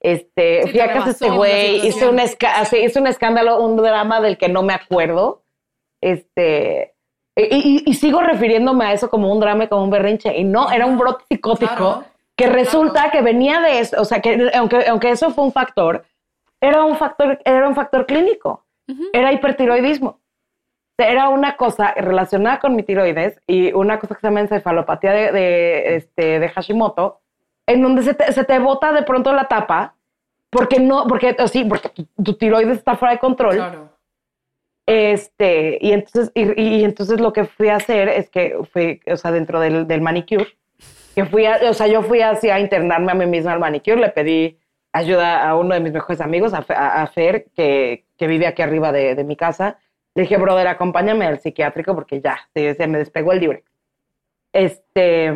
Este, 0.00 0.62
Sí, 0.64 0.70
fui 0.70 0.80
a 0.80 0.92
casa 0.92 1.10
este 1.10 1.30
güey, 1.30 1.86
hice 1.86 2.08
un, 2.08 2.18
así, 2.20 2.76
hice 2.78 3.00
un 3.00 3.06
escándalo, 3.06 3.60
un 3.62 3.76
drama 3.76 4.20
del 4.20 4.38
que 4.38 4.48
no 4.48 4.62
me 4.62 4.72
acuerdo. 4.72 5.42
Este, 6.00 6.94
y, 7.36 7.42
y- 7.42 7.82
y 7.86 7.94
sigo 7.94 8.20
refiriéndome 8.22 8.84
a 8.86 8.92
eso 8.92 9.10
como 9.10 9.30
un 9.32 9.40
drama, 9.40 9.68
como 9.68 9.84
un 9.84 9.90
berrinche. 9.90 10.36
Y 10.36 10.44
no, 10.44 10.70
era 10.70 10.86
un 10.86 10.96
brote 10.98 11.24
psicótico 11.28 11.74
Claro. 11.76 12.04
que 12.36 12.46
resulta 12.46 13.10
que 13.10 13.20
venía 13.22 13.60
de 13.60 13.80
eso, 13.80 14.00
o 14.00 14.04
sea, 14.04 14.20
que 14.20 14.50
aunque, 14.54 14.86
aunque 14.88 15.10
eso 15.10 15.30
fue 15.30 15.44
un 15.44 15.52
factor, 15.52 16.04
era 16.60 16.82
un 16.84 16.96
factor, 16.96 17.38
era 17.44 17.68
un 17.68 17.74
factor 17.74 18.06
clínico, 18.06 18.64
era 19.12 19.32
hipertiroidismo. 19.32 20.20
Era 20.98 21.28
una 21.30 21.56
cosa 21.56 21.94
relacionada 21.96 22.58
con 22.60 22.76
mi 22.76 22.82
tiroides 22.82 23.40
y 23.46 23.72
una 23.72 23.98
cosa 23.98 24.14
que 24.14 24.20
se 24.20 24.26
llama 24.26 24.40
encefalopatía 24.40 25.12
de, 25.12 25.32
de, 25.32 25.96
este, 25.96 26.38
de 26.38 26.48
Hashimoto, 26.50 27.20
en 27.66 27.80
donde 27.82 28.02
se 28.02 28.12
te, 28.14 28.30
se 28.32 28.44
te 28.44 28.58
bota 28.58 28.92
de 28.92 29.02
pronto 29.02 29.32
la 29.32 29.44
tapa, 29.48 29.94
porque 30.50 30.78
no, 30.78 31.06
porque, 31.06 31.36
o 31.38 31.48
sí, 31.48 31.64
porque 31.64 31.88
tu, 31.88 32.04
tu 32.22 32.34
tiroides 32.34 32.76
está 32.78 32.96
fuera 32.96 33.14
de 33.14 33.20
control. 33.20 33.54
Claro. 33.56 33.88
Este, 34.86 35.78
y 35.80 35.92
entonces, 35.92 36.32
y, 36.34 36.60
y 36.60 36.84
entonces 36.84 37.20
lo 37.20 37.32
que 37.32 37.44
fui 37.44 37.68
a 37.68 37.76
hacer 37.76 38.08
es 38.08 38.28
que 38.28 38.56
fui, 38.72 39.00
o 39.10 39.16
sea, 39.16 39.30
dentro 39.30 39.60
del, 39.60 39.86
del 39.86 40.00
manicure, 40.00 40.48
que 41.14 41.24
fui 41.24 41.46
a, 41.46 41.60
o 41.68 41.72
sea, 41.74 41.86
yo 41.86 42.02
fui 42.02 42.22
así 42.22 42.50
a 42.50 42.58
internarme 42.58 43.12
a 43.12 43.14
mí 43.14 43.26
misma 43.26 43.52
al 43.52 43.60
manicure, 43.60 43.96
le 44.00 44.08
pedí 44.08 44.58
ayuda 44.92 45.48
a 45.48 45.54
uno 45.56 45.74
de 45.74 45.80
mis 45.80 45.92
mejores 45.92 46.20
amigos, 46.20 46.52
a, 46.54 46.64
a- 46.68 47.02
a 47.02 47.06
Fer, 47.06 47.46
que, 47.54 48.04
que 48.20 48.26
vive 48.26 48.46
aquí 48.46 48.60
arriba 48.60 48.92
de, 48.92 49.14
de 49.14 49.24
mi 49.24 49.34
casa. 49.34 49.78
Le 50.14 50.24
dije, 50.24 50.36
brother, 50.36 50.68
acompáñame 50.68 51.24
al 51.24 51.40
psiquiátrico 51.40 51.94
porque 51.94 52.20
ya, 52.20 52.38
se, 52.52 52.74
se 52.74 52.86
me 52.86 52.98
despegó 52.98 53.32
el 53.32 53.40
libre. 53.40 53.64
Este, 54.52 55.32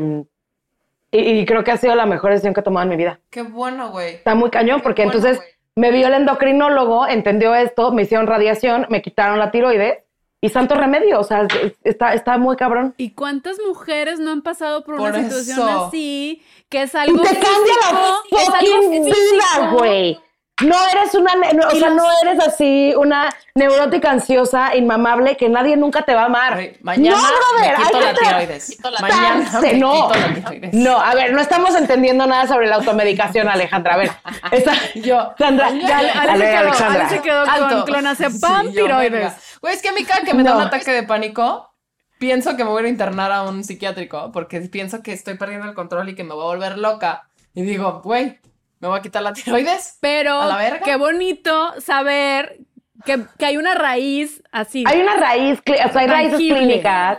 y, 1.11 1.18
y 1.18 1.47
creo 1.47 1.64
que 1.64 1.70
ha 1.70 1.79
sido 1.79 1.94
la 1.94 2.05
mejor 2.05 2.31
decisión 2.33 2.53
que 2.53 2.61
he 2.61 2.62
tomado 2.62 2.85
en 2.85 2.90
mi 2.90 2.97
vida. 2.97 3.20
Qué 3.31 3.40
bueno, 3.40 3.90
güey. 3.90 4.16
Está 4.16 4.35
muy 4.35 4.51
cañón 4.51 4.83
porque 4.83 5.03
bueno, 5.05 5.16
entonces 5.16 5.38
güey. 5.38 5.49
me 5.77 5.90
vio 5.92 6.09
el 6.09 6.14
endocrinólogo, 6.14 7.07
entendió 7.07 7.55
esto, 7.55 7.90
me 7.90 8.03
hicieron 8.03 8.27
radiación, 8.27 8.87
me 8.90 9.01
quitaron 9.01 9.38
la 9.38 9.51
tiroides 9.51 9.99
y 10.42 10.51
santo 10.51 10.75
remedio, 10.75 11.20
o 11.20 11.25
sea, 11.25 11.47
es- 11.62 11.79
está, 11.85 12.12
está 12.12 12.37
muy 12.37 12.57
cabrón. 12.57 12.92
¿Y 12.99 13.12
cuántas 13.14 13.57
mujeres 13.66 14.20
no 14.20 14.31
han 14.31 14.42
pasado 14.42 14.85
por, 14.85 14.97
Por 14.97 15.11
una 15.12 15.23
situación 15.23 15.59
eso. 15.68 15.87
así? 15.87 16.42
Que 16.68 16.83
es 16.83 16.92
Y 16.92 16.99
algo 16.99 17.23
te 17.23 17.29
cambia 17.29 17.75
la 17.81 18.38
es 18.42 18.49
algo 18.49 18.83
fucking 18.83 19.05
físico. 19.05 19.16
vida, 19.33 19.70
güey. 19.73 20.20
No 20.62 20.77
eres 20.93 21.12
una, 21.14 21.35
no, 21.35 21.67
o 21.67 21.71
sea, 21.73 21.90
no 21.90 22.05
eres 22.23 22.38
así 22.47 22.95
una 22.97 23.29
neurótica 23.57 24.12
ansiosa, 24.12 24.77
inmamable, 24.77 25.37
que 25.37 25.49
nadie 25.49 25.77
nunca 25.77 26.03
te 26.03 26.14
va 26.14 26.23
a 26.23 26.27
amar. 26.27 26.61
Mañana 26.81 27.17
no, 27.17 27.23
brother, 27.57 27.77
me 27.79 27.85
quito 27.85 28.01
la 28.01 28.14
tiroides. 28.14 28.79
Mañana 29.01 29.43
tratarse, 29.51 29.73
me 29.73 29.79
no. 29.81 29.93
quito 30.12 30.14
la 30.21 30.35
tiroides. 30.35 30.75
No, 30.75 31.01
a 31.01 31.14
ver, 31.17 31.33
no 31.33 31.40
estamos 31.40 31.75
entendiendo 31.75 32.27
nada 32.29 32.47
sobre 32.47 32.69
la 32.69 32.77
automedicación, 32.77 33.49
Alejandra. 33.49 33.95
A 33.95 33.97
ver, 33.97 34.11
esa, 34.53 34.75
Yo. 34.95 35.35
Sandra, 35.37 35.71
Ya, 35.73 35.99
Ale, 35.99 36.11
Ale- 36.12 37.09
se 37.09 37.21
quedó, 37.21 37.40
Alto. 37.40 37.69
con 37.77 37.85
clonazepam, 37.87 38.67
Sí, 38.69 38.75
tiroides. 38.75 39.33
Güey, 39.61 39.75
es 39.75 39.83
que 39.83 39.88
a 39.88 39.93
mí 39.93 40.05
cada 40.05 40.21
que 40.23 40.35
me 40.35 40.45
da 40.45 40.55
un 40.55 40.62
ataque 40.62 40.93
de 40.93 41.03
pánico, 41.03 41.75
pienso 42.21 42.57
que 42.57 42.62
me 42.62 42.71
voy 42.71 42.85
a 42.85 42.88
internar 42.88 43.33
a 43.33 43.43
un 43.43 43.64
psiquiátrico 43.64 44.31
porque 44.31 44.61
pienso 44.61 45.03
que 45.03 45.12
estoy 45.12 45.35
perdiendo 45.35 45.67
el 45.67 45.75
control 45.75 46.11
y 46.11 46.14
que 46.14 46.23
me 46.23 46.33
voy 46.33 46.43
a 46.45 46.47
volver 46.47 46.79
loca. 46.79 47.29
Y 47.55 47.62
digo, 47.62 48.03
güey, 48.05 48.38
me 48.85 48.90
voy 48.90 48.99
a 48.99 49.03
quitar 49.03 49.23
la 49.23 49.33
tiroides. 49.33 49.99
Pero 50.01 50.40
¿A 50.40 50.47
la 50.47 50.57
verga? 50.57 50.81
qué 50.85 50.97
bonito 50.97 51.81
saber 51.81 52.59
que, 53.05 53.20
que 53.38 53.47
hay 53.47 53.57
una 53.57 53.75
raíz 53.75 54.42
así. 54.53 54.85
Hay 54.87 55.01
una 55.01 55.16
raíz, 55.16 55.61
o 55.61 55.92
sea, 55.92 56.01
hay 56.03 56.07
raíces 56.07 56.33
Tangible. 56.33 56.59
clínicas. 56.59 57.18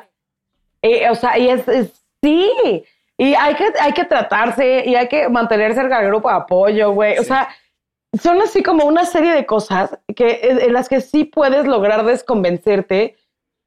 Eh, 0.82 1.10
o 1.10 1.15
sea, 1.15 1.38
y 1.38 1.49
es, 1.49 1.67
es- 1.67 2.04
sí. 2.21 2.84
Y 3.17 3.34
hay 3.34 3.56
que, 3.56 3.65
hay 3.80 3.93
que 3.93 4.04
tratarse 4.04 4.84
y 4.86 4.95
hay 4.95 5.08
que 5.08 5.30
mantener 5.30 5.73
cerca 5.73 5.99
del 5.99 6.08
grupo 6.10 6.30
de 6.30 6.36
apoyo, 6.36 6.91
güey. 6.91 7.17
O 7.17 7.23
sea, 7.23 7.47
son 8.21 8.41
así 8.41 8.62
como 8.62 8.86
una 8.86 9.06
serie 9.06 9.32
de 9.34 9.45
cosas 9.45 9.97
que, 10.15 10.39
en 10.41 10.73
las 10.73 10.89
que 10.89 11.01
sí 11.01 11.23
puedes 11.23 11.65
lograr 11.65 12.04
desconvencerte 12.06 13.15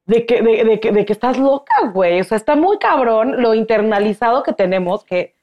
de 0.07 0.27
que, 0.27 0.43
de, 0.43 0.65
de 0.65 0.81
que, 0.81 0.93
de 0.93 1.05
que 1.05 1.13
estás 1.13 1.39
loca, 1.39 1.75
güey. 1.93 2.21
O 2.21 2.25
sea, 2.25 2.37
está 2.37 2.57
muy 2.57 2.79
cabrón 2.79 3.41
lo 3.43 3.55
internalizado 3.55 4.43
que 4.43 4.53
tenemos 4.53 5.05
que, 5.05 5.35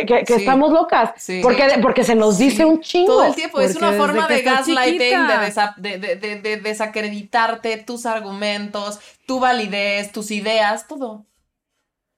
que, 0.00 0.06
que- 0.06 0.24
que 0.24 0.34
Sí. 0.34 0.40
estamos 0.40 0.72
locas. 0.72 1.12
Sí. 1.16 1.40
Porque, 1.42 1.66
porque 1.82 2.04
se 2.04 2.14
nos 2.14 2.38
dice 2.38 2.64
un 2.64 2.80
chingo. 2.80 3.06
Todo 3.14 3.24
el 3.24 3.34
tiempo. 3.34 3.60
Es 3.60 3.76
una 3.76 3.92
forma 3.92 4.26
de 4.28 4.42
gaslighting, 4.42 5.26
de, 5.26 5.34
desa- 5.34 5.74
de, 5.76 5.98
de- 5.98 6.16
de- 6.16 6.36
de 6.40 6.56
desacreditarte 6.58 7.76
tus 7.78 8.06
argumentos, 8.06 8.98
tu 9.26 9.40
validez, 9.40 10.12
tus 10.12 10.30
ideas, 10.30 10.86
todo. 10.88 11.24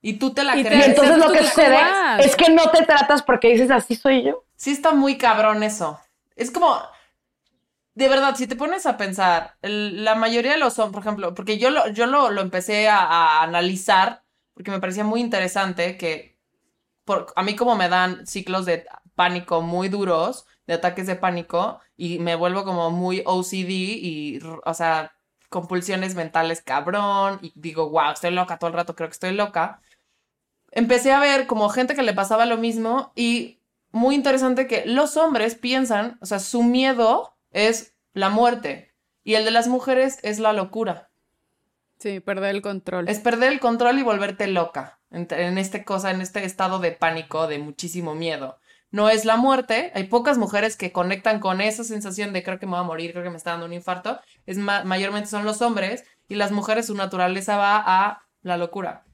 Y 0.03 0.15
tú 0.15 0.33
te 0.33 0.45
la 0.45 0.57
Y 0.57 0.63
te- 0.63 0.69
Y 0.69 0.71
crees. 0.73 0.87
entonces 0.89 1.19
lo 1.19 1.33
que 1.33 1.43
sucede 1.43 1.79
es 2.21 2.37
que 2.37 2.51
no 2.51 2.71
te 2.71 2.85
tratas 2.85 3.23
porque 3.23 3.49
dices 3.49 3.71
así 3.71 3.95
soy 3.97 4.23
yo. 4.25 4.45
Sí 4.57 4.71
está 4.71 4.93
muy 4.93 5.19
cabrón 5.19 5.63
eso. 5.63 5.99
Es 6.37 6.51
como, 6.51 6.79
de 7.95 8.09
verdad, 8.09 8.37
si 8.37 8.47
te 8.47 8.57
pones 8.57 8.87
a 8.87 8.97
pensar, 8.97 9.57
el- 9.63 10.05
la 10.05 10.15
mayoría 10.15 10.53
de 10.53 10.59
los 10.59 10.79
hombres, 10.79 10.93
por 10.95 11.03
ejemplo, 11.03 11.35
porque 11.35 11.59
yo 11.59 11.71
lo, 11.71 11.89
yo 11.89 12.07
lo, 12.07 12.31
lo 12.31 12.41
empecé 12.43 12.89
a, 12.89 12.99
a 12.99 13.43
analizar, 13.43 14.23
porque 14.55 14.71
me 14.71 14.81
parecía 14.81 15.03
muy 15.05 15.21
interesante 15.21 15.97
que 15.97 16.36
por, 17.07 17.33
a 17.37 17.43
mí 17.43 17.55
como 17.57 17.77
me 17.77 17.89
dan 17.89 18.27
ciclos 18.27 18.67
de 18.67 18.85
pánico 19.15 19.63
muy 19.63 19.89
duros, 19.89 20.45
de 20.67 20.75
ataques 20.75 21.07
de 21.07 21.17
pánico, 21.17 21.81
y 21.97 22.19
me 22.19 22.35
vuelvo 22.35 22.65
como 22.65 22.91
muy 22.91 23.23
OCD 23.25 23.71
y, 23.71 24.41
o 24.65 24.75
sea, 24.75 25.13
compulsiones 25.49 26.17
mentales 26.17 26.61
cabrón 26.61 27.39
y 27.41 27.53
digo, 27.55 27.89
wow, 27.89 28.11
estoy 28.13 28.33
loca 28.33 28.59
todo 28.59 28.69
el 28.69 28.77
rato, 28.77 28.97
creo 28.97 29.09
que 29.09 29.15
estoy 29.15 29.33
loca. 29.33 29.81
Empecé 30.73 31.13
a 31.13 31.21
ver 31.21 31.47
como 31.47 31.69
gente 31.69 31.95
que 31.95 32.03
le 32.03 32.13
pasaba 32.13 32.45
lo 32.45 32.59
mismo 32.59 33.13
y 33.15 33.61
muy 33.93 34.17
interesante 34.17 34.67
que 34.67 34.85
los 34.85 35.17
hombres 35.17 35.55
piensan, 35.55 36.19
o 36.21 36.27
sea, 36.27 36.41
su 36.41 36.65
miedo 36.65 37.39
es 37.53 37.95
la 38.13 38.31
muerte 38.31 38.93
y 39.23 39.35
el 39.35 39.45
de 39.45 39.53
las 39.53 39.69
mujeres 39.69 40.19
es 40.23 40.41
la 40.41 40.53
locura. 40.53 41.09
Sí, 42.01 42.19
perder 42.19 42.57
el 42.57 42.63
control. 42.63 43.09
Es 43.09 43.21
perder 43.21 43.53
el 43.53 43.61
control 43.61 44.01
y 44.01 44.03
volverte 44.03 44.49
loca 44.49 44.96
en, 45.11 45.27
en 45.31 45.59
este 45.59 45.85
cosa, 45.85 46.11
en 46.11 46.21
este 46.21 46.45
estado 46.45 46.79
de 46.79 46.93
pánico, 46.93 47.47
de 47.47 47.59
muchísimo 47.59 48.15
miedo. 48.15 48.59
No 48.91 49.09
es 49.09 49.25
la 49.25 49.37
muerte. 49.37 49.91
Hay 49.95 50.05
pocas 50.05 50.39
mujeres 50.39 50.77
que 50.77 50.93
conectan 50.93 51.41
con 51.41 51.61
esa 51.61 51.85
sensación 51.85 52.33
de 52.33 52.43
creo 52.43 52.59
que 52.59 52.67
me 52.67 52.73
voy 52.73 52.81
a 52.81 52.85
morir, 52.85 53.13
creo 53.13 53.25
que 53.25 53.31
me 53.31 53.37
está 53.37 53.51
dando 53.51 53.67
un 53.67 53.73
infarto. 53.73 54.21
Es 54.47 54.59
ma- 54.59 54.85
mayormente 54.85 55.29
son 55.29 55.45
los 55.45 55.61
hombres 55.61 56.05
y 56.29 56.37
las 56.37 56.53
mujeres 56.53 56.87
su 56.87 56.95
naturaleza 56.95 57.57
va 57.57 57.83
a 57.85 58.23
la 58.43 58.57
locura. 58.57 59.05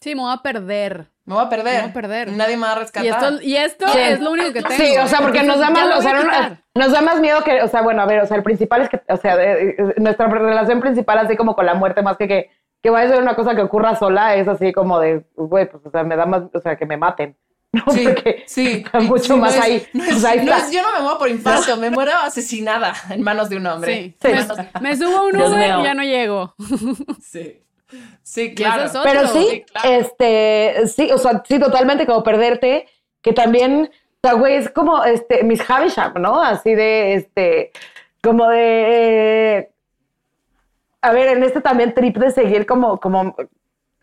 Sí, 0.00 0.14
me 0.14 0.22
voy 0.22 0.32
a 0.32 0.42
perder. 0.42 1.10
Me 1.24 1.34
voy 1.34 1.44
a 1.44 1.48
perder. 1.48 1.74
Me 1.74 1.80
voy 1.80 1.90
a 1.90 1.92
perder. 1.94 2.32
Nadie 2.32 2.56
me 2.56 2.62
va 2.62 2.72
a 2.74 2.76
Y 2.76 2.78
rescatar. 2.80 3.32
esto, 3.32 3.42
y 3.42 3.56
esto 3.56 3.88
Sí. 3.88 3.98
es 3.98 4.20
lo 4.20 4.30
único 4.30 4.52
que 4.52 4.62
tengo. 4.62 4.76
Sí, 4.76 4.96
o 4.98 5.06
sea, 5.08 5.20
porque 5.20 5.42
nos 5.42 5.58
da 5.58 5.70
más, 5.70 5.98
o 5.98 6.02
sea, 6.02 6.12
no- 6.22 6.58
nos 6.74 6.92
da 6.92 7.00
más 7.00 7.18
miedo 7.20 7.42
que, 7.42 7.60
o 7.62 7.68
sea, 7.68 7.82
bueno, 7.82 8.02
a 8.02 8.06
ver, 8.06 8.20
o 8.22 8.26
sea, 8.26 8.36
el 8.36 8.42
principal 8.44 8.82
es 8.82 8.88
que, 8.90 9.02
o 9.08 9.16
sea, 9.16 9.36
de- 9.36 9.54
de- 9.74 9.94
nuestra 9.96 10.28
relación 10.28 10.80
principal, 10.80 11.18
así 11.18 11.36
como 11.36 11.56
con 11.56 11.66
la 11.66 11.74
muerte, 11.74 12.02
más 12.02 12.16
que 12.18 12.28
que, 12.28 12.50
que 12.82 12.90
vaya 12.90 13.08
a 13.08 13.12
ser 13.12 13.22
una 13.22 13.34
cosa 13.34 13.54
que 13.56 13.62
ocurra 13.62 13.96
sola, 13.96 14.36
es 14.36 14.46
así 14.48 14.72
como 14.72 15.00
de, 15.00 15.24
güey, 15.34 15.68
pues, 15.68 15.84
o 15.84 15.90
sea, 15.90 16.04
me 16.04 16.16
da 16.16 16.26
más, 16.26 16.42
o 16.52 16.60
sea, 16.60 16.76
que 16.76 16.86
me 16.86 16.96
maten. 16.96 17.36
¿no? 17.72 17.82
Sí, 17.92 18.04
Porque 18.06 18.44
sí. 18.46 18.82
está 18.86 19.00
mucho 19.00 19.24
Sí, 19.24 19.28
no 19.30 19.36
más 19.38 19.54
es- 19.56 19.60
ahí. 19.60 19.86
No 19.92 20.04
O 20.04 20.06
es, 20.06 20.20
sea, 20.20 20.30
ahí 20.30 20.38
no 20.38 20.52
está. 20.54 20.66
es- 20.66 20.72
yo 20.72 20.82
no 20.82 20.92
me 20.94 21.00
muero 21.00 21.18
por 21.18 21.28
infarto, 21.28 21.76
me 21.78 21.90
muero 21.90 22.12
asesinada 22.22 22.94
en 23.10 23.22
manos 23.22 23.48
de 23.50 23.56
un 23.56 23.66
hombre. 23.66 23.94
Sí. 23.94 24.16
Sí. 24.22 24.28
Me, 24.80 24.90
me 24.90 24.96
subo 24.96 25.16
a 25.18 25.22
un 25.24 25.36
Uber 25.36 25.80
y 25.80 25.82
ya 25.82 25.94
no 25.94 26.02
llego. 26.02 26.54
Sí. 27.22 27.62
Sí, 28.22 28.54
claro. 28.54 28.84
es. 28.84 28.92
Pero 29.04 29.26
sí, 29.28 29.46
Sí, 29.50 29.64
claro. 29.72 29.88
este, 29.90 30.86
sí, 30.88 31.10
o 31.12 31.18
sea, 31.18 31.42
sí, 31.46 31.58
totalmente 31.60 32.04
como 32.06 32.22
perderte, 32.24 32.86
que 33.22 33.32
también, 33.32 33.90
o 33.92 34.18
sea, 34.28 34.32
güey, 34.34 34.56
es 34.56 34.70
como, 34.70 35.04
este, 35.04 35.44
Miss 35.44 35.62
Havisham, 35.68 36.14
¿no? 36.20 36.40
Así 36.42 36.74
de, 36.74 37.14
este, 37.14 37.70
como 38.22 38.48
de, 38.48 38.58
eh, 39.58 39.70
a 41.06 41.12
ver, 41.12 41.36
en 41.36 41.42
este 41.44 41.60
también 41.60 41.94
trip 41.94 42.16
de 42.16 42.30
seguir 42.30 42.66
como, 42.66 42.98
como, 42.98 43.36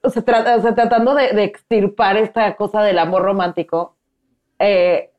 o 0.01 0.09
sea, 0.09 0.23
tratando 0.23 1.15
de, 1.15 1.43
extirpar 1.43 2.17
esta 2.17 2.55
cosa 2.55 2.81
del 2.81 2.99
amor 2.99 3.23
romántico. 3.23 3.95
eh, 4.59 5.09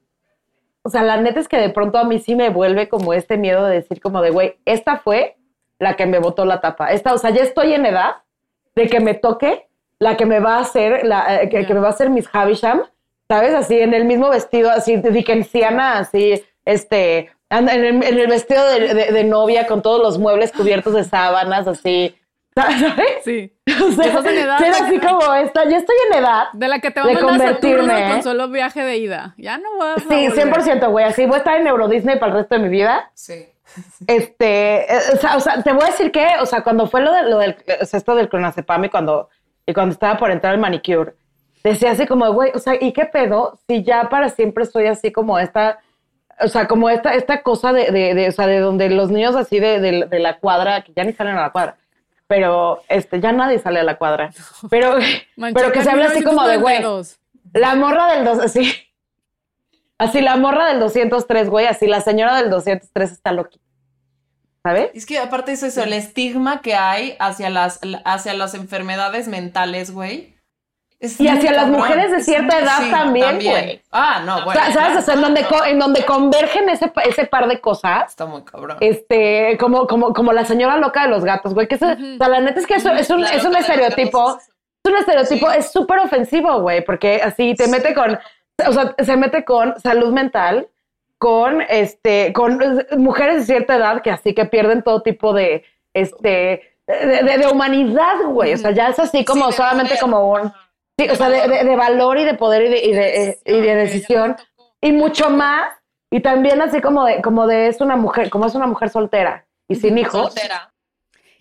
o 0.87 0.91
sea, 0.91 1.03
la 1.03 1.17
neta 1.17 1.41
es 1.41 1.49
que 1.49 1.57
de 1.57 1.71
pronto 1.71 1.97
a 1.97 2.05
mí 2.05 2.19
sí 2.19 2.37
me 2.37 2.51
vuelve 2.51 2.91
como 2.91 3.15
este 3.15 3.39
miedo 3.39 3.65
de 3.65 3.77
decir 3.77 4.03
como 4.03 4.21
de, 4.21 4.31
güey, 4.31 4.59
esta 4.67 4.99
fue 4.99 5.37
la 5.79 5.97
que 5.97 6.05
me 6.05 6.19
botó 6.19 6.45
la 6.45 6.61
tapa. 6.61 6.93
Esta, 6.93 7.15
o 7.15 7.19
sea, 7.19 7.31
ya 7.31 7.43
estoy 7.43 7.73
en 7.73 7.87
edad 7.87 8.17
de 8.75 8.87
que 8.89 9.01
me 9.01 9.15
toque 9.15 9.67
la 9.99 10.19
que 10.19 10.27
me 10.27 10.41
va 10.41 10.57
a 10.57 10.61
hacer, 10.61 11.07
la, 11.07 11.43
eh, 11.43 11.49
que, 11.49 11.73
me 11.73 11.81
va 11.81 11.89
a 11.89 11.91
hacer 11.91 12.11
Miss 12.11 12.29
Havisham, 12.31 12.83
¿sabes? 13.29 13.55
Así 13.55 13.79
en 13.81 13.95
el 13.95 14.05
mismo 14.05 14.29
vestido, 14.29 14.71
así 14.71 14.97
Dickensiana, 14.97 15.99
así, 15.99 16.43
este, 16.67 17.31
en 17.59 17.69
el, 17.69 17.85
en 18.05 18.19
el 18.19 18.27
vestido 18.27 18.67
de, 18.69 18.95
de- 18.95 19.13
de 19.13 19.25
novia 19.25 19.67
con 19.67 19.83
todos 19.83 20.01
los 20.01 20.19
muebles 20.19 20.53
cubiertos 20.53 20.95
de 20.95 21.05
sábanas, 21.05 21.67
así, 21.69 22.15
¿sabes? 22.55 23.23
Sí. 23.25 23.51
O 23.83 23.91
sea, 23.93 24.07
Estás 24.07 24.25
en 24.27 24.39
edad 24.39 24.59
ser 24.59 24.73
así 24.73 24.99
como 25.01 25.35
esta, 25.35 25.65
ya 25.69 25.79
estoy 25.79 25.97
en 26.11 26.19
edad. 26.19 26.45
De 26.53 26.69
la 26.69 26.79
que 26.81 26.91
te 26.91 27.01
va 27.01 27.11
a 27.11 27.19
convertirme, 27.21 28.09
con 28.09 28.19
¿eh? 28.19 28.23
solo 28.23 28.49
viaje 28.49 28.83
de 28.85 28.97
ida. 28.99 29.35
Ya 29.39 29.59
no 29.59 29.69
voy 29.77 29.89
a 29.97 29.99
Sí, 30.01 30.29
volver. 30.29 30.53
100%, 30.53 30.91
güey, 30.91 31.05
así 31.07 31.25
voy 31.27 31.35
a 31.37 31.39
estar 31.39 31.57
en 31.59 31.67
Euro 31.67 31.89
Disney 31.89 32.19
para 32.19 32.33
el 32.33 32.39
resto 32.39 32.55
de 32.57 32.61
mi 32.61 32.69
vida. 32.69 33.11
Sí. 33.15 33.47
Este, 34.07 34.93
eh, 34.95 34.99
o 35.15 35.17
sea, 35.17 35.37
o 35.37 35.41
sea, 35.41 35.63
te 35.63 35.73
voy 35.73 35.83
a 35.83 35.87
decir 35.87 36.13
que, 36.13 36.27
o 36.41 36.47
sea, 36.47 36.63
cuando 36.63 36.87
fue 36.87 37.01
lo, 37.01 37.13
de, 37.13 37.23
lo 37.25 37.39
del, 37.39 37.57
o 37.81 37.85
sea, 37.85 37.99
esto 37.99 38.15
del 38.15 38.29
clonazepam 38.29 38.85
y 38.85 38.89
cuando, 38.89 39.29
y 39.67 39.73
cuando 39.73 39.93
estaba 39.95 40.17
por 40.17 40.31
entrar 40.31 40.53
al 40.53 40.61
manicure, 40.61 41.15
decía 41.65 41.91
así 41.93 42.07
como, 42.07 42.31
güey, 42.33 42.53
o 42.55 42.59
sea, 42.59 42.75
¿y 42.81 42.93
qué 42.93 43.07
pedo 43.07 43.59
si 43.67 43.83
ya 43.83 44.09
para 44.09 44.29
siempre 44.29 44.67
soy 44.67 44.87
así 44.87 45.11
como 45.11 45.39
esta, 45.39 45.79
o 46.41 46.49
sea, 46.49 46.67
como 46.67 46.91
esta, 46.91 47.15
esta 47.15 47.43
cosa 47.43 47.73
de, 47.73 47.91
de, 47.91 48.15
de, 48.15 48.29
o 48.29 48.33
sea, 48.33 48.47
de 48.47 48.59
donde 48.59 48.91
los 48.91 49.11
niños 49.11 49.37
así 49.37 49.61
de, 49.61 49.81
de, 49.81 50.07
de 50.07 50.19
la 50.19 50.39
cuadra, 50.39 50.83
que 50.83 50.93
ya 50.95 51.05
ni 51.05 51.13
salen 51.13 51.37
a 51.37 51.43
la 51.43 51.53
cuadra, 51.53 51.77
pero, 52.27 52.83
este, 52.89 53.21
ya 53.21 53.33
nadie 53.33 53.59
sale 53.59 53.81
a 53.81 53.85
la 53.85 53.97
cuadra, 53.97 54.31
pero, 54.71 54.97
pero 55.37 55.73
que 55.73 55.83
se 55.83 55.91
habla 55.91 56.07
así 56.07 56.23
como 56.23 56.47
de, 56.47 56.57
güey, 56.57 56.79
1992. 56.79 57.19
la 57.53 57.75
morra 57.75 58.15
del 58.15 58.25
dos, 58.25 58.39
así. 58.39 58.73
Así 59.97 60.21
la 60.21 60.37
morra 60.37 60.69
del 60.69 60.81
203, 60.81 61.49
güey, 61.49 61.67
así 61.67 61.87
la 61.87 62.01
señora 62.01 62.37
del 62.37 62.51
203 62.51 63.13
está 63.13 63.33
loquita. 63.33 63.65
¿Sabes? 64.63 64.91
Es 64.95 65.07
que 65.07 65.19
aparte 65.19 65.53
es 65.53 65.63
eso, 65.63 65.83
el 65.83 65.93
estigma 65.93 66.63
que 66.63 66.75
hay 66.75 67.17
hacia 67.21 67.51
las, 67.51 67.81
hacia 68.05 68.35
las 68.35 68.55
enfermedades 68.55 69.29
mentales, 69.29 69.93
güey. 69.93 70.34
Es 71.05 71.21
Y 71.21 71.29
hacia 71.29 71.53
las 71.53 71.69
mujeres 71.69 72.11
de 72.11 72.21
cierta 72.21 72.59
edad 72.59 72.79
sí, 72.83 72.91
también, 72.91 73.39
güey. 73.43 73.83
Ah, 73.93 74.23
no, 74.25 74.39
O 74.39 74.45
bueno. 74.45 74.61
sea, 74.61 74.73
¿Sabes? 74.73 74.99
O 74.99 75.03
sea, 75.03 75.15
en 75.15 75.21
donde, 75.23 75.47
en 75.67 75.79
donde 75.79 76.05
convergen 76.05 76.69
ese, 76.69 76.93
ese 77.05 77.27
par 77.27 77.47
de 77.49 77.61
cosas, 77.61 78.11
Está 78.11 78.27
muy 78.27 78.43
cabrón. 78.43 78.77
este, 78.81 79.57
como, 79.59 79.87
como, 79.87 80.13
como 80.13 80.33
la 80.33 80.45
señora 80.45 80.77
loca 80.79 81.03
de 81.03 81.09
los 81.09 81.25
gatos, 81.25 81.55
güey. 81.55 81.69
Que 81.69 81.77
O 81.77 81.79
sea, 81.79 81.97
la 82.29 82.41
neta 82.41 82.61
es 82.61 82.67
que 82.67 82.75
eso 82.75 82.91
es 82.93 83.09
un, 83.11 83.23
La 83.23 83.31
es 83.31 83.45
un 83.45 83.55
estereotipo. 83.57 84.39
Es 84.39 84.91
un 84.93 84.99
estereotipo, 84.99 85.51
es 85.51 85.73
súper 85.73 85.99
ofensivo, 86.01 86.61
güey, 86.61 86.85
porque 86.85 87.21
así 87.25 87.55
te 87.55 87.69
mete 87.69 87.95
con, 87.95 88.19
o 88.67 88.73
sea, 88.73 88.95
se 89.03 89.17
mete 89.17 89.43
con 89.45 89.81
salud 89.81 90.13
mental, 90.13 90.69
con, 91.17 91.63
este, 91.71 92.35
con 92.35 92.61
eh, 92.61 92.87
mujeres 92.99 93.37
de 93.39 93.45
cierta 93.47 93.77
edad 93.77 94.03
que 94.03 94.11
así 94.11 94.35
que 94.35 94.45
pierden 94.45 94.83
todo 94.83 95.01
tipo 95.01 95.33
de, 95.33 95.65
este, 95.95 96.77
de, 96.87 97.23
de- 97.23 97.39
de 97.39 97.47
humanidad, 97.47 98.17
güey. 98.27 98.53
O 98.53 98.59
sea, 98.59 98.73
ya 98.73 98.89
es 98.89 98.99
así 98.99 99.25
como 99.25 99.51
solamente 99.53 99.99
como 99.99 100.31
un, 100.33 100.53
sí, 100.99 101.09
o 101.09 101.15
sea, 101.15 101.29
de, 101.29 101.49
de- 101.49 101.65
de 101.65 101.77
valor 101.77 102.19
y 102.19 102.25
de 102.25 102.35
poder 102.35 102.63
y 102.67 102.69
de, 102.69 102.85
y 102.85 102.93
de, 102.93 103.23
eh, 103.29 103.39
y 103.45 103.61
de 103.61 103.75
decisión 103.75 104.37
y 104.81 104.93
mucho 104.93 105.31
más. 105.31 105.69
Y 106.11 106.21
también 106.21 106.61
así 106.63 106.81
como 106.81 107.05
de, 107.05 107.21
como 107.23 107.47
de 107.49 107.67
es 107.67 107.81
una 107.81 107.97
mujer, 107.97 108.31
como 108.31 108.47
es 108.47 108.55
una 108.55 108.67
mujer 108.69 108.89
soltera 108.91 109.47
y 109.69 109.75
sin 109.75 109.99
hijos. 109.99 110.33
Soltera. 110.33 110.71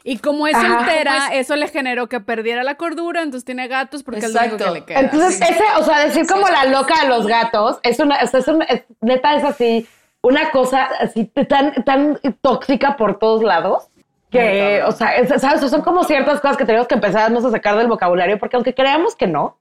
Y 0.06 0.18
como 0.18 0.48
es 0.48 0.56
Ajá. 0.56 0.80
soltera, 0.80 1.28
eso 1.34 1.56
le 1.56 1.68
generó 1.68 2.10
que 2.10 2.20
perdiera 2.20 2.64
la 2.64 2.76
cordura, 2.76 3.22
entonces 3.22 3.46
tiene 3.46 3.68
gatos 3.68 4.04
porque 4.04 4.20
es 4.22 4.34
lo 4.34 4.40
único 4.42 4.56
Exacto. 4.56 4.74
que 4.74 4.80
le 4.80 4.86
queda. 4.86 5.00
Entonces, 5.00 5.36
Sí. 5.38 5.44
ese, 5.48 5.64
o 5.78 5.84
sea, 5.84 6.00
decir 6.04 6.28
como 6.28 6.48
la 6.50 6.66
loca 6.66 7.02
de 7.04 7.08
los 7.08 7.26
gatos, 7.28 7.80
es 7.84 8.00
una, 8.00 8.18
o 8.22 8.28
sea, 8.28 8.40
es 8.42 8.48
una- 8.48 8.66
es- 8.66 8.84
neta 9.00 9.36
es 9.38 9.44
así, 9.46 9.88
una 10.22 10.50
cosa 10.52 10.90
así 11.00 11.26
tan, 11.26 11.74
tan 11.86 12.20
tóxica 12.42 12.98
por 12.98 13.18
todos 13.20 13.44
lados. 13.44 13.88
Que, 14.34 14.84
o 14.84 14.92
sea, 14.92 15.16
es- 15.16 15.42
¿sabes? 15.42 15.70
Son 15.70 15.82
como 15.82 16.04
ciertas 16.04 16.42
cosas 16.42 16.58
que 16.58 16.66
tenemos 16.66 16.88
que 16.88 16.96
empezarnos 16.96 17.46
a 17.46 17.52
sacar 17.52 17.78
del 17.78 17.88
vocabulario, 17.88 18.38
porque 18.40 18.56
aunque 18.56 18.74
creamos 18.74 19.16
que 19.16 19.28
no, 19.28 19.60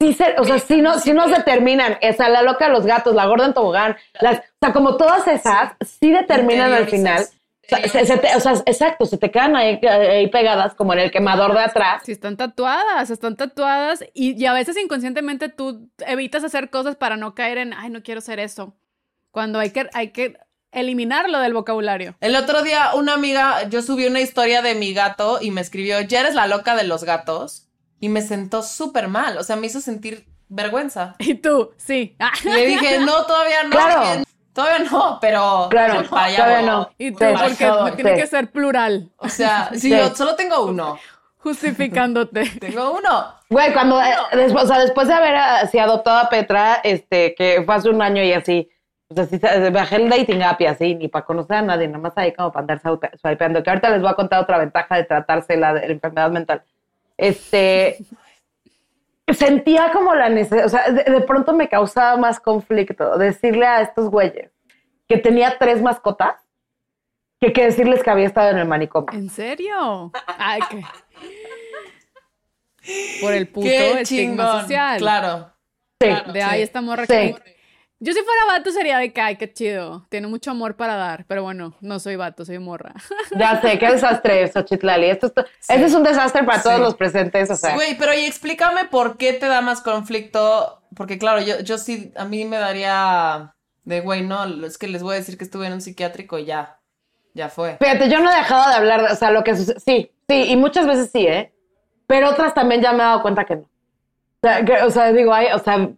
sí, 0.00 0.12
se, 0.12 0.34
o 0.38 0.44
sea, 0.44 0.58
sí, 0.58 0.80
no, 0.82 0.98
sí 0.98 1.12
nos 1.12 1.30
determinan. 1.30 1.98
Esa, 2.00 2.28
la 2.28 2.42
loca 2.42 2.66
de 2.66 2.72
los 2.72 2.86
gatos, 2.86 3.14
la 3.14 3.26
gorda 3.26 3.46
en 3.46 3.54
tobogán, 3.54 3.96
las, 4.20 4.38
o 4.38 4.42
sea, 4.60 4.72
como 4.72 4.96
todas 4.96 5.26
esas, 5.28 5.72
sí 5.84 6.10
determinan 6.10 6.72
al 6.72 6.86
final. 6.88 7.22
O 7.22 7.68
sea, 7.68 7.88
se- 7.88 8.06
se 8.06 8.16
te- 8.18 8.36
o 8.36 8.38
sea, 8.40 8.52
exacto, 8.64 9.06
se 9.06 9.18
te 9.18 9.30
quedan 9.32 9.56
ahí, 9.56 9.80
ahí 9.88 10.28
pegadas 10.28 10.74
como 10.74 10.92
en 10.92 11.00
el 11.00 11.10
quemador 11.10 11.52
de 11.52 11.60
atrás. 11.60 12.02
Si 12.04 12.12
están 12.12 12.36
tatuadas, 12.36 13.10
están 13.10 13.34
tatuadas 13.36 14.04
y, 14.14 14.40
y 14.40 14.46
a 14.46 14.52
veces 14.52 14.76
inconscientemente 14.76 15.48
tú 15.48 15.90
evitas 16.06 16.44
hacer 16.44 16.70
cosas 16.70 16.94
para 16.94 17.16
no 17.16 17.34
caer 17.34 17.58
en, 17.58 17.72
ay, 17.74 17.90
no 17.90 18.02
quiero 18.04 18.18
hacer 18.20 18.38
eso. 18.38 18.76
Cuando 19.32 19.58
hay 19.58 19.70
que, 19.70 19.88
hay 19.94 20.10
que 20.12 20.36
eliminarlo 20.76 21.40
del 21.40 21.52
vocabulario. 21.54 22.14
El 22.20 22.36
otro 22.36 22.62
día 22.62 22.90
una 22.94 23.14
amiga, 23.14 23.68
yo 23.68 23.82
subí 23.82 24.06
una 24.06 24.20
historia 24.20 24.62
de 24.62 24.74
mi 24.76 24.94
gato 24.94 25.38
y 25.40 25.50
me 25.50 25.60
escribió, 25.60 26.00
ya 26.02 26.20
eres 26.20 26.34
la 26.34 26.46
loca 26.46 26.76
de 26.76 26.84
los 26.84 27.02
gatos. 27.04 27.64
Y 27.98 28.08
me 28.10 28.20
sentó 28.22 28.62
súper 28.62 29.08
mal, 29.08 29.38
o 29.38 29.42
sea, 29.42 29.56
me 29.56 29.66
hizo 29.66 29.80
sentir 29.80 30.26
vergüenza. 30.48 31.16
Y 31.18 31.34
tú, 31.34 31.72
sí. 31.78 32.14
Y 32.44 32.48
le 32.48 32.66
dije, 32.66 32.98
no, 32.98 33.24
todavía 33.24 33.62
no. 33.64 33.70
Claro. 33.70 34.22
Todavía 34.52 34.86
no, 34.90 35.18
pero... 35.20 35.66
Claro, 35.70 35.94
pero 35.98 36.10
para 36.10 36.24
allá 36.26 36.36
todavía 36.36 36.56
voy. 36.58 36.66
no. 36.66 36.90
Y 36.98 37.10
tú, 37.12 37.18
Sí, 37.18 37.24
porque 37.38 37.56
sí. 37.90 37.96
tiene 37.96 38.14
que 38.16 38.26
ser 38.26 38.50
plural, 38.50 39.10
O 39.16 39.28
sea, 39.28 39.68
sí, 39.72 39.80
Sí. 39.80 39.90
yo 39.90 40.14
solo 40.14 40.34
tengo 40.36 40.64
uno. 40.64 40.98
justificándote. 41.38 42.44
Tengo 42.60 42.90
uno. 42.98 43.34
Güey, 43.48 43.72
cuando, 43.72 44.00
eh, 44.02 44.14
después, 44.32 44.64
o 44.64 44.66
sea, 44.68 44.78
después 44.80 45.08
de 45.08 45.14
haber 45.14 45.36
así 45.36 45.78
adoptado 45.78 46.18
a 46.18 46.28
Petra, 46.28 46.80
este, 46.84 47.34
que 47.34 47.62
fue 47.64 47.74
hace 47.74 47.88
un 47.88 48.02
año 48.02 48.22
y 48.22 48.32
así, 48.32 48.68
pues 49.08 49.20
así, 49.20 49.38
se- 49.38 49.70
bajé 49.70 49.96
el 49.96 50.08
dating 50.08 50.42
app 50.42 50.60
y 50.60 50.66
así, 50.66 50.94
ni 50.94 51.08
para 51.08 51.24
conocer 51.24 51.56
a 51.56 51.62
nadie, 51.62 51.88
nomás 51.88 52.12
ahí 52.16 52.32
como 52.32 52.50
para 52.52 52.62
andar 52.62 52.80
swipe- 52.82 53.16
swipeando, 53.20 53.62
que 53.62 53.70
ahorita 53.70 53.90
les 53.90 54.00
voy 54.00 54.10
a 54.10 54.14
contar 54.14 54.42
otra 54.42 54.58
ventaja 54.58 54.96
de 54.96 55.04
tratarse 55.04 55.56
la, 55.56 55.74
de 55.74 55.86
la 55.86 55.92
enfermedad 55.92 56.30
mental. 56.30 56.62
Este, 57.16 57.98
sentía 59.28 59.90
como 59.92 60.14
la 60.14 60.28
necesidad, 60.28 60.66
o 60.66 60.68
sea, 60.68 60.90
de, 60.90 61.04
de 61.04 61.20
pronto 61.22 61.52
me 61.52 61.68
causaba 61.68 62.16
más 62.16 62.40
conflicto 62.40 63.16
decirle 63.18 63.66
a 63.66 63.80
estos 63.82 64.10
güeyes 64.10 64.50
que 65.08 65.18
tenía 65.18 65.56
tres 65.58 65.80
mascotas 65.82 66.34
que 67.40 67.52
que 67.52 67.64
decirles 67.66 68.02
que 68.02 68.10
había 68.10 68.26
estado 68.26 68.50
en 68.50 68.58
el 68.58 68.66
manicomio. 68.66 69.10
¿En 69.12 69.28
serio? 69.30 70.10
Ay, 70.38 70.60
qué. 70.70 70.82
Por 73.20 73.32
el 73.34 73.48
puto 73.48 73.66
estigma 73.68 74.60
social. 74.62 74.98
Claro. 74.98 75.50
Sí. 76.00 76.08
De 76.32 76.42
ahí 76.42 76.62
esta 76.62 76.80
morra 76.80 77.04
Sí. 77.06 77.34
que- 77.34 77.55
Yo 77.98 78.12
si 78.12 78.20
fuera 78.20 78.44
vato 78.58 78.70
sería 78.72 78.98
de 78.98 79.10
que, 79.12 79.20
ay, 79.22 79.36
qué 79.36 79.50
chido. 79.50 80.06
Tiene 80.10 80.26
mucho 80.26 80.50
amor 80.50 80.76
para 80.76 80.96
dar. 80.96 81.24
Pero 81.26 81.42
bueno, 81.42 81.74
no 81.80 81.98
soy 81.98 82.16
vato, 82.16 82.44
soy 82.44 82.58
morra. 82.58 82.92
Ya 83.38 83.60
sé, 83.62 83.78
qué 83.78 83.90
desastre, 83.90 84.46
Xochitlali. 84.52 85.06
Esto, 85.06 85.28
esto- 85.28 85.44
Ese 85.68 85.84
es 85.84 85.94
un 85.94 86.02
desastre 86.02 86.42
para 86.44 86.62
todos 86.62 86.76
Sí. 86.76 86.82
los 86.82 86.94
presentes, 86.94 87.50
o 87.50 87.56
sea. 87.56 87.74
Güey, 87.74 87.96
pero 87.96 88.12
y 88.12 88.24
explícame 88.26 88.84
por 88.84 89.16
qué 89.16 89.32
te 89.32 89.46
da 89.46 89.60
más 89.62 89.80
conflicto. 89.80 90.82
Porque 90.94 91.18
claro, 91.18 91.40
yo, 91.40 91.60
yo 91.60 91.78
sí, 91.78 92.12
a 92.16 92.24
mí 92.26 92.44
me 92.44 92.58
daría 92.58 93.54
de, 93.84 94.00
güey, 94.00 94.22
no, 94.22 94.44
es 94.66 94.76
que 94.78 94.88
les 94.88 95.02
voy 95.02 95.14
a 95.14 95.18
decir 95.18 95.38
que 95.38 95.44
estuve 95.44 95.66
en 95.66 95.72
un 95.72 95.80
psiquiátrico 95.80 96.38
y 96.38 96.44
ya, 96.44 96.78
ya 97.34 97.48
fue. 97.48 97.76
Fíjate, 97.80 98.08
yo 98.10 98.20
no 98.20 98.30
he 98.30 98.36
dejado 98.36 98.68
de 98.68 98.74
hablar, 98.76 99.02
de- 99.06 99.12
o 99.12 99.16
sea, 99.16 99.30
lo 99.30 99.42
que 99.42 99.56
sucede. 99.56 99.80
Sí, 99.80 100.10
sí, 100.28 100.44
y 100.50 100.56
muchas 100.56 100.86
veces 100.86 101.10
sí, 101.10 101.26
¿eh? 101.26 101.52
Pero 102.06 102.28
otras 102.30 102.52
también 102.54 102.82
ya 102.82 102.92
me 102.92 102.98
he 102.98 103.06
dado 103.06 103.22
cuenta 103.22 103.44
que 103.46 103.56
no. 103.56 103.62
O 103.62 103.68
sea, 104.42 104.64
que- 104.64 104.82
o 104.82 104.90
sea, 104.90 105.12
digo, 105.12 105.32
ay, 105.32 105.46
o 105.54 105.58
sea. 105.58 105.88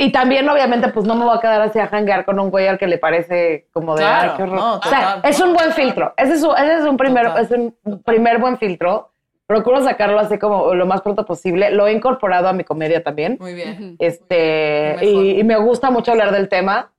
Y 0.00 0.12
también, 0.12 0.48
obviamente, 0.48 0.88
pues 0.90 1.04
no 1.06 1.16
me 1.16 1.24
voy 1.24 1.36
a 1.36 1.40
quedar 1.40 1.60
así 1.60 1.78
a 1.80 1.88
janguear 1.88 2.24
con 2.24 2.38
un 2.38 2.50
güey 2.50 2.68
al 2.68 2.78
que 2.78 2.86
le 2.86 2.98
parece 2.98 3.66
como 3.72 3.96
de, 3.96 4.02
Claro, 4.02 4.34
qué 4.36 4.42
horror. 4.44 4.54
no, 4.56 4.74
o 4.76 4.82
sea, 4.82 5.14
total. 5.16 5.30
es 5.30 5.40
un 5.40 5.52
buen 5.54 5.72
filtro. 5.72 6.14
Ese 6.16 6.34
es 6.34 6.42
un, 6.44 6.56
ese 6.56 6.74
es 6.76 6.84
un 6.84 6.96
primer, 6.96 7.26
Total. 7.26 7.44
es 7.44 7.50
un 7.50 7.74
primer 8.04 8.38
buen 8.38 8.58
filtro. 8.58 9.10
Procuro 9.46 9.82
sacarlo 9.82 10.20
así 10.20 10.38
como 10.38 10.72
lo 10.74 10.86
más 10.86 11.00
pronto 11.02 11.24
posible. 11.26 11.72
Lo 11.72 11.86
he 11.88 11.92
incorporado 11.92 12.46
a 12.48 12.52
mi 12.52 12.62
comedia 12.62 13.02
también. 13.02 13.38
Muy 13.40 13.54
bien. 13.54 13.96
Este, 13.98 14.96
Mejor. 15.00 15.04
y, 15.24 15.40
y 15.40 15.44
me 15.44 15.56
gusta 15.56 15.90
mucho 15.90 16.12
hablar 16.12 16.30
del 16.30 16.48
tema. 16.48 16.92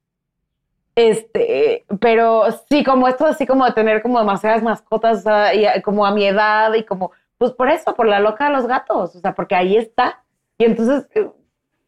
Este, 0.95 1.85
pero 2.01 2.43
sí, 2.69 2.83
como 2.83 3.07
esto 3.07 3.25
así 3.25 3.45
como 3.45 3.65
de 3.65 3.71
tener 3.71 4.01
como 4.01 4.19
demasiadas 4.19 4.61
mascotas, 4.61 5.23
y 5.53 5.63
eh, 5.65 5.81
como 5.83 6.05
a 6.05 6.11
mi 6.11 6.25
edad 6.25 6.73
y 6.73 6.83
como, 6.83 7.11
pues 7.37 7.51
por 7.53 7.69
eso, 7.69 7.95
por 7.95 8.05
la 8.07 8.19
loca 8.19 8.45
de 8.47 8.51
los 8.53 8.67
gatos, 8.67 9.15
o 9.15 9.19
sea, 9.19 9.33
porque 9.33 9.55
ahí 9.55 9.77
está. 9.77 10.21
Y 10.57 10.65
entonces, 10.65 11.07
eh, 11.15 11.29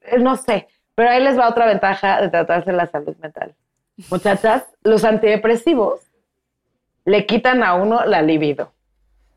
eh, 0.04 0.20
no 0.20 0.38
sé, 0.38 0.68
pero 1.02 1.10
ahí 1.14 1.24
les 1.24 1.36
va 1.36 1.50
otra 1.50 1.66
ventaja 1.66 2.22
de 2.22 2.30
tratarse 2.30 2.72
la 2.72 2.86
salud 2.86 3.16
mental. 3.18 3.56
Muchachas, 4.12 4.66
los 4.84 5.04
antidepresivos 5.04 6.00
le 7.06 7.26
quitan 7.26 7.64
a 7.64 7.74
uno 7.74 8.06
la 8.06 8.22
libido. 8.22 8.72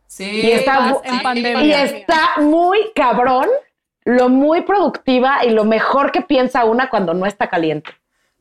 Sí. 0.06 0.42
Y 0.42 0.50
está, 0.52 0.90
bu- 0.92 1.00
en 1.04 1.64
y 1.64 1.72
está 1.72 2.32
muy 2.40 2.78
cabrón 2.94 3.48
lo 4.04 4.28
muy 4.28 4.60
productiva 4.60 5.42
y 5.46 5.50
lo 5.50 5.64
mejor 5.64 6.12
que 6.12 6.20
piensa 6.20 6.66
una 6.66 6.90
cuando 6.90 7.14
no 7.14 7.24
está 7.24 7.48
caliente. 7.48 7.90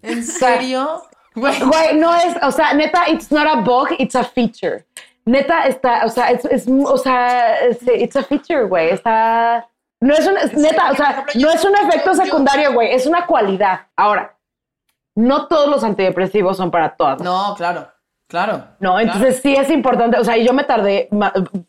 ¿En 0.02 0.22
serio? 0.22 1.04
Güey. 1.34 1.58
Güey, 1.62 1.96
no 1.96 2.14
es, 2.14 2.36
o 2.44 2.52
sea, 2.52 2.74
neta, 2.74 3.10
it's 3.10 3.32
not 3.32 3.48
a 3.48 3.62
bug, 3.62 3.88
it's 4.00 4.18
a 4.18 4.26
feature. 4.26 4.84
Neta 5.24 5.64
está, 5.68 6.04
o 6.06 6.10
sea, 6.10 6.30
es, 6.32 6.44
es- 6.44 6.68
o 6.68 6.98
sea, 6.98 7.60
es- 7.68 7.82
it's 7.88 8.18
a 8.18 8.24
feature, 8.24 8.66
güey. 8.66 8.90
Está, 8.90 9.66
no 10.04 10.14
es 10.14 10.28
un, 10.28 10.38
es 10.38 10.54
neta, 10.54 10.92
o 10.92 10.96
sea, 10.96 11.26
no 11.36 11.50
es 11.50 11.64
un 11.64 11.76
efecto 11.76 12.14
secundario, 12.14 12.74
güey, 12.74 12.92
es 12.94 13.06
una 13.06 13.26
cualidad. 13.26 13.88
Ahora, 13.96 14.36
no 15.16 15.48
todos 15.48 15.70
los 15.70 15.84
antidepresivos 15.84 16.58
son 16.58 16.72
para 16.72 16.96
todas. 16.96 17.22
No, 17.22 17.54
claro, 17.56 17.88
claro. 18.28 18.66
No, 18.80 19.00
entonces 19.00 19.40
sí 19.42 19.56
es 19.56 19.70
importante, 19.70 20.20
o 20.20 20.24
sea, 20.24 20.38
yo 20.38 20.52
me 20.54 20.66
tardé, 20.66 21.10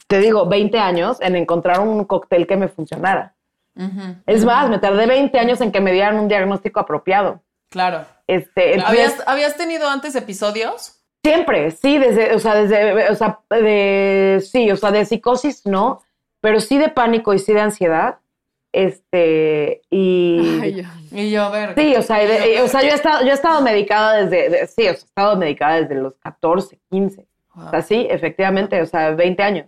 te 0.08 0.18
digo, 0.18 0.46
20 0.46 0.78
años 0.78 1.18
en 1.20 1.36
encontrar 1.36 1.78
un 1.78 2.04
cóctel 2.04 2.46
que 2.46 2.56
me 2.56 2.68
funcionara. 2.68 3.34
Es 4.26 4.44
más, 4.44 4.68
me 4.68 4.78
tardé 4.78 5.06
20 5.06 5.38
años 5.38 5.60
en 5.60 5.72
que 5.72 5.80
me 5.80 5.92
dieran 5.92 6.18
un 6.18 6.28
diagnóstico 6.28 6.80
apropiado. 6.80 7.40
Claro. 7.70 8.04
Este, 8.26 8.74
entonces, 8.74 8.98
¿Habías, 8.98 9.28
¿Habías 9.28 9.56
tenido 9.56 9.88
antes 9.88 10.14
episodios? 10.14 11.00
siempre, 11.24 11.70
sí, 11.70 11.98
desde, 11.98 12.34
o 12.34 12.38
sea, 12.38 12.54
desde, 12.54 13.08
o 13.08 13.14
sea, 13.14 13.40
de, 13.48 14.44
sí, 14.46 14.70
o 14.70 14.76
sea, 14.76 14.90
de 14.90 15.06
psicosis 15.06 15.64
no, 15.64 16.02
pero 16.40 16.60
sí 16.60 16.76
de 16.76 16.90
pánico 16.90 17.32
y 17.32 17.38
sí 17.38 17.54
de 17.54 17.62
ansiedad. 17.62 18.18
Este, 18.74 19.82
y 19.88 20.58
Ay. 20.60 20.86
Y 21.12 21.30
yo, 21.30 21.44
a 21.44 21.50
ver. 21.50 21.74
sí, 21.76 21.94
o 21.96 22.02
sea, 22.02 22.18
de- 22.18 22.60
o 22.60 22.66
sea, 22.68 22.82
yo 22.82 22.88
he 22.88 22.94
estado, 22.94 23.24
yo 23.24 23.30
he 23.30 23.34
estado 23.34 23.62
medicada 23.62 24.24
desde, 24.24 24.48
de- 24.50 24.66
sí, 24.66 24.82
o 24.82 24.84
sea, 24.84 24.90
he 24.92 24.92
estado 24.94 25.36
medicada 25.36 25.80
desde 25.80 25.94
los 25.94 26.14
14, 26.18 26.78
15. 26.90 27.26
Wow. 27.54 27.66
O 27.66 27.70
sea, 27.70 27.82
sí, 27.82 28.06
efectivamente, 28.10 28.80
o 28.82 28.86
sea, 28.86 29.10
20 29.12 29.42
años. 29.42 29.66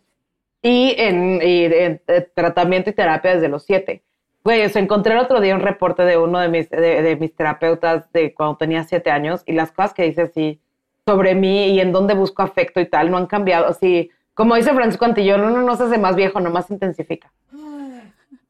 Y 0.61 0.94
en, 0.98 1.40
y 1.42 1.64
en, 1.66 2.00
eh, 2.09 2.28
tratamiento 2.34 2.90
y 2.90 2.94
terapia 2.94 3.34
desde 3.34 3.48
los 3.48 3.64
7. 3.64 4.02
Güey, 4.42 4.64
o 4.64 4.68
sea, 4.68 4.82
encontré 4.82 5.12
el 5.14 5.20
otro 5.20 5.40
día 5.40 5.54
un 5.54 5.61
reporte 5.61 6.02
de 6.02 6.16
uno 6.18 6.38
de 6.40 6.48
mis, 6.48 6.68
de, 6.68 7.02
de 7.02 7.16
mis 7.16 7.34
terapeutas 7.34 8.11
de 8.12 8.34
cuando 8.34 8.57
tenía 8.57 8.82
7 8.84 9.11
años 9.11 9.42
y 9.46 9.52
las 9.52 9.70
cosas 9.72 9.94
que 9.94 10.02
dice 10.02 10.22
así 10.22 10.61
sobre 11.07 11.34
mí 11.36 11.68
y 11.68 11.80
en 11.80 11.92
dónde 11.92 12.14
busco 12.14 12.42
afecto 12.42 12.80
y 12.80 12.86
tal 12.86 13.11
no 13.11 13.16
han 13.18 13.26
cambiado. 13.26 13.66
Así, 13.68 14.11
como 14.34 14.57
dice 14.57 14.72
Francisco 14.74 15.04
Antillón, 15.04 15.42
uno 15.42 15.62
no 15.62 15.76
se 15.76 15.84
hace 15.84 15.98
más 15.98 16.16
viejo, 16.16 16.40
nomás 16.40 16.70
intensifica. 16.70 17.32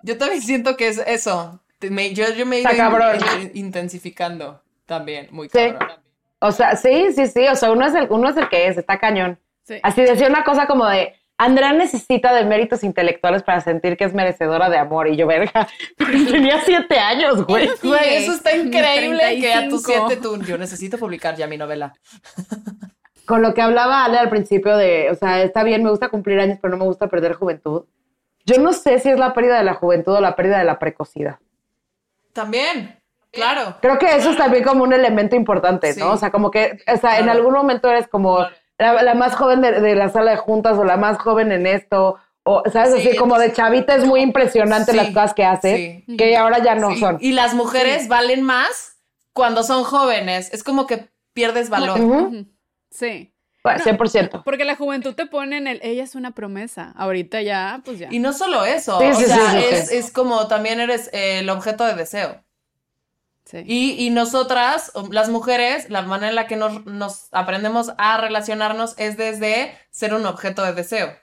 Yo 0.02 0.16
también 0.18 0.42
siento 0.42 0.76
que 0.76 0.88
es 0.88 0.98
eso. 1.06 1.60
Me- 1.90 2.14
yo, 2.14 2.24
yo 2.34 2.46
me 2.46 2.56
he 2.58 2.60
ido 2.60 2.70
in- 2.72 3.42
in- 3.42 3.50
intensificando 3.66 4.62
también, 4.86 5.28
muy 5.30 5.48
Sí. 5.48 5.58
cabrón. 5.72 5.98
O 6.38 6.52
sea, 6.52 6.76
sí, 6.76 7.12
sí, 7.14 7.26
sí, 7.28 7.46
o 7.48 7.54
sea, 7.56 7.70
uno 7.70 7.86
es 7.86 7.94
el, 7.94 8.06
uno 8.10 8.28
es 8.28 8.36
el 8.36 8.48
que 8.48 8.68
es, 8.68 8.76
está 8.78 8.98
cañón. 8.98 9.38
Sí. 9.62 9.78
Así 9.82 10.02
decía 10.02 10.28
una 10.28 10.44
cosa 10.44 10.66
como 10.66 10.86
de, 10.86 11.14
Andrea 11.38 11.72
necesita 11.72 12.32
de 12.34 12.44
méritos 12.44 12.82
intelectuales 12.84 13.42
para 13.42 13.60
sentir 13.60 13.96
que 13.96 14.04
es 14.04 14.14
merecedora 14.14 14.70
de 14.70 14.78
amor. 14.78 15.08
Y 15.08 15.16
yo, 15.16 15.26
verga, 15.26 15.68
tenía 15.98 16.60
siete 16.64 16.98
años, 16.98 17.44
güey. 17.46 17.68
Sí, 17.80 17.88
Güey, 17.88 18.16
eso 18.16 18.32
está 18.32 18.54
increíble 18.56 19.38
que 19.40 19.52
a 19.52 19.68
tus 19.68 19.82
35. 19.82 20.08
siete 20.08 20.22
tú, 20.22 20.42
yo 20.44 20.56
necesito 20.56 20.98
publicar 20.98 21.36
ya 21.36 21.46
mi 21.46 21.58
novela. 21.58 21.92
Con 23.26 23.42
lo 23.42 23.54
que 23.54 23.60
hablaba 23.62 24.04
Ale 24.04 24.18
al 24.18 24.30
principio 24.30 24.76
de, 24.76 25.10
o 25.10 25.14
sea, 25.16 25.42
está 25.42 25.64
bien, 25.64 25.82
me 25.82 25.90
gusta 25.90 26.08
cumplir 26.08 26.38
años, 26.38 26.58
pero 26.62 26.70
no 26.72 26.78
me 26.78 26.84
gusta 26.86 27.08
perder 27.08 27.32
juventud. 27.34 27.84
Yo 28.46 28.58
no 28.60 28.72
sé 28.72 28.98
si 29.00 29.10
es 29.10 29.18
la 29.18 29.34
pérdida 29.34 29.58
de 29.58 29.64
la 29.64 29.74
juventud 29.74 30.14
o 30.14 30.20
la 30.20 30.34
pérdida 30.36 30.58
de 30.58 30.64
la 30.64 30.78
precocidad. 30.78 31.38
También, 32.32 32.98
claro. 33.32 33.76
Creo 33.82 33.98
que 33.98 34.06
eso 34.16 34.30
es 34.30 34.36
también 34.36 34.62
como 34.64 34.84
un 34.84 34.92
elemento 34.92 35.36
importante, 35.36 35.92
Sí. 35.92 36.00
¿no? 36.00 36.12
O 36.12 36.16
sea, 36.16 36.30
como 36.30 36.50
que, 36.50 36.78
o 36.92 36.96
sea, 36.96 37.18
en 37.18 37.28
algún 37.28 37.52
momento 37.52 37.90
eres 37.90 38.08
como 38.08 38.46
la, 38.78 39.02
la 39.02 39.14
más 39.14 39.34
joven 39.34 39.62
de, 39.62 39.80
de 39.80 39.94
la 39.94 40.08
sala 40.10 40.32
de 40.32 40.36
juntas 40.36 40.78
o 40.78 40.84
la 40.84 40.96
más 40.96 41.18
joven 41.18 41.50
en 41.52 41.66
esto, 41.66 42.16
o, 42.44 42.62
¿sabes? 42.72 42.94
Sí, 43.02 43.08
Así 43.08 43.16
como 43.16 43.38
de 43.38 43.52
chavita 43.52 43.96
es 43.96 44.04
muy 44.04 44.20
impresionante 44.20 44.92
Sí, 44.92 44.96
las 44.96 45.08
cosas 45.08 45.34
que 45.34 45.44
haces, 45.44 46.04
sí. 46.06 46.16
que 46.16 46.36
ahora 46.36 46.58
ya 46.62 46.74
no 46.76 46.90
Sí, 46.90 47.00
son. 47.00 47.16
Y 47.20 47.32
las 47.32 47.54
mujeres 47.54 48.06
valen 48.06 48.42
más 48.42 48.98
cuando 49.32 49.62
son 49.64 49.82
jóvenes. 49.82 50.52
Es 50.54 50.62
como 50.62 50.86
que 50.86 51.08
pierdes 51.32 51.68
valor. 51.70 51.98
Sí. 52.90 53.32
Bueno, 53.66 53.84
100%. 53.84 54.42
Porque 54.44 54.64
la 54.64 54.76
juventud 54.76 55.14
te 55.14 55.26
pone 55.26 55.56
en 55.56 55.66
el, 55.66 55.80
ella 55.82 56.04
es 56.04 56.14
una 56.14 56.32
promesa. 56.32 56.92
Ahorita 56.96 57.42
ya, 57.42 57.82
pues 57.84 57.98
ya. 57.98 58.08
Y 58.10 58.20
no 58.20 58.32
solo 58.32 58.64
eso, 58.64 58.98
Sí, 59.00 59.06
o 59.06 59.14
sí, 59.14 59.24
sea, 59.24 59.50
sí, 59.50 59.64
es, 59.70 59.90
es 59.90 60.12
como 60.12 60.46
también 60.46 60.80
eres 60.80 61.10
eh, 61.12 61.40
el 61.40 61.50
objeto 61.50 61.84
de 61.84 61.94
deseo. 61.94 62.44
Sí. 63.44 63.62
Y, 63.66 64.06
y 64.06 64.10
nosotras, 64.10 64.92
las 65.10 65.28
mujeres, 65.28 65.90
la 65.90 66.02
manera 66.02 66.30
en 66.30 66.36
la 66.36 66.46
que 66.46 66.56
nos, 66.56 66.84
nos 66.86 67.28
aprendemos 67.32 67.92
a 67.98 68.18
relacionarnos 68.18 68.94
es 68.98 69.16
desde 69.16 69.76
ser 69.90 70.14
un 70.14 70.26
objeto 70.26 70.62
de 70.62 70.72
deseo. 70.72 71.16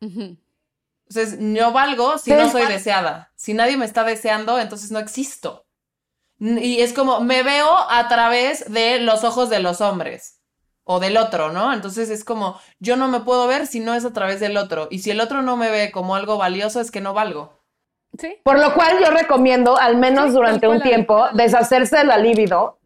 Entonces, 0.00 1.38
no 1.40 1.72
valgo 1.72 2.18
si 2.18 2.32
no 2.32 2.50
soy 2.50 2.66
deseada. 2.66 3.32
Si 3.34 3.54
nadie 3.54 3.76
me 3.76 3.86
está 3.86 4.04
deseando, 4.04 4.58
entonces 4.58 4.90
no 4.90 4.98
existo. 4.98 5.66
Y 6.38 6.80
es 6.80 6.92
como, 6.92 7.20
me 7.20 7.42
veo 7.42 7.76
a 7.90 8.06
través 8.08 8.72
de 8.72 9.00
los 9.00 9.24
ojos 9.24 9.50
de 9.50 9.58
los 9.58 9.80
hombres 9.80 10.37
o 10.90 11.00
del 11.00 11.18
otro, 11.18 11.52
¿no? 11.52 11.72
Entonces 11.74 12.08
es 12.08 12.24
como, 12.24 12.58
yo 12.80 12.96
no 12.96 13.08
me 13.08 13.20
puedo 13.20 13.46
ver 13.46 13.66
si 13.66 13.78
no 13.78 13.92
es 13.92 14.06
a 14.06 14.12
través 14.14 14.40
del 14.40 14.56
otro. 14.56 14.88
Y 14.90 15.00
si 15.00 15.10
el 15.10 15.20
otro 15.20 15.42
no 15.42 15.56
me 15.58 15.70
ve 15.70 15.92
como 15.92 16.16
algo 16.16 16.38
valioso, 16.38 16.80
es 16.80 16.90
que 16.90 17.02
no 17.02 17.12
valgo. 17.12 17.52
Sí. 18.18 18.36
Por 18.42 18.58
lo 18.58 18.72
cual 18.72 18.96
yo 19.04 19.10
recomiendo, 19.10 19.78
al 19.78 19.98
menos 19.98 20.28
Sí, 20.28 20.32
durante 20.32 20.66
un 20.66 20.80
tiempo, 20.80 21.26
deshacerse 21.34 21.98
de 21.98 22.04
la 22.04 22.16
libido 22.16 22.78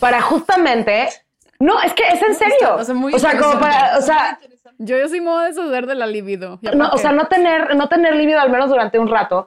para 0.00 0.22
justamente... 0.22 1.08
No, 1.60 1.80
es 1.82 1.92
que 1.92 2.04
es 2.08 2.22
en 2.22 2.34
serio. 2.34 2.76
o 2.76 2.82
sea, 2.84 2.94
muy 2.94 3.12
o 3.14 3.18
sea, 3.18 3.38
como 3.38 3.60
para, 3.60 3.98
o 3.98 4.00
sea, 4.00 4.40
Yo, 4.78 4.96
yo 4.98 5.06
sí 5.08 5.20
me 5.20 5.28
voy 5.30 5.44
a 5.44 5.48
deshacer 5.48 5.86
de 5.86 5.94
la 5.94 6.06
libido. 6.06 6.58
¿Ya 6.62 6.72
no, 6.72 6.88
o 6.88 6.96
sea, 6.96 7.12
no 7.12 7.26
tener, 7.28 7.76
no 7.76 7.88
tener 7.90 8.16
libido 8.16 8.40
al 8.40 8.50
menos 8.50 8.70
durante 8.70 8.98
un 8.98 9.08
rato. 9.08 9.46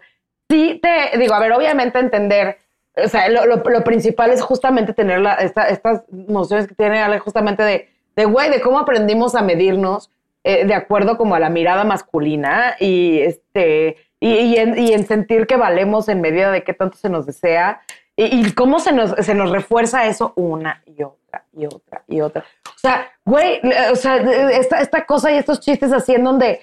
Sí 0.50 0.80
te 0.82 1.18
digo, 1.18 1.34
a 1.34 1.40
ver, 1.40 1.52
obviamente 1.54 1.98
entender, 1.98 2.60
o 3.04 3.08
sea, 3.08 3.28
lo, 3.30 3.46
lo- 3.48 3.64
lo 3.68 3.84
principal 3.84 4.30
es 4.30 4.42
justamente 4.44 4.94
tener 4.94 5.22
la, 5.22 5.34
esta- 5.34 5.68
estas 5.70 6.04
nociones 6.12 6.68
que 6.68 6.76
tiene 6.76 7.02
Ale 7.02 7.18
justamente 7.18 7.64
de, 7.64 7.90
de 8.16 8.26
güey, 8.26 8.50
de 8.50 8.62
cómo 8.62 8.80
aprendimos 8.80 9.36
a 9.36 9.42
medirnos 9.42 10.12
eh, 10.44 10.66
de 10.66 10.74
acuerdo 10.74 11.18
como 11.18 11.36
a 11.36 11.40
la 11.40 11.50
mirada 11.50 11.84
masculina 11.84 12.76
y 12.80 13.20
este 13.20 13.98
y, 14.20 14.30
y 14.30 14.58
en, 14.58 14.78
y 14.78 14.94
en 14.94 15.06
sentir 15.06 15.48
que 15.48 15.58
valemos 15.58 16.08
en 16.08 16.22
medida 16.22 16.52
de 16.52 16.64
qué 16.64 16.74
tanto 16.74 16.98
se 16.98 17.10
nos 17.10 17.26
desea 17.26 17.82
y, 18.16 18.48
y 18.48 18.54
cómo 18.54 18.80
se 18.80 18.94
nos, 18.94 19.12
se 19.12 19.34
nos 19.36 19.52
refuerza 19.52 20.06
eso 20.06 20.34
una 20.36 20.82
y 20.86 21.04
otra 21.04 21.46
y 21.52 21.66
otra 21.66 22.04
y 22.08 22.22
otra. 22.22 22.46
O 22.66 22.80
sea, 22.80 23.12
güey, 23.26 23.60
eh, 23.64 23.90
o 23.92 23.96
sea, 23.96 24.18
esta, 24.52 24.80
esta 24.80 25.06
cosa 25.06 25.32
y 25.32 25.38
estos 25.38 25.60
chistes 25.60 25.92
así 25.92 26.14
en 26.14 26.24
donde 26.24 26.62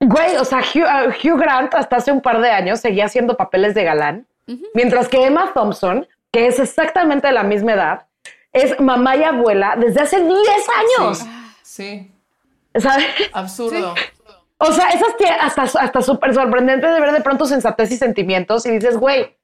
Güey, 0.00 0.36
o 0.36 0.44
sea, 0.44 0.58
Hugh, 0.58 0.84
uh, 0.84 1.08
Hugh 1.10 1.38
Grant 1.38 1.74
hasta 1.74 1.96
hace 1.96 2.12
un 2.12 2.20
par 2.20 2.40
de 2.40 2.50
años 2.50 2.80
seguía 2.80 3.06
haciendo 3.06 3.36
papeles 3.36 3.74
de 3.74 3.84
galán, 3.84 4.26
mientras 4.74 5.08
que 5.08 5.24
Emma 5.24 5.52
Thompson, 5.54 6.06
que 6.30 6.46
es 6.46 6.58
exactamente 6.58 7.28
de 7.28 7.32
la 7.32 7.42
misma 7.42 7.72
edad, 7.72 8.06
es 8.56 8.80
mamá 8.80 9.16
y 9.16 9.24
abuela 9.24 9.76
desde 9.78 10.00
hace 10.00 10.20
10 10.22 10.28
años. 10.98 11.24
Sí, 11.62 12.10
¿sabes? 12.74 13.06
absurdo. 13.32 13.94
O 14.58 14.72
sea, 14.72 14.88
esas 14.88 15.14
que 15.18 15.26
hasta, 15.26 15.62
hasta 15.62 16.00
súper 16.00 16.32
sorprendente 16.32 16.86
de 16.86 16.98
ver 17.00 17.12
de 17.12 17.20
pronto 17.20 17.44
sensatez 17.44 17.90
y 17.92 17.96
sentimientos 17.96 18.64
y 18.64 18.70
dices, 18.70 18.96
güey, 18.96 19.36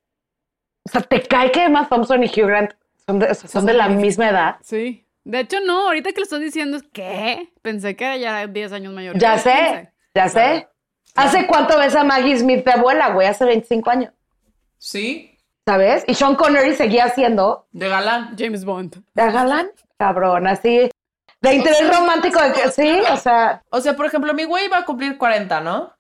O 0.85 0.91
sea, 0.91 1.03
¿te 1.03 1.23
cae 1.23 1.53
que 1.53 1.65
Emma 1.65 1.89
Thompson 1.89 2.23
y 2.23 2.27
Hugh 2.27 2.47
Grant 2.47 2.73
son 3.07 3.19
de, 3.19 3.31
o 3.31 3.35
sea, 3.35 3.49
son 3.49 3.67
de 3.67 3.75
la 3.75 3.89
misma 3.89 4.31
edad? 4.31 4.57
Sí. 4.63 5.07
De 5.25 5.41
hecho, 5.41 5.59
no, 5.61 5.87
ahorita 5.89 6.11
que 6.13 6.21
lo 6.21 6.25
estás 6.25 6.41
diciendo, 6.41 6.79
¿qué? 6.93 7.53
Pensé 7.61 7.95
que 7.95 8.05
era 8.05 8.17
ya 8.17 8.47
10 8.47 8.73
años 8.73 8.93
mayor. 8.95 9.19
Ya 9.19 9.35
que 9.35 9.41
sé, 9.41 9.51
15. 9.53 9.93
ya 10.15 10.29
sé. 10.29 10.69
¿Hace 11.15 11.47
cuánto 11.47 11.79
ves 11.79 11.95
a 11.95 12.05
Maggie 12.05 12.39
Smith 12.39 12.65
de 12.65 12.73
abuela, 12.73 13.11
güey? 13.11 13.29
Hace 13.29 13.45
25 13.45 13.91
años, 13.91 14.13
Sí, 14.79 15.32
¿sabes? 15.67 16.05
Y 16.07 16.15
Sean 16.15 16.35
Connery 16.37 16.75
seguía 16.75 17.09
siendo 17.11 17.67
de 17.73 17.89
galán. 17.89 18.35
James 18.39 18.65
Bond. 18.65 19.03
de 19.15 19.31
galán, 19.33 19.71
cabrón, 19.99 20.47
así. 20.47 20.91
De 21.41 21.55
interés 21.55 21.89
romántico, 21.97 22.41
de 22.41 22.53
que, 22.53 22.71
sí, 22.71 23.01
o 23.11 23.17
sea, 23.17 23.63
O 23.71 23.81
sea, 23.81 23.97
por 23.97 24.07
ejemplo, 24.07 24.33
mi 24.35 24.45
güey 24.45 24.69
va 24.69 24.79
a 24.79 24.85
cumplir 24.85 25.19
40, 25.19 25.61
¿no? 25.61 25.93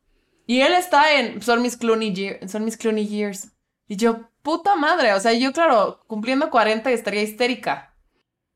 Y 0.47 0.61
él 0.61 0.73
está 0.75 1.15
en. 1.15 1.43
Son 1.43 1.63
mis 1.63 1.77
Clooney, 1.77 2.15
year- 2.15 2.49
son 2.49 2.65
mis 2.65 2.77
Clooney 2.77 3.07
years. 3.07 3.49
Y 3.89 3.97
yo, 3.97 4.21
puta 4.43 4.75
madre. 4.77 5.15
O 5.15 5.21
sea, 5.21 5.33
yo, 5.33 5.53
claro, 5.53 6.01
cumpliendo 6.07 6.49
40 6.51 6.91
estaría 6.91 7.23
histérica. 7.23 7.89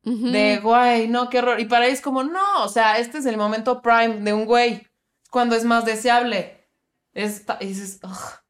De, 0.02 0.58
guay, 0.62 1.08
no, 1.08 1.28
qué 1.28 1.40
horror. 1.40 1.58
Y 1.58 1.64
para 1.64 1.86
él 1.86 1.92
es 1.92 2.00
como, 2.00 2.22
no, 2.22 2.62
o 2.62 2.68
sea, 2.68 2.98
este 2.98 3.18
es 3.18 3.26
el 3.26 3.36
momento 3.36 3.82
prime 3.82 4.20
de 4.20 4.32
un 4.32 4.44
güey. 4.44 4.86
Cuando 5.30 5.56
es 5.56 5.64
más 5.64 5.84
deseable. 5.84 6.68
Esta- 7.12 7.58
y 7.60 7.66
dices, 7.66 7.98
"Ugh, 8.04 8.40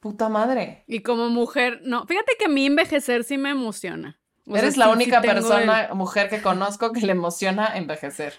puta 0.00 0.28
madre. 0.28 0.84
Y 0.86 1.00
como 1.00 1.28
mujer, 1.28 1.80
no. 1.84 2.06
Fíjate 2.06 2.32
que 2.38 2.46
a 2.46 2.48
mí 2.48 2.66
envejecer 2.66 3.24
sí 3.24 3.38
me 3.38 3.50
emociona. 3.50 4.18
O 4.46 4.56
Eres 4.56 4.76
la 4.76 4.86
sí 4.86 4.92
única 4.92 5.20
persona, 5.20 5.90
mujer 5.94 6.28
que 6.28 6.42
conozco 6.42 6.92
que 6.92 7.00
le 7.00 7.12
emociona 7.12 7.76
envejecer. 7.76 8.34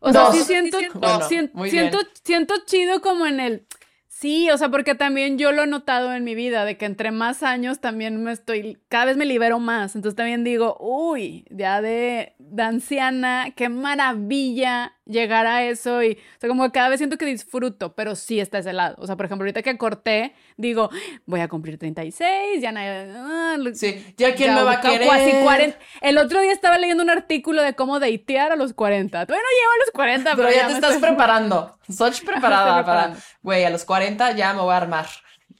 O 0.00 0.12
sea, 0.12 0.32
sí 0.32 0.40
siento, 0.40 0.78
Bueno, 0.94 1.24
siento, 1.68 1.98
siento 2.24 2.54
chido 2.66 3.00
como 3.00 3.26
en 3.26 3.38
el. 3.38 3.66
Sí, 4.08 4.50
o 4.50 4.58
sea, 4.58 4.68
porque 4.68 4.94
también 4.94 5.38
yo 5.38 5.52
lo 5.52 5.62
he 5.62 5.66
notado 5.66 6.12
en 6.12 6.22
mi 6.24 6.34
vida, 6.34 6.64
de 6.64 6.76
que 6.76 6.86
entre 6.86 7.10
más 7.10 7.42
años 7.42 7.80
también 7.80 8.22
me 8.22 8.32
estoy, 8.32 8.78
cada 8.88 9.06
vez 9.06 9.16
me 9.16 9.24
libero 9.24 9.58
más. 9.58 9.96
Entonces 9.96 10.16
también 10.16 10.44
digo, 10.44 10.76
uy, 10.80 11.44
ya 11.50 11.80
de, 11.82 12.34
de 12.38 12.62
anciana, 12.62 13.52
qué 13.56 13.68
maravilla 13.68 14.96
llegar 15.04 15.46
a 15.46 15.64
eso. 15.64 16.02
Y, 16.02 16.12
o 16.12 16.40
sea, 16.40 16.48
como 16.48 16.64
que 16.64 16.72
cada 16.72 16.88
vez 16.88 16.98
siento 16.98 17.18
que 17.18 17.26
disfruto, 17.26 17.94
pero 17.94 18.14
sí 18.14 18.40
está 18.40 18.58
ese 18.58 18.72
lado. 18.72 18.96
O 18.98 19.06
sea, 19.06 19.16
por 19.16 19.26
ejemplo, 19.26 19.44
ahorita 19.44 19.62
que 19.62 19.76
corté, 19.78 20.34
digo, 20.56 20.90
voy 21.26 21.40
a 21.40 21.48
cumplir 21.48 21.78
36, 21.78 22.60
ya 22.62 22.72
nadie... 22.72 23.74
Sí, 23.74 24.14
ya 24.16 24.34
quién 24.34 24.54
me 24.54 24.62
va 24.62 24.72
a 24.74 24.80
querer. 24.80 25.08
Casi 25.08 25.30
40. 25.42 25.78
El 26.00 26.18
otro 26.18 26.40
día 26.40 26.52
estaba 26.52 26.78
leyendo 26.78 27.02
un 27.02 27.10
artículo 27.10 27.62
de 27.62 27.74
cómo 27.74 27.98
datear 28.00 28.52
a 28.52 28.56
los 28.56 28.72
40. 28.74 29.26
Todavía 29.26 29.42
no 29.42 29.58
llego 29.58 29.72
a 29.72 29.78
los 29.84 29.90
40, 29.92 30.36
Pero 30.36 30.50
ya 30.50 30.66
te 30.68 30.72
estás 30.74 30.94
estoy- 30.94 31.08
preparando. 31.08 31.78
Soch 31.88 32.22
preparada 32.24 32.84
para, 32.84 33.14
güey, 33.42 33.64
a 33.64 33.70
los 33.70 33.84
40 33.84 34.32
ya 34.32 34.52
me 34.54 34.60
voy 34.62 34.72
a 34.72 34.76
armar. 34.78 35.06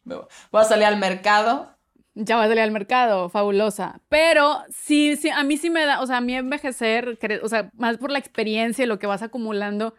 Voy 0.05 0.25
a 0.61 0.65
salir 0.65 0.85
al 0.87 0.97
mercado. 0.97 1.72
Ya 2.15 2.37
va 2.37 2.45
a 2.45 2.47
salir 2.49 2.63
al 2.63 2.71
mercado, 2.73 3.29
fabulosa. 3.31 4.01
Pero 4.09 4.63
sí, 4.69 5.17
sí, 5.17 5.31
a 5.31 5.43
mí 5.45 5.57
sí 5.57 5.71
me 5.71 5.85
da, 5.87 6.01
o 6.03 6.07
sea, 6.07 6.19
a 6.19 6.21
mí 6.21 6.35
envejecer, 6.35 7.19
cre- 7.19 7.41
o 7.43 7.49
sea, 7.49 7.71
más 7.75 7.97
por 7.97 8.11
la 8.11 8.19
experiencia 8.19 8.85
y 8.85 8.87
lo 8.87 8.99
que 8.99 9.07
vas 9.07 9.23
acumulando 9.23 9.95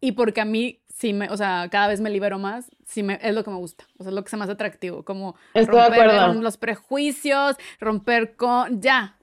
y 0.00 0.12
porque 0.12 0.40
a 0.40 0.44
mí 0.44 0.80
sí 0.88 1.12
me, 1.12 1.28
o 1.28 1.36
sea, 1.36 1.68
cada 1.70 1.88
vez 1.88 2.00
me 2.00 2.10
libero 2.10 2.38
más, 2.38 2.70
sí 2.86 3.02
me, 3.02 3.18
es 3.20 3.34
lo 3.34 3.42
que 3.42 3.50
me 3.50 3.56
gusta, 3.56 3.84
o 3.98 4.04
sea, 4.04 4.10
es 4.10 4.14
lo 4.14 4.22
que 4.22 4.30
se 4.30 4.36
me 4.36 4.44
hace 4.44 4.52
atractivo, 4.52 5.04
como 5.04 5.34
Estoy 5.54 5.80
romper 5.80 6.10
con 6.18 6.42
los 6.42 6.56
prejuicios, 6.56 7.56
romper 7.80 8.36
con, 8.36 8.80
ya, 8.80 9.18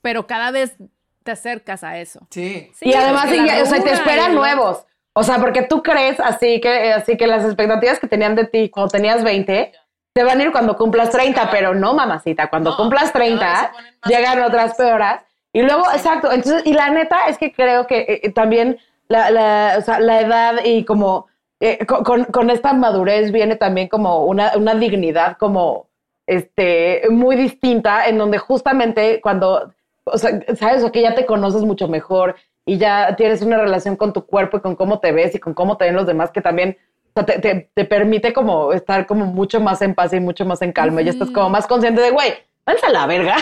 pero 0.00 0.26
cada 0.26 0.50
vez 0.50 0.76
te 1.24 1.32
acercas 1.32 1.82
a 1.82 1.98
eso. 1.98 2.26
Sí. 2.30 2.70
Sí, 2.74 2.88
y 2.88 2.94
además, 2.94 3.26
o 3.26 3.66
sea, 3.66 3.82
te 3.84 3.92
esperan 3.92 4.34
nuevos. 4.34 4.84
O 5.12 5.24
sea, 5.24 5.38
porque 5.40 5.62
tú 5.62 5.82
crees 5.82 6.20
así 6.20 6.60
que, 6.60 6.92
así 6.92 7.16
que 7.16 7.26
las 7.26 7.44
expectativas 7.44 7.98
que 7.98 8.06
tenían 8.06 8.36
de 8.36 8.46
ti 8.46 8.70
cuando 8.70 8.90
tenías 8.90 9.24
20 9.24 9.72
te 10.18 10.24
van 10.24 10.40
a 10.40 10.42
ir 10.42 10.50
cuando 10.50 10.76
cumplas 10.76 11.10
30, 11.10 11.48
pero 11.48 11.74
no, 11.76 11.94
mamacita, 11.94 12.48
cuando 12.50 12.70
No, 12.70 12.76
cumplas 12.76 13.12
cada 13.12 13.24
vez 13.24 13.38
30 13.38 13.56
se 13.56 13.68
ponen 13.72 13.94
más 14.02 14.10
llegan 14.10 14.42
otras 14.42 14.74
peoras. 14.74 15.22
Y 15.52 15.62
luego, 15.62 15.84
exacto, 15.92 16.32
entonces, 16.32 16.62
y 16.66 16.72
la 16.72 16.90
neta 16.90 17.26
es 17.28 17.38
que 17.38 17.52
creo 17.52 17.86
que 17.86 18.00
eh, 18.00 18.20
eh, 18.24 18.32
también 18.32 18.78
la, 19.06 19.30
la, 19.30 19.76
o 19.78 19.80
sea, 19.80 20.00
la 20.00 20.20
edad 20.20 20.54
y 20.64 20.84
como 20.84 21.26
eh, 21.60 21.86
con, 21.86 22.24
con- 22.24 22.50
esta 22.50 22.72
madurez 22.72 23.30
viene 23.30 23.54
también 23.54 23.86
como 23.86 24.24
una, 24.26 24.52
una 24.56 24.74
dignidad 24.74 25.36
como 25.38 25.86
este, 26.26 27.02
muy 27.10 27.36
distinta, 27.36 28.06
en 28.08 28.18
donde 28.18 28.38
justamente 28.38 29.20
cuando, 29.20 29.72
o 30.04 30.18
sea, 30.18 30.32
sabes, 30.56 30.82
o 30.82 30.90
que 30.90 31.02
ya 31.02 31.14
te 31.14 31.26
conoces 31.26 31.62
mucho 31.62 31.86
mejor 31.86 32.34
y 32.66 32.76
ya 32.76 33.14
tienes 33.16 33.40
una 33.42 33.56
relación 33.58 33.94
con 33.94 34.12
tu 34.12 34.26
cuerpo 34.26 34.56
y 34.56 34.60
con 34.62 34.74
cómo 34.74 34.98
te 34.98 35.12
ves 35.12 35.34
y 35.34 35.38
con 35.38 35.54
cómo 35.54 35.76
te 35.76 35.84
ven 35.84 35.94
los 35.94 36.06
demás, 36.06 36.32
que 36.32 36.40
también 36.42 36.76
sea, 37.18 37.26
te, 37.26 37.38
te- 37.40 37.70
te 37.74 37.84
permite 37.84 38.32
como 38.32 38.72
estar 38.72 39.06
como 39.06 39.26
mucho 39.26 39.60
más 39.60 39.80
en 39.82 39.94
paz 39.94 40.12
y 40.12 40.20
mucho 40.20 40.44
más 40.44 40.60
en 40.62 40.72
calma. 40.72 41.02
Y 41.02 41.08
estás 41.08 41.30
como 41.30 41.48
más 41.50 41.66
consciente 41.66 42.00
de, 42.00 42.10
güey, 42.10 42.32
váyanse 42.66 42.86
a 42.86 42.90
la 42.90 43.06
verga. 43.06 43.36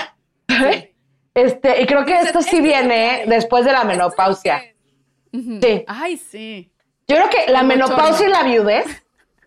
Este, 1.34 1.82
y 1.82 1.86
creo 1.86 2.06
que 2.06 2.14
esto 2.18 2.40
sí 2.40 2.62
viene 2.62 3.24
después 3.26 3.66
de 3.66 3.72
la 3.72 3.84
menopausia. 3.84 4.62
Sí. 5.32 5.84
Ay, 5.86 6.16
sí. 6.16 6.72
Yo 7.06 7.16
creo 7.16 7.28
que 7.28 7.52
la 7.52 7.62
menopausia 7.62 8.26
y 8.26 8.30
la 8.30 8.42
viudez 8.42 8.86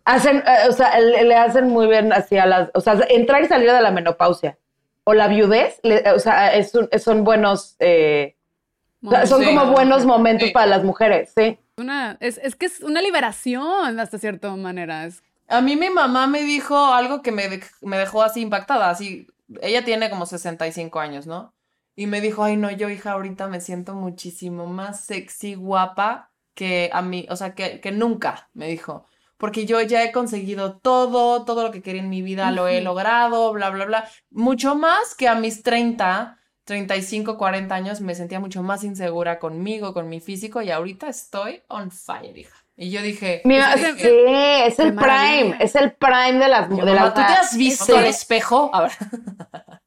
hacen, 0.06 0.38
eh, 0.46 0.68
o 0.70 0.72
sea, 0.72 1.00
le, 1.00 1.24
le 1.24 1.36
hacen 1.36 1.68
muy 1.70 1.88
bien 1.88 2.14
hacia 2.14 2.46
las, 2.46 2.70
o 2.76 2.80
sea, 2.82 2.96
entrar 3.10 3.42
y 3.44 3.48
salir 3.48 3.72
de 3.72 3.82
la 3.82 3.90
menopausia 3.90 4.60
o 5.04 5.16
la 5.16 5.28
viudez, 5.28 5.80
le- 5.82 6.04
o 6.12 6.20
sea, 6.20 6.54
es 6.54 6.76
un- 6.76 6.90
son 7.00 7.24
buenos, 7.24 7.76
eh, 7.80 8.36
son 9.26 9.40
Sí. 9.42 9.46
como 9.48 9.72
buenos 9.72 10.06
momentos 10.06 10.50
Sí. 10.50 10.54
para 10.54 10.68
las 10.68 10.84
mujeres, 10.84 11.34
sí. 11.36 11.58
Una, 11.80 12.18
es, 12.20 12.40
es 12.44 12.56
que 12.56 12.68
es 12.68 12.82
una 12.82 13.02
liberación 13.02 14.00
hasta 14.00 14.20
cierta 14.20 14.56
manera. 14.56 15.06
Es, 15.06 15.24
A 15.48 15.62
mí 15.62 15.76
mi 15.76 15.90
mamá 15.90 16.28
me 16.28 16.44
dijo 16.44 16.78
algo 16.78 17.22
que 17.22 17.32
me, 17.32 17.62
me 17.82 17.98
dejó 17.98 18.22
así 18.22 18.42
impactada, 18.42 18.90
así, 18.90 19.28
ella 19.62 19.84
tiene 19.84 20.10
como 20.10 20.26
65 20.26 21.00
años, 21.00 21.26
¿no? 21.26 21.54
Y 21.96 22.08
me 22.08 22.22
dijo, 22.22 22.44
ay 22.44 22.56
no, 22.56 22.70
yo 22.72 22.90
hija 22.90 23.14
ahorita 23.14 23.48
me 23.48 23.60
siento 23.60 23.94
muchísimo 23.94 24.68
más 24.68 25.04
sexy, 25.06 25.56
guapa 25.56 26.32
que 26.54 26.90
a 26.94 27.02
mí, 27.02 27.26
o 27.30 27.36
sea, 27.36 27.56
que, 27.56 27.80
que 27.80 27.92
nunca, 27.92 28.50
me 28.54 28.68
dijo, 28.68 29.06
porque 29.38 29.66
yo 29.66 29.82
ya 29.82 30.04
he 30.04 30.12
conseguido 30.12 30.78
todo, 30.78 31.46
todo 31.46 31.64
lo 31.64 31.72
que 31.72 31.82
quería 31.82 32.02
en 32.02 32.10
mi 32.10 32.22
vida 32.22 32.52
lo 32.52 32.68
he 32.68 32.82
logrado, 32.82 33.52
bla, 33.54 33.70
bla, 33.70 33.86
bla, 33.86 34.10
mucho 34.30 34.76
más 34.76 35.16
que 35.16 35.30
a 35.30 35.36
mis 35.36 35.64
30. 35.64 36.39
35, 36.70 37.38
40 37.38 37.76
años 37.76 38.00
me 38.00 38.16
sentía 38.16 38.40
mucho 38.40 38.64
más 38.64 38.84
insegura 38.84 39.40
conmigo, 39.40 39.94
con 39.94 40.08
mi 40.08 40.20
físico 40.22 40.62
y 40.62 40.72
ahorita 40.72 41.10
estoy 41.10 41.62
on 41.68 41.92
fire, 41.92 42.38
hija. 42.38 42.56
Y 42.78 42.92
yo 42.92 43.02
dije, 43.02 43.42
Mira, 43.44 43.74
Es 43.74 43.82
sí, 44.00 44.08
es 44.08 44.80
el 44.80 44.94
maravilla. 44.94 45.40
prime, 45.42 45.58
es 45.60 45.76
el 45.76 45.92
prime 45.94 46.34
de 46.40 46.48
las, 46.48 46.70
Yo, 46.70 46.86
de 46.86 46.94
mamá, 46.94 47.14
¿tú 47.14 47.20
te 47.20 47.26
has 47.34 47.58
visto 47.58 47.84
Sí. 47.86 47.92
al 47.92 48.06
espejo? 48.06 48.70
A 48.74 48.84
ver. 48.84 48.92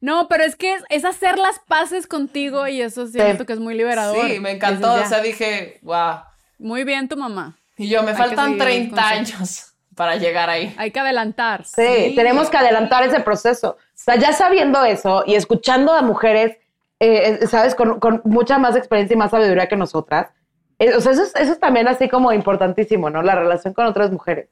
No, 0.00 0.28
pero 0.28 0.44
es 0.44 0.56
que 0.56 0.74
es, 0.74 0.82
es 0.90 1.04
hacer 1.06 1.38
las 1.38 1.58
paces 1.60 2.06
contigo 2.06 2.68
y 2.68 2.82
eso 2.82 3.06
siento 3.06 3.46
que 3.46 3.54
es 3.54 3.58
muy 3.58 3.74
liberador. 3.74 4.28
Sí, 4.28 4.40
me 4.40 4.50
encantó. 4.52 4.92
Dices, 4.94 5.06
O 5.06 5.08
sea, 5.14 5.22
dije, 5.22 5.78
wow. 5.82 6.18
muy 6.58 6.84
bien 6.84 7.08
tu 7.08 7.16
mamá. 7.16 7.56
Y 7.78 7.88
yo, 7.88 8.02
me 8.02 8.10
Hay 8.10 8.16
faltan 8.16 8.44
seguir 8.44 8.58
los 8.58 8.66
30 8.66 9.02
consejos. 9.02 9.38
años 9.40 9.72
para 9.96 10.16
llegar 10.16 10.50
ahí. 10.50 10.74
Hay 10.76 10.90
que 10.90 11.00
adelantar. 11.00 11.64
Sí, 11.64 11.82
Sí. 12.08 12.12
tenemos 12.14 12.50
que 12.50 12.58
adelantar 12.58 13.04
ese 13.04 13.20
proceso. 13.20 13.78
O 13.96 13.98
sea, 13.98 14.16
ya 14.16 14.32
sabiendo 14.32 14.84
eso 14.84 15.24
y 15.26 15.34
escuchando 15.34 15.92
a 15.92 16.02
mujeres, 16.02 16.58
eh, 17.00 17.38
eh, 17.42 17.46
¿sabes? 17.46 17.74
Con, 17.74 17.98
con 17.98 18.20
mucha 18.24 18.58
más 18.58 18.76
experiencia 18.76 19.14
y 19.14 19.18
más 19.18 19.30
sabiduría 19.30 19.68
que 19.68 19.76
nosotras. 19.76 20.28
eh, 20.78 20.94
o 20.94 21.00
sea, 21.00 21.12
eso 21.12 21.22
es, 21.22 21.34
eso 21.34 21.52
es 21.52 21.58
también 21.60 21.88
así 21.88 22.08
como 22.08 22.32
importantísimo, 22.32 23.08
¿no? 23.10 23.22
La 23.22 23.34
relación 23.34 23.72
con 23.74 23.86
otras 23.86 24.10
mujeres. 24.12 24.48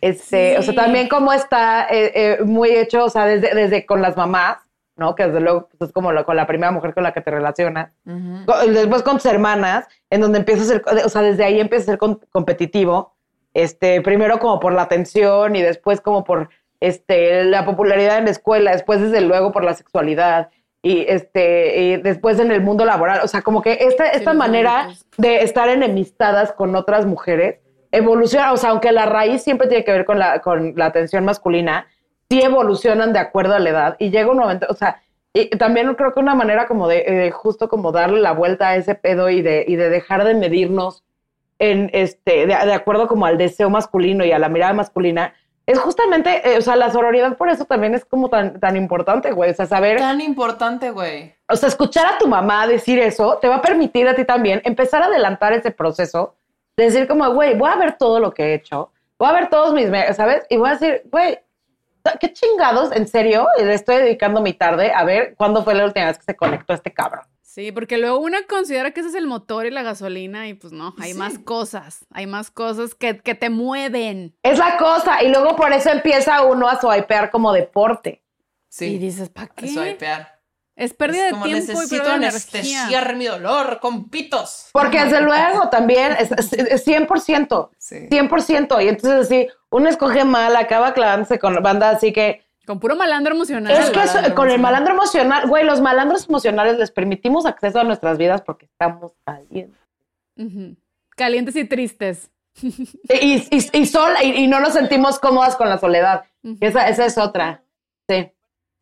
Este, 0.00 0.56
O 0.58 0.62
sea, 0.62 0.70
Sí. 0.72 0.76
también 0.76 1.08
cómo 1.08 1.32
está 1.32 1.86
eh, 1.90 2.12
eh, 2.14 2.38
muy 2.44 2.70
hecho, 2.70 3.04
o 3.04 3.10
sea, 3.10 3.26
desde, 3.26 3.54
desde 3.54 3.84
con 3.84 4.00
las 4.00 4.16
mamás, 4.16 4.58
¿no? 4.96 5.14
Que 5.14 5.26
desde 5.26 5.40
luego 5.40 5.68
pues, 5.76 5.88
es 5.90 5.92
como 5.92 6.12
lo- 6.12 6.24
con 6.24 6.36
la 6.36 6.46
primera 6.46 6.70
mujer 6.72 6.94
con 6.94 7.02
la 7.02 7.12
que 7.12 7.20
te 7.20 7.30
relacionas. 7.30 7.90
Ujú. 8.06 8.46
Co- 8.46 8.66
después 8.66 9.02
con 9.02 9.16
tus 9.16 9.26
hermanas, 9.26 9.86
en 10.10 10.20
donde 10.22 10.38
empieza 10.38 10.62
a 10.62 10.66
ser, 10.66 10.82
o 11.04 11.08
sea, 11.08 11.22
desde 11.22 11.44
ahí 11.44 11.60
empieza 11.60 11.82
a 11.82 11.86
ser 11.86 11.98
com- 11.98 12.18
competitivo, 12.30 13.14
este, 13.54 14.00
primero 14.00 14.38
como 14.38 14.58
por 14.60 14.72
la 14.72 14.82
atención 14.82 15.54
y 15.56 15.62
después 15.62 16.00
como 16.00 16.24
por 16.24 16.48
este, 16.80 17.44
la 17.44 17.64
popularidad 17.64 18.18
en 18.18 18.26
la 18.26 18.30
escuela, 18.30 18.72
después 18.72 19.00
desde 19.00 19.20
luego 19.20 19.52
por 19.52 19.64
la 19.64 19.74
sexualidad 19.74 20.50
y, 20.82 21.04
este, 21.08 21.82
y 21.82 21.96
después 21.96 22.38
en 22.38 22.52
el 22.52 22.60
mundo 22.60 22.84
laboral, 22.84 23.20
o 23.22 23.28
sea, 23.28 23.42
como 23.42 23.62
que 23.62 23.78
esta, 23.80 24.08
esta 24.10 24.32
manera 24.32 24.88
de 25.16 25.42
estar 25.42 25.68
enemistadas 25.68 26.52
con 26.52 26.76
otras 26.76 27.04
mujeres 27.04 27.58
evoluciona, 27.90 28.52
o 28.52 28.56
sea, 28.56 28.70
aunque 28.70 28.92
la 28.92 29.06
raíz 29.06 29.42
siempre 29.42 29.66
tiene 29.66 29.84
que 29.84 29.92
ver 29.92 30.04
con 30.04 30.18
la, 30.18 30.40
con 30.40 30.74
la 30.76 30.86
atención 30.86 31.24
masculina, 31.24 31.86
sí 32.30 32.40
evolucionan 32.42 33.12
de 33.12 33.18
acuerdo 33.18 33.54
a 33.54 33.58
la 33.58 33.70
edad 33.70 33.96
y 33.98 34.10
llega 34.10 34.30
un 34.30 34.38
momento, 34.38 34.66
o 34.68 34.74
sea, 34.74 35.02
y 35.32 35.50
también 35.50 35.94
creo 35.94 36.14
que 36.14 36.20
una 36.20 36.34
manera 36.34 36.66
como 36.66 36.88
de 36.88 37.04
eh, 37.06 37.30
justo 37.30 37.68
como 37.68 37.92
darle 37.92 38.20
la 38.20 38.32
vuelta 38.32 38.68
a 38.68 38.76
ese 38.76 38.94
pedo 38.94 39.30
y 39.30 39.42
de, 39.42 39.64
y 39.66 39.76
de 39.76 39.90
dejar 39.90 40.24
de 40.24 40.34
medirnos 40.34 41.04
en 41.58 41.90
este, 41.92 42.46
de, 42.46 42.54
de 42.54 42.72
acuerdo 42.72 43.08
como 43.08 43.26
al 43.26 43.36
deseo 43.36 43.68
masculino 43.68 44.24
y 44.24 44.32
a 44.32 44.38
la 44.38 44.48
mirada 44.48 44.72
masculina, 44.72 45.34
es 45.68 45.78
justamente, 45.78 46.50
eh, 46.50 46.56
o 46.56 46.62
sea, 46.62 46.76
la 46.76 46.90
sororidad 46.90 47.36
por 47.36 47.50
eso 47.50 47.66
también 47.66 47.94
es 47.94 48.02
como 48.02 48.30
tan, 48.30 48.58
tan 48.58 48.74
importante, 48.74 49.32
güey, 49.32 49.50
o 49.50 49.54
sea, 49.54 49.66
saber, 49.66 49.98
Tan 49.98 50.22
importante, 50.22 50.90
güey. 50.90 51.34
o 51.46 51.56
sea, 51.56 51.68
escuchar 51.68 52.06
a 52.06 52.16
tu 52.16 52.26
mamá 52.26 52.66
decir 52.66 52.98
eso 52.98 53.36
te 53.36 53.48
va 53.48 53.56
a 53.56 53.60
permitir 53.60 54.08
a 54.08 54.14
ti 54.14 54.24
también 54.24 54.62
empezar 54.64 55.02
a 55.02 55.06
adelantar 55.06 55.52
ese 55.52 55.70
proceso, 55.70 56.36
de 56.74 56.84
decir 56.84 57.06
como, 57.06 57.28
güey, 57.34 57.54
voy 57.54 57.70
a 57.70 57.76
ver 57.76 57.98
todo 57.98 58.18
lo 58.18 58.32
que 58.32 58.44
he 58.44 58.54
hecho, 58.54 58.90
voy 59.18 59.28
a 59.28 59.32
ver 59.32 59.50
todos 59.50 59.74
mis, 59.74 59.90
¿sabes? 60.16 60.46
Y 60.48 60.56
voy 60.56 60.70
a 60.70 60.72
decir, 60.72 61.02
güey, 61.12 61.38
¿qué 62.18 62.32
chingados? 62.32 62.90
¿En 62.92 63.06
serio? 63.06 63.46
Le 63.58 63.74
estoy 63.74 63.96
dedicando 63.96 64.40
mi 64.40 64.54
tarde 64.54 64.90
a 64.90 65.04
ver 65.04 65.34
cuándo 65.36 65.64
fue 65.64 65.74
la 65.74 65.84
última 65.84 66.06
vez 66.06 66.16
que 66.16 66.24
se 66.24 66.34
conectó 66.34 66.72
este 66.72 66.94
cabrón. 66.94 67.24
Sí, 67.50 67.72
porque 67.72 67.96
luego 67.96 68.18
una 68.18 68.42
considera 68.46 68.90
que 68.90 69.00
ese 69.00 69.08
es 69.08 69.14
el 69.14 69.26
motor 69.26 69.64
y 69.64 69.70
la 69.70 69.82
gasolina 69.82 70.48
y 70.48 70.52
pues 70.54 70.70
no, 70.70 70.94
hay 71.00 71.12
Sí. 71.12 71.18
más 71.18 71.38
cosas, 71.38 72.04
hay 72.12 72.26
más 72.26 72.50
cosas 72.50 72.94
que, 72.94 73.20
que 73.20 73.34
te 73.34 73.48
mueven. 73.48 74.36
Es 74.42 74.58
la 74.58 74.76
cosa. 74.76 75.22
Y 75.22 75.28
luego 75.30 75.56
por 75.56 75.72
eso 75.72 75.88
empieza 75.90 76.42
uno 76.42 76.68
a 76.68 76.78
swipear 76.78 77.30
como 77.30 77.54
deporte. 77.54 78.22
Sí. 78.68 78.84
Y 78.96 78.98
dices, 78.98 79.30
¿para 79.30 79.46
qué? 79.48 79.66
Swipear. 79.68 80.38
Es 80.76 80.92
pérdida 80.92 81.28
Es 81.28 81.32
de 81.32 81.42
tiempo 81.42 81.48
y 81.48 81.52
necesito 81.54 81.78
pérdida 81.88 82.02
de 82.10 82.16
energía. 82.16 82.28
anestesiar 82.28 83.16
mi 83.16 83.24
dolor 83.24 83.80
con 83.80 84.10
pitos. 84.10 84.68
Porque 84.72 85.02
desde 85.02 85.22
luego 85.22 85.70
también 85.70 86.12
es, 86.20 86.30
es- 86.32 86.52
es 86.52 86.84
100%. 86.86 87.70
Sí. 87.78 88.08
100%. 88.10 88.78
Y 88.84 88.88
entonces 88.88 89.20
así, 89.26 89.48
uno 89.70 89.88
escoge 89.88 90.24
mal, 90.24 90.54
acaba 90.54 90.92
clavándose 90.92 91.38
con 91.38 91.54
banda, 91.62 91.88
así 91.88 92.12
que 92.12 92.44
Con 92.68 92.80
puro 92.80 92.96
malandro 92.96 93.34
emocional. 93.34 93.72
es 93.72 93.88
que 93.88 94.02
eso- 94.02 94.34
con 94.34 94.50
el 94.50 94.60
malandro 94.60 94.92
emocional, 94.92 95.48
güey, 95.48 95.64
los 95.64 95.80
malandros 95.80 96.28
emocionales 96.28 96.76
les 96.76 96.90
permitimos 96.90 97.46
acceso 97.46 97.80
a 97.80 97.84
nuestras 97.84 98.18
vidas 98.18 98.42
porque 98.42 98.66
estamos 98.66 99.12
calientes. 99.24 99.80
Calientes 101.16 101.56
y 101.56 101.64
tristes. 101.64 102.30
Y, 102.60 103.46
y, 103.50 103.68
y 103.72 103.86
sola, 103.86 104.22
y, 104.22 104.32
y 104.32 104.46
no 104.48 104.60
nos 104.60 104.74
sentimos 104.74 105.18
cómodas 105.18 105.56
con 105.56 105.68
la 105.70 105.78
soledad. 105.78 106.24
Esa, 106.60 106.88
esa 106.88 107.06
es 107.06 107.16
otra. 107.16 107.62
Sí. 108.06 108.30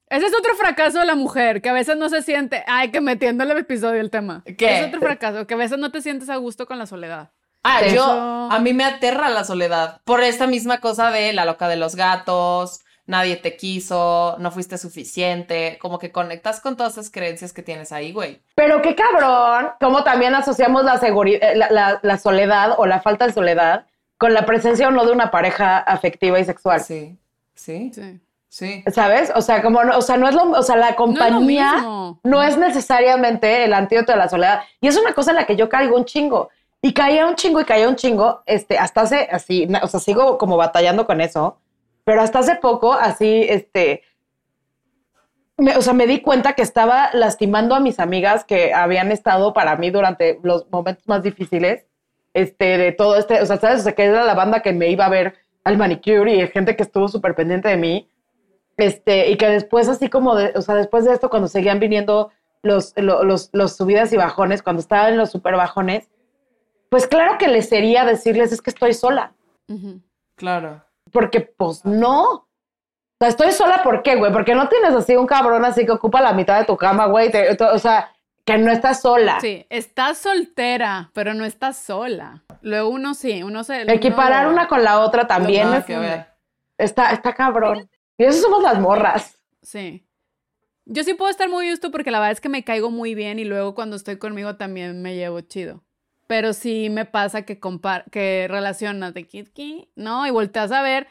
Ese 0.09 0.26
es 0.26 0.32
otro 0.39 0.55
fracaso 0.57 0.99
de 0.99 1.05
la 1.07 1.14
mujer, 1.14 1.62
que 1.62 1.68
a 1.68 1.72
veces 1.72 1.97
no 1.97 2.09
se 2.09 2.22
siente, 2.22 2.64
ay, 2.66 2.91
que 2.91 3.01
metiendo 3.01 3.45
el 3.45 3.51
episodio 3.53 4.01
el 4.01 4.11
tema. 4.11 4.43
¿Qué? 4.59 4.80
Es 4.80 4.87
otro 4.89 5.01
fracaso, 5.01 5.47
que 5.47 5.55
a 5.55 5.59
veces 5.59 5.78
no 5.78 5.93
te 5.93 6.01
sientes 6.03 6.28
a 6.28 6.37
gusto 6.37 6.66
con 6.66 6.78
la 6.78 6.87
soledad. 6.87 7.30
Ah, 7.62 7.82
yo, 7.82 7.89
Eso- 7.89 8.49
a 8.51 8.59
mí 8.61 8.72
me 8.72 8.84
aterra 8.84 9.28
la 9.30 9.45
soledad. 9.45 10.01
Por 10.05 10.22
esta 10.22 10.47
misma 10.47 10.78
cosa 10.80 11.11
de 11.11 11.32
la 11.32 11.45
loca 11.45 11.68
de 11.68 11.76
los 11.76 11.95
gatos, 11.97 12.80
nadie 13.07 13.37
te 13.37 13.57
quiso, 13.57 14.37
no 14.39 14.51
fuiste 14.51 14.79
suficiente. 14.79 15.79
Como 15.81 15.99
que 15.99 16.11
conectas 16.13 16.61
con 16.61 16.77
todas 16.77 16.93
esas 16.95 17.11
creencias 17.11 17.53
que 17.53 17.63
tienes 17.63 17.93
ahí, 17.93 18.13
güey. 18.13 18.41
Pero 18.55 18.83
qué 18.83 18.95
cabrón, 18.95 19.71
como 19.81 20.03
también 20.05 20.35
asociamos 20.35 20.85
la, 20.85 20.95
eh, 20.97 21.53
la, 21.57 21.71
la- 21.71 22.01
la 22.03 22.19
soledad 22.19 22.75
o 22.79 22.87
la 22.87 23.01
falta 23.01 23.27
de 23.27 23.33
soledad 23.33 23.87
con 24.19 24.33
la 24.35 24.47
presencia 24.47 24.89
o 24.89 24.91
no 24.91 25.05
de 25.05 25.13
una 25.13 25.31
pareja 25.31 25.79
afectiva 25.79 26.39
y 26.41 26.45
sexual. 26.45 26.81
Sí, 26.81 27.17
sí, 27.55 27.91
Sí. 27.95 28.21
sí. 28.49 28.85
¿Sabes? 28.93 29.31
O 29.35 29.43
sea, 29.43 29.63
como 29.63 29.85
no, 29.85 29.99
o 29.99 30.03
sea, 30.03 30.17
no 30.17 30.27
es 30.29 30.35
lo, 30.35 30.51
o 30.53 30.63
sea, 30.63 30.77
la 30.77 30.97
compañía 30.97 31.85
no 32.25 32.43
es 32.43 32.57
necesariamente 32.57 33.65
el 33.65 33.75
antídoto 33.75 34.13
de 34.13 34.19
la 34.19 34.29
soledad. 34.29 34.63
Y 34.81 34.89
es 34.89 34.97
una 34.97 35.13
cosa 35.15 35.31
en 35.33 35.37
la 35.37 35.45
que 35.47 35.57
yo 35.57 35.69
caigo 35.69 35.97
un 35.97 36.05
chingo. 36.07 36.49
Y 36.83 36.93
caía 36.93 37.27
un 37.27 37.35
chingo 37.35 37.61
y 37.61 37.65
caía 37.65 37.89
un 37.89 37.97
chingo, 37.97 38.43
este, 38.47 38.79
hasta 38.79 39.01
hace 39.03 39.29
así, 39.33 39.67
o 39.83 39.87
sea, 39.89 39.99
sigo 39.99 40.39
como 40.39 40.57
batallando 40.57 41.07
con 41.07 41.21
eso, 41.21 41.59
pero 42.07 42.23
hasta 42.23 42.39
hace 42.39 42.55
poco, 42.55 42.93
así, 42.93 43.45
este, 43.49 44.03
me- 45.59 45.77
o 45.77 45.83
sea, 45.83 45.93
me 45.93 46.07
di 46.07 46.21
cuenta 46.21 46.53
que 46.53 46.63
estaba 46.63 47.11
lastimando 47.15 47.75
a 47.75 47.81
mis 47.81 47.99
amigas 47.99 48.45
que 48.45 48.73
habían 48.73 49.11
estado 49.11 49.53
para 49.53 49.77
mí 49.77 49.91
durante 49.91 50.39
los 50.45 50.71
momentos 50.71 51.09
más 51.09 51.23
difíciles, 51.25 51.87
este, 52.33 52.79
de 52.79 52.93
todo 52.93 53.17
este, 53.17 53.41
o 53.43 53.47
sea, 53.47 53.57
¿sabes? 53.57 53.81
O 53.81 53.83
sea, 53.83 53.95
que 53.95 54.05
era 54.05 54.25
la 54.25 54.35
banda 54.35 54.61
que 54.61 54.73
me 54.73 54.89
iba 54.89 55.07
a 55.07 55.09
ver 55.11 55.35
al 55.65 55.79
manicure 55.79 56.33
y 56.37 56.47
gente 56.49 56.77
que 56.77 56.85
estuvo 56.85 57.09
súper 57.09 57.35
pendiente 57.35 57.69
de 57.69 57.77
mí, 57.77 58.09
este, 58.77 59.29
y 59.31 59.37
que 59.37 59.49
después 59.49 59.89
así 59.89 60.09
como 60.09 60.37
de, 60.37 60.53
o 60.55 60.63
sea, 60.63 60.75
después 60.77 61.05
de 61.07 61.13
esto, 61.15 61.29
cuando 61.31 61.49
seguían 61.49 61.81
viniendo 61.81 62.31
los, 62.63 62.93
lo- 62.97 63.25
los, 63.25 63.51
los 63.53 63.75
subidas 63.77 64.13
y 64.13 64.17
bajones, 64.17 64.63
cuando 64.63 64.81
estaban 64.81 65.13
en 65.15 65.19
los 65.19 65.31
super 65.33 65.57
bajones, 65.57 66.09
pues 66.91 67.09
claro 67.09 67.37
que 67.39 67.49
les 67.49 67.69
sería 67.69 68.05
decirles, 68.05 68.53
es 68.53 68.63
que 68.63 68.71
estoy 68.71 68.95
sola, 68.95 69.33
Ujú. 69.69 70.01
Claro. 70.37 70.85
Porque 71.17 71.41
pues 71.41 71.83
no. 71.87 72.23
O 72.33 72.49
sea, 73.19 73.29
estoy 73.29 73.53
sola, 73.53 73.83
¿por 73.83 74.03
qué, 74.03 74.17
güey? 74.17 74.31
Porque 74.31 74.55
no 74.55 74.69
tienes 74.69 74.93
así 74.93 75.17
un 75.17 75.27
cabrón 75.27 75.64
así 75.64 75.87
que 75.87 75.93
ocupa 75.93 76.21
la 76.21 76.35
mitad 76.35 76.59
de 76.59 76.67
tu 76.67 76.77
cama, 76.77 77.07
güey. 77.07 77.31
te- 77.31 77.57
O 77.64 77.79
sea, 77.79 78.12
que 78.45 78.59
no 78.59 78.71
estás 78.71 79.01
sola. 79.01 79.41
Sí, 79.41 79.64
estás 79.71 80.19
soltera, 80.19 81.11
pero 81.14 81.33
no 81.33 81.47
estás 81.47 81.79
sola. 81.79 82.45
Luego 82.61 82.91
uno 82.91 83.14
sí, 83.14 83.43
uno 83.43 83.64
se... 83.64 83.91
Equiparar 83.91 84.45
uno- 84.49 84.53
una 84.57 84.69
con 84.69 84.85
la 84.85 85.01
otra 85.01 85.27
también 85.27 85.64
Nada 85.64 85.79
es- 85.79 85.85
que 85.87 85.99
ver. 85.99 86.27
está, 86.77 87.12
está 87.12 87.33
cabrón. 87.35 87.89
Y 88.19 88.25
eso 88.25 88.43
somos 88.43 88.62
las 88.62 88.79
morras. 88.79 89.39
Sí. 89.62 90.07
Yo 90.85 91.03
sí 91.03 91.14
puedo 91.14 91.31
estar 91.31 91.49
muy 91.49 91.71
justo 91.71 91.91
porque 91.91 92.11
la 92.11 92.19
verdad 92.21 92.33
es 92.33 92.41
que 92.43 92.51
me 92.51 92.64
caigo 92.64 92.91
muy 92.91 93.14
bien 93.14 93.39
y 93.39 93.45
luego 93.45 93.75
cuando 93.75 93.97
estoy 93.97 94.19
conmigo 94.19 94.57
también 94.57 95.01
me 95.01 95.17
llevo 95.17 95.41
chido. 95.41 95.83
Pero 96.27 96.53
sí 96.53 96.91
me 96.91 97.05
pasa 97.05 97.43
que 97.43 97.61
compar 97.61 98.05
que 98.11 98.47
relacionas 98.49 99.14
de 99.14 99.24
kit 99.24 99.49
kit, 99.53 99.89
¿no? 99.95 100.27
Y 100.27 100.31
volteas 100.31 100.72
a 100.72 100.83
ver, 100.83 101.07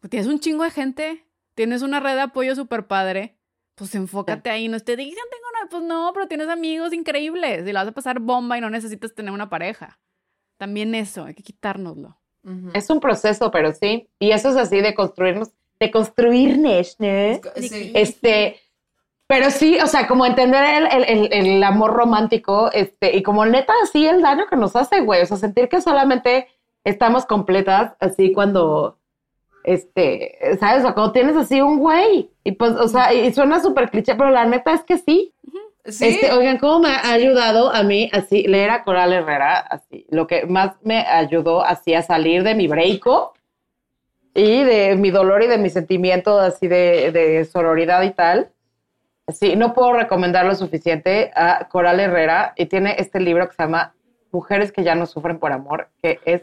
pues 0.00 0.10
tienes 0.10 0.26
un 0.26 0.40
chingo 0.40 0.64
de 0.64 0.70
gente, 0.70 1.26
tienes 1.54 1.82
una 1.82 2.00
red 2.00 2.14
de 2.14 2.22
apoyo 2.22 2.54
súper 2.54 2.86
padre, 2.86 3.36
pues 3.74 3.94
enfócate 3.94 4.50
ahí, 4.50 4.68
no 4.68 4.78
te 4.80 4.96
digan, 4.96 5.24
tengo 5.30 5.44
una, 5.50 5.70
pues 5.70 5.82
no, 5.82 6.10
pero 6.14 6.28
tienes 6.28 6.48
amigos 6.48 6.92
increíbles 6.92 7.66
y 7.66 7.72
la 7.72 7.80
vas 7.80 7.90
a 7.90 7.94
pasar 7.94 8.20
bomba 8.20 8.56
y 8.56 8.60
no 8.60 8.70
necesitas 8.70 9.14
tener 9.14 9.32
una 9.32 9.50
pareja. 9.50 9.98
También 10.58 10.94
eso, 10.94 11.24
hay 11.24 11.34
que 11.34 11.42
quitárnoslo. 11.42 12.18
Ujú. 12.44 12.70
Es 12.74 12.88
un 12.90 13.00
proceso, 13.00 13.50
pero 13.50 13.72
sí. 13.72 14.08
Y 14.18 14.30
eso 14.30 14.50
es 14.50 14.56
así 14.56 14.80
de 14.80 14.94
construirnos, 14.94 15.50
de 15.80 15.90
construirnos, 15.90 16.96
¿no? 16.98 17.40
Sí. 17.56 17.92
Este, 17.94 18.60
pero 19.34 19.50
sí, 19.50 19.78
o 19.82 19.86
sea, 19.88 20.06
como 20.06 20.24
entender 20.26 20.62
el, 20.92 21.08
el- 21.08 21.32
el- 21.32 21.64
amor 21.64 21.92
romántico, 21.92 22.70
este, 22.72 23.16
y 23.16 23.22
como 23.24 23.44
neta, 23.44 23.72
así 23.82 24.06
el 24.06 24.22
daño 24.22 24.46
que 24.48 24.54
nos 24.54 24.76
hace, 24.76 25.00
güey. 25.00 25.22
O 25.22 25.26
sea, 25.26 25.36
sentir 25.38 25.68
que 25.68 25.80
solamente 25.80 26.46
estamos 26.84 27.26
completas 27.26 27.96
así 27.98 28.32
cuando, 28.32 28.96
este, 29.64 30.38
¿sabes? 30.60 30.78
O 30.78 30.86
sea, 30.86 30.94
cuando 30.94 31.10
tienes 31.12 31.36
así 31.36 31.60
un 31.60 31.78
güey. 31.80 32.30
Y 32.44 32.52
pues, 32.52 32.72
o 32.72 32.86
sea, 32.86 33.12
y 33.12 33.32
suena 33.32 33.58
súper 33.60 33.90
cliché, 33.90 34.14
pero 34.14 34.30
la 34.30 34.44
neta 34.44 34.72
es 34.72 34.82
que 34.84 34.98
sí. 34.98 35.32
Sí. 35.86 36.06
Este, 36.06 36.32
oigan, 36.32 36.58
¿cómo 36.58 36.78
me 36.78 36.88
ha 36.90 37.10
ayudado 37.12 37.70
a 37.74 37.82
mí 37.82 38.08
así 38.12 38.44
leer 38.44 38.70
a 38.70 38.84
Coral 38.84 39.12
Herrera? 39.12 39.58
Así, 39.58 40.06
lo 40.10 40.28
que 40.28 40.46
más 40.46 40.76
me 40.82 40.98
ayudó 41.00 41.62
así 41.64 41.92
a 41.92 42.02
salir 42.02 42.44
de 42.44 42.54
mi 42.54 42.68
breakup 42.68 43.32
y 44.32 44.62
de 44.62 44.94
mi 44.96 45.10
dolor 45.10 45.42
y 45.42 45.46
de 45.48 45.58
mi 45.58 45.70
sentimiento 45.70 46.38
así 46.38 46.68
de, 46.68 47.10
de 47.12 47.44
sororidad 47.44 48.02
y 48.02 48.10
tal. 48.12 48.50
Así, 49.26 49.56
no 49.56 49.72
puedo 49.72 49.92
recomendar 49.94 50.44
lo 50.44 50.54
suficiente 50.54 51.30
a 51.34 51.66
Coral 51.68 51.98
Herrera 52.00 52.52
y 52.56 52.66
tiene 52.66 52.96
este 52.98 53.20
libro 53.20 53.48
que 53.48 53.54
se 53.54 53.62
llama 53.62 53.94
Mujeres 54.32 54.70
que 54.72 54.82
ya 54.84 54.94
no 54.94 55.06
sufren 55.06 55.38
por 55.38 55.52
amor, 55.52 55.88
que 56.02 56.20
es 56.24 56.42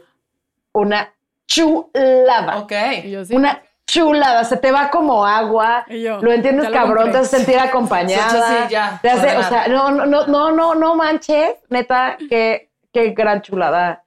una 0.72 1.12
chulada. 1.46 2.58
Ok. 2.58 2.72
Yo 3.04 3.24
sí. 3.24 3.36
Una 3.36 3.62
chulada, 3.86 4.44
se 4.44 4.56
te 4.56 4.72
va 4.72 4.90
como 4.90 5.26
agua, 5.26 5.84
Y 5.88 6.02
yo, 6.02 6.20
lo 6.22 6.32
entiendes 6.32 6.66
lo 6.68 6.72
cabrón, 6.72 6.96
compré. 6.96 7.12
te 7.12 7.18
haces 7.18 7.30
sentir 7.42 7.58
acompañada. 7.58 8.30
Sí, 8.30 8.36
sí, 8.64 8.72
ya, 8.72 8.98
te 9.02 9.10
hace, 9.10 9.36
o 9.36 9.42
sea, 9.42 9.68
no, 9.68 9.90
no, 9.90 10.06
no, 10.06 10.26
no, 10.26 10.50
no, 10.52 10.74
no 10.74 10.94
manches, 10.96 11.56
neta, 11.68 12.16
qué, 12.28 12.70
qué 12.92 13.10
gran 13.10 13.42
chulada. 13.42 14.04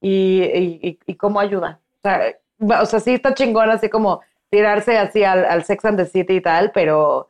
Y, 0.00 0.42
y, 0.42 0.80
y- 0.82 0.98
y 1.06 1.14
cómo 1.16 1.40
ayuda. 1.40 1.80
O 1.96 2.00
sea, 2.02 2.20
va- 2.62 2.82
o 2.82 2.86
sea, 2.86 3.00
sí 3.00 3.14
está 3.14 3.34
chingón 3.34 3.70
así 3.70 3.88
como 3.88 4.20
tirarse 4.50 4.98
así 4.98 5.24
al, 5.24 5.44
al 5.46 5.64
Sex 5.64 5.84
and 5.86 5.98
the 5.98 6.04
City 6.06 6.34
y 6.36 6.40
tal, 6.42 6.70
pero 6.72 7.28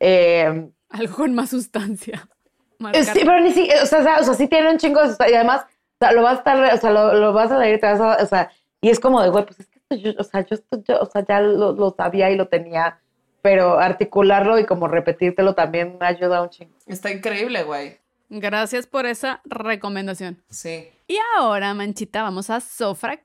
eh, 0.00 0.70
Algo 0.88 1.14
con 1.16 1.34
más 1.34 1.50
sustancia. 1.50 2.28
Marcar- 2.78 3.04
Sí, 3.04 3.20
pero 3.24 3.40
ni 3.40 3.52
si, 3.52 3.68
o 3.70 3.86
sea, 3.86 4.18
o 4.20 4.24
sea, 4.24 4.34
sí 4.34 4.48
tiene 4.48 4.70
un 4.70 4.78
chingo 4.78 5.00
de 5.02 5.08
sustancia, 5.08 5.32
y 5.34 5.36
además, 5.36 5.62
o 5.64 5.96
sea, 6.00 6.12
lo 6.12 6.22
vas 6.22 6.34
a 6.34 6.38
estar, 6.38 6.74
o 6.74 6.76
sea, 6.78 6.90
lo, 6.90 7.14
lo 7.14 7.32
vas 7.32 7.52
a 7.52 7.58
leer, 7.58 7.78
te 7.78 7.86
vas 7.86 8.00
a, 8.00 8.22
o 8.22 8.26
sea, 8.26 8.50
y 8.80 8.88
es 8.88 8.98
como 8.98 9.22
de, 9.22 9.28
güey, 9.28 9.44
pues 9.44 9.60
es 9.60 9.66
que 9.68 9.78
esto 9.78 9.96
yo, 9.96 10.12
o 10.18 10.24
sea, 10.24 10.40
yo, 10.46 10.54
esto 10.54 10.82
yo, 10.88 11.00
o 11.00 11.06
sea, 11.06 11.24
ya 11.26 11.40
lo, 11.40 11.72
lo 11.72 11.94
sabía 11.96 12.30
y 12.30 12.36
lo 12.36 12.48
tenía, 12.48 12.98
pero 13.42 13.78
articularlo 13.78 14.58
y 14.58 14.64
como 14.66 14.88
repetírtelo 14.88 15.54
también 15.54 15.98
ayuda 16.00 16.42
un 16.42 16.48
chingo. 16.50 16.74
Está 16.86 17.10
increíble, 17.10 17.62
güey. 17.64 17.98
Gracias 18.30 18.86
por 18.86 19.06
esa 19.06 19.40
recomendación. 19.44 20.42
Sí. 20.48 20.88
Y 21.08 21.18
ahora, 21.36 21.74
Manchita, 21.74 22.22
vamos 22.22 22.48
a 22.48 22.60
Sofra 22.60 23.16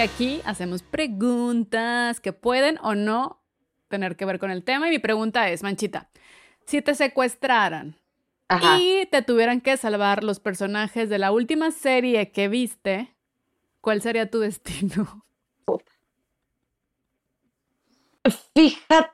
Que 0.00 0.04
aquí 0.04 0.40
hacemos 0.46 0.82
preguntas 0.82 2.20
que 2.20 2.32
pueden 2.32 2.78
o 2.80 2.94
no 2.94 3.42
tener 3.88 4.16
que 4.16 4.24
ver 4.24 4.38
con 4.38 4.50
el 4.50 4.64
tema. 4.64 4.88
Y 4.88 4.92
mi 4.92 4.98
pregunta 4.98 5.50
es, 5.50 5.62
Manchita, 5.62 6.08
si 6.64 6.80
te 6.80 6.94
secuestraran 6.94 7.96
Ajá. 8.48 8.78
y 8.80 9.04
te 9.10 9.20
tuvieran 9.20 9.60
que 9.60 9.76
salvar 9.76 10.24
los 10.24 10.40
personajes 10.40 11.10
de 11.10 11.18
la 11.18 11.32
última 11.32 11.70
serie 11.70 12.32
que 12.32 12.48
viste, 12.48 13.14
¿cuál 13.82 14.00
sería 14.00 14.30
tu 14.30 14.38
destino? 14.38 15.26
Fíjate 18.54 19.10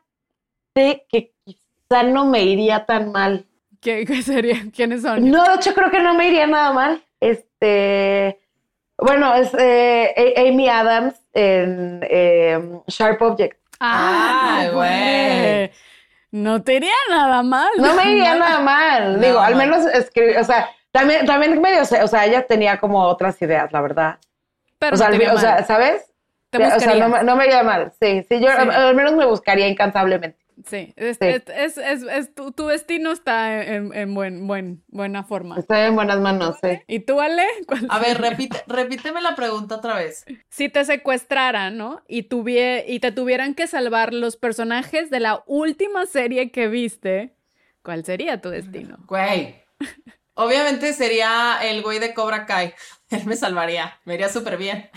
que 1.09 1.35
quizá 1.45 2.05
no 2.05 2.27
me 2.27 2.45
iría 2.45 2.87
tan 2.87 3.11
mal. 3.11 3.45
¿Qué, 3.81 4.05
qué 4.07 4.23
sería? 4.23 4.71
¿Quiénes 4.73 5.03
son? 5.03 5.29
No, 5.33 5.43
de 5.49 5.55
hecho 5.57 5.75
creo 5.75 5.91
que 5.91 5.99
no 5.99 6.15
me 6.15 6.29
iría 6.29 6.47
nada 6.47 6.73
mal. 6.73 7.05
Este, 7.19 8.39
bueno, 8.99 9.35
es 9.35 9.53
eh, 9.59 10.35
Amy 10.49 10.69
Adams 10.69 11.15
en 11.35 12.01
eh, 12.03 12.59
Sharp 12.89 13.21
Object. 13.23 13.59
Ay, 13.79 14.69
güey. 14.71 15.71
No 16.31 16.63
te 16.63 16.75
iría 16.75 16.93
nada 17.11 17.43
mal. 17.43 17.71
No 17.79 17.95
me 17.95 18.11
iría 18.13 18.35
nada 18.35 18.61
mal. 18.61 19.21
Digo, 19.21 19.39
al 19.39 19.55
menos 19.55 19.85
escribir, 19.87 20.39
o 20.39 20.45
sea, 20.45 20.69
también, 20.93 21.27
también 21.27 21.61
medio, 21.61 21.83
o 21.83 22.09
sea, 22.09 22.25
ella 22.27 22.47
tenía 22.47 22.79
como 22.79 23.03
otras 23.03 23.41
ideas, 23.43 23.71
la 23.73 23.81
verdad. 23.81 24.17
Pero 24.79 24.95
o 24.95 24.97
sea, 24.99 25.09
no 25.09 25.11
te 25.13 25.17
iría 25.23 25.35
o 25.35 25.39
sea. 25.39 25.63
¿sabes? 25.65 26.11
Te 26.51 26.65
o 26.65 26.81
sea, 26.81 26.95
no, 26.95 27.09
me- 27.09 27.23
no 27.23 27.37
me 27.37 27.47
iría 27.47 27.63
mal. 27.63 27.93
Sí, 28.01 28.25
sí, 28.29 28.41
yo 28.41 28.49
Sí. 28.51 28.57
al- 28.59 28.71
al 28.71 28.95
menos 28.95 29.13
me 29.15 29.27
buscaría 29.27 29.69
incansablemente. 29.69 30.39
Sí, 30.65 30.95
es, 30.97 31.19
Sí. 31.21 31.27
es- 31.27 31.43
es- 31.49 31.77
es- 31.79 32.03
es- 32.03 32.35
tu, 32.35 32.51
tu 32.51 32.67
destino 32.69 33.13
está 33.13 33.63
en, 33.63 33.93
en 33.95 34.15
buen, 34.15 34.47
buen, 34.47 34.83
buena 34.89 35.23
forma. 35.23 35.59
Estoy 35.59 35.81
en 35.81 35.95
buenas 35.95 36.19
manos, 36.19 36.57
sí. 36.63 36.81
¿Y 36.87 37.01
tú, 37.01 37.21
Ale? 37.21 37.45
¿Cuál 37.67 37.87
A 37.91 37.99
ver, 37.99 38.19
repite, 38.21 38.65
repíteme 38.67 39.21
la 39.21 39.35
pregunta 39.37 39.77
otra 39.77 39.97
vez. 39.97 40.25
Si 40.49 40.69
te 40.71 40.85
secuestraran, 40.87 41.77
¿no? 41.77 42.03
Y, 42.09 42.29
tuvie- 42.29 42.85
y 42.87 43.01
te 43.01 43.13
tuvieran 43.13 43.55
que 43.55 43.67
salvar 43.67 44.15
los 44.15 44.37
personajes 44.37 45.11
de 45.11 45.21
la 45.21 45.43
última 45.47 46.07
serie 46.07 46.51
que 46.51 46.69
viste, 46.69 47.35
¿cuál 47.83 48.05
sería 48.05 48.41
tu 48.41 48.49
destino? 48.49 48.97
Güey. 49.07 49.57
Obviamente 50.35 50.93
sería 50.95 51.59
el 51.63 51.83
güey 51.83 51.99
de 51.99 52.13
Cobra 52.15 52.47
Kai. 52.47 52.73
Él 53.11 53.27
me 53.27 53.37
salvaría. 53.37 53.99
Me 54.05 54.15
iría 54.15 54.29
súper 54.31 54.57
bien. 54.57 54.91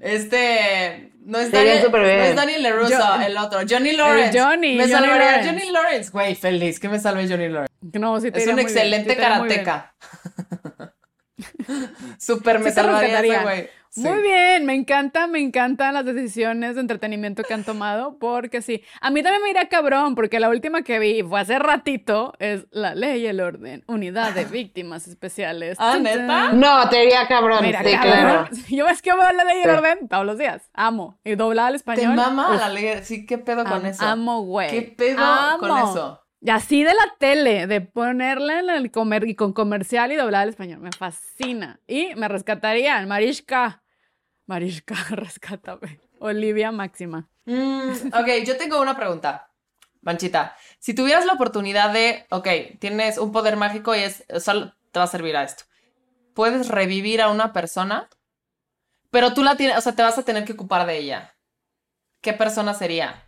Este. 0.00 1.12
No 1.24 1.38
es, 1.38 1.52
Daniel, 1.52 1.86
no 1.92 1.98
es 2.24 2.34
Daniel 2.36 2.62
LaRusso, 2.62 2.90
Yo- 2.90 3.20
el 3.20 3.36
otro. 3.36 3.60
Johnny 3.68 3.92
Lawrence. 3.92 4.38
Johnny, 4.40 4.76
Me 4.76 4.82
Johnny 4.84 4.92
salvaría 4.92 5.18
Lawrence. 5.32 5.48
Johnny 5.50 5.70
Lawrence. 5.70 6.10
Güey, 6.10 6.34
feliz 6.34 6.80
que 6.80 6.88
me 6.88 6.98
salve 6.98 7.28
Johnny 7.28 7.48
Lawrence. 7.48 7.72
No, 7.98 8.18
sí 8.20 8.30
te 8.30 8.38
Es 8.38 8.46
un 8.46 8.54
muy 8.54 8.64
bien, 8.64 8.68
excelente 8.76 9.10
sí 9.10 9.16
te 9.16 9.22
karateca. 9.22 9.94
Súper 12.18 12.58
me 12.58 12.70
Sí 12.70 12.74
salvaría 12.74 13.42
güey. 13.42 13.68
Sí. 13.98 14.08
Muy 14.08 14.22
bien, 14.22 14.64
me 14.64 14.74
encanta, 14.74 15.26
me 15.26 15.40
encantan 15.40 15.94
las 15.94 16.04
decisiones 16.04 16.74
de 16.74 16.80
entretenimiento 16.80 17.42
que 17.42 17.54
han 17.54 17.64
tomado, 17.64 18.18
porque 18.18 18.62
sí, 18.62 18.82
a 19.00 19.10
mí 19.10 19.22
también 19.22 19.42
me 19.42 19.50
iría 19.50 19.68
cabrón, 19.68 20.14
porque 20.14 20.40
la 20.40 20.48
última 20.48 20.82
que 20.82 20.98
vi 20.98 21.22
fue 21.22 21.40
hace 21.40 21.58
ratito, 21.58 22.32
es 22.38 22.66
La 22.70 22.94
Ley 22.94 23.22
y 23.22 23.26
el 23.26 23.40
Orden, 23.40 23.84
Unidad 23.88 24.32
de 24.34 24.44
Víctimas 24.44 25.08
Especiales. 25.08 25.76
Ah, 25.80 25.98
¿neta? 26.00 26.52
No, 26.52 26.88
te 26.88 27.04
iría 27.04 27.26
cabrón. 27.26 27.58
Mira, 27.62 27.82
sí, 27.82 27.92
cabrón. 27.92 28.12
claro. 28.12 28.48
Yo 28.68 28.86
es 28.88 29.02
que 29.02 29.12
veo 29.12 29.32
La 29.32 29.44
Ley 29.44 29.58
y 29.58 29.62
el 29.62 29.70
Sí. 29.70 29.76
Orden 29.76 30.08
todos 30.08 30.24
los 30.26 30.38
días, 30.38 30.70
amo, 30.74 31.18
y 31.24 31.34
doblada 31.34 31.68
al 31.68 31.74
Te 31.74 31.76
español. 31.78 32.14
mama 32.14 32.54
uf, 32.54 32.60
la 32.60 32.68
ley. 32.68 33.00
Sí, 33.02 33.26
¿qué 33.26 33.38
pedo 33.38 33.64
con 33.64 33.72
am- 33.74 33.86
eso? 33.86 34.04
Amo, 34.04 34.42
güey. 34.42 34.70
¿Qué 34.70 34.82
pedo 34.82 35.18
con 35.58 35.70
eso? 35.78 36.22
Y 36.40 36.50
así 36.50 36.84
de 36.84 36.94
la 36.94 37.14
tele, 37.18 37.66
de 37.66 37.80
ponerla 37.80 38.60
en 38.60 38.70
el 38.70 38.92
comer 38.92 39.26
y 39.26 39.34
con 39.34 39.52
comercial 39.52 40.12
y 40.12 40.14
doblada 40.14 40.44
al 40.44 40.50
español. 40.50 40.78
Me 40.78 40.92
fascina. 40.92 41.80
Y 41.88 42.14
me 42.14 42.28
rescatarían. 42.28 43.08
Marishka. 43.08 43.82
Marishka, 44.48 44.94
rescátame. 45.10 46.00
Olivia 46.18 46.72
Máxima. 46.72 47.28
Mm, 47.44 48.08
ok, 48.12 48.28
yo 48.44 48.56
tengo 48.56 48.80
una 48.80 48.96
pregunta. 48.96 49.44
Manchita, 50.00 50.56
si 50.78 50.94
tuvieras 50.94 51.26
la 51.26 51.34
oportunidad 51.34 51.92
de, 51.92 52.26
ok, 52.30 52.48
tienes 52.80 53.18
un 53.18 53.30
poder 53.30 53.56
mágico 53.56 53.94
y 53.94 54.00
es, 54.00 54.24
solo 54.40 54.72
te 54.92 54.98
va 54.98 55.04
a 55.04 55.08
servir 55.08 55.36
a 55.36 55.42
esto. 55.44 55.64
Puedes 56.34 56.68
revivir 56.68 57.20
a 57.20 57.28
una 57.28 57.52
persona, 57.52 58.08
pero 59.10 59.34
tú 59.34 59.42
la 59.42 59.56
tienes, 59.56 59.76
o 59.76 59.80
sea, 59.80 59.94
te 59.94 60.02
vas 60.02 60.16
a 60.16 60.22
tener 60.24 60.44
que 60.44 60.52
ocupar 60.52 60.86
de 60.86 60.98
ella. 60.98 61.34
¿Qué 62.22 62.32
persona 62.32 62.74
sería? 62.74 63.24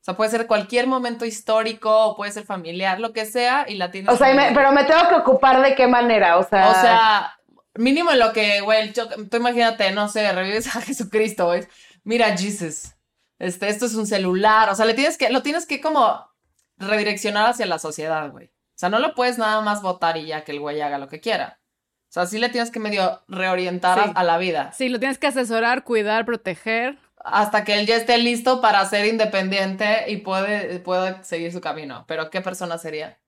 O 0.00 0.04
sea, 0.04 0.16
puede 0.16 0.30
ser 0.30 0.46
cualquier 0.46 0.86
momento 0.86 1.24
histórico, 1.24 1.90
o 2.06 2.16
puede 2.16 2.30
ser 2.32 2.44
familiar, 2.44 3.00
lo 3.00 3.12
que 3.12 3.26
sea, 3.26 3.64
y 3.68 3.74
la 3.74 3.90
tienes 3.90 4.12
O 4.12 4.16
sea, 4.16 4.32
me- 4.34 4.52
pero 4.54 4.70
me 4.72 4.84
tengo 4.84 5.08
que 5.08 5.14
ocupar 5.16 5.62
de 5.62 5.74
qué 5.74 5.86
manera, 5.88 6.38
o 6.38 6.44
sea. 6.44 6.70
O 6.70 6.74
sea, 6.74 7.38
mínimo 7.76 8.10
en 8.12 8.18
lo 8.18 8.32
que, 8.32 8.60
güey, 8.60 8.92
tú 8.92 9.36
imagínate, 9.36 9.90
no 9.92 10.08
sé, 10.08 10.30
revives 10.32 10.74
a 10.74 10.80
Jesucristo, 10.82 11.46
güey. 11.46 11.66
Mira, 12.04 12.36
Jesus. 12.36 12.94
Este, 13.38 13.68
esto 13.68 13.86
es 13.86 13.94
un 13.94 14.06
celular. 14.06 14.70
O 14.70 14.74
sea, 14.74 14.86
le 14.86 14.94
tienes 14.94 15.18
que, 15.18 15.30
lo 15.30 15.42
tienes 15.42 15.66
que 15.66 15.80
como 15.80 16.28
redireccionar 16.76 17.50
hacia 17.50 17.66
la 17.66 17.78
sociedad, 17.78 18.30
güey. 18.30 18.46
O 18.46 18.78
sea, 18.78 18.88
no 18.88 18.98
lo 18.98 19.14
puedes 19.14 19.38
nada 19.38 19.60
más 19.60 19.82
votar 19.82 20.16
y 20.16 20.26
ya 20.26 20.44
que 20.44 20.52
el 20.52 20.60
güey 20.60 20.80
haga 20.80 20.98
lo 20.98 21.08
que 21.08 21.20
quiera. 21.20 21.60
O 22.08 22.12
sea, 22.14 22.26
sí 22.26 22.38
le 22.38 22.48
tienes 22.48 22.70
que 22.70 22.80
medio 22.80 23.22
reorientar 23.28 24.12
a, 24.14 24.22
la 24.22 24.38
vida. 24.38 24.72
Sí, 24.72 24.88
lo 24.88 24.98
tienes 25.00 25.18
que 25.18 25.26
asesorar, 25.26 25.84
cuidar, 25.84 26.24
proteger. 26.24 26.98
Hasta 27.16 27.64
que 27.64 27.78
él 27.78 27.86
ya 27.86 27.96
esté 27.96 28.18
listo 28.18 28.60
para 28.60 28.84
ser 28.86 29.06
independiente 29.06 30.04
y 30.08 30.18
puede, 30.18 30.78
puede 30.80 31.22
seguir 31.24 31.52
su 31.52 31.60
camino. 31.60 32.04
Pero, 32.06 32.30
¿qué 32.30 32.40
persona 32.40 32.78
sería? 32.78 33.18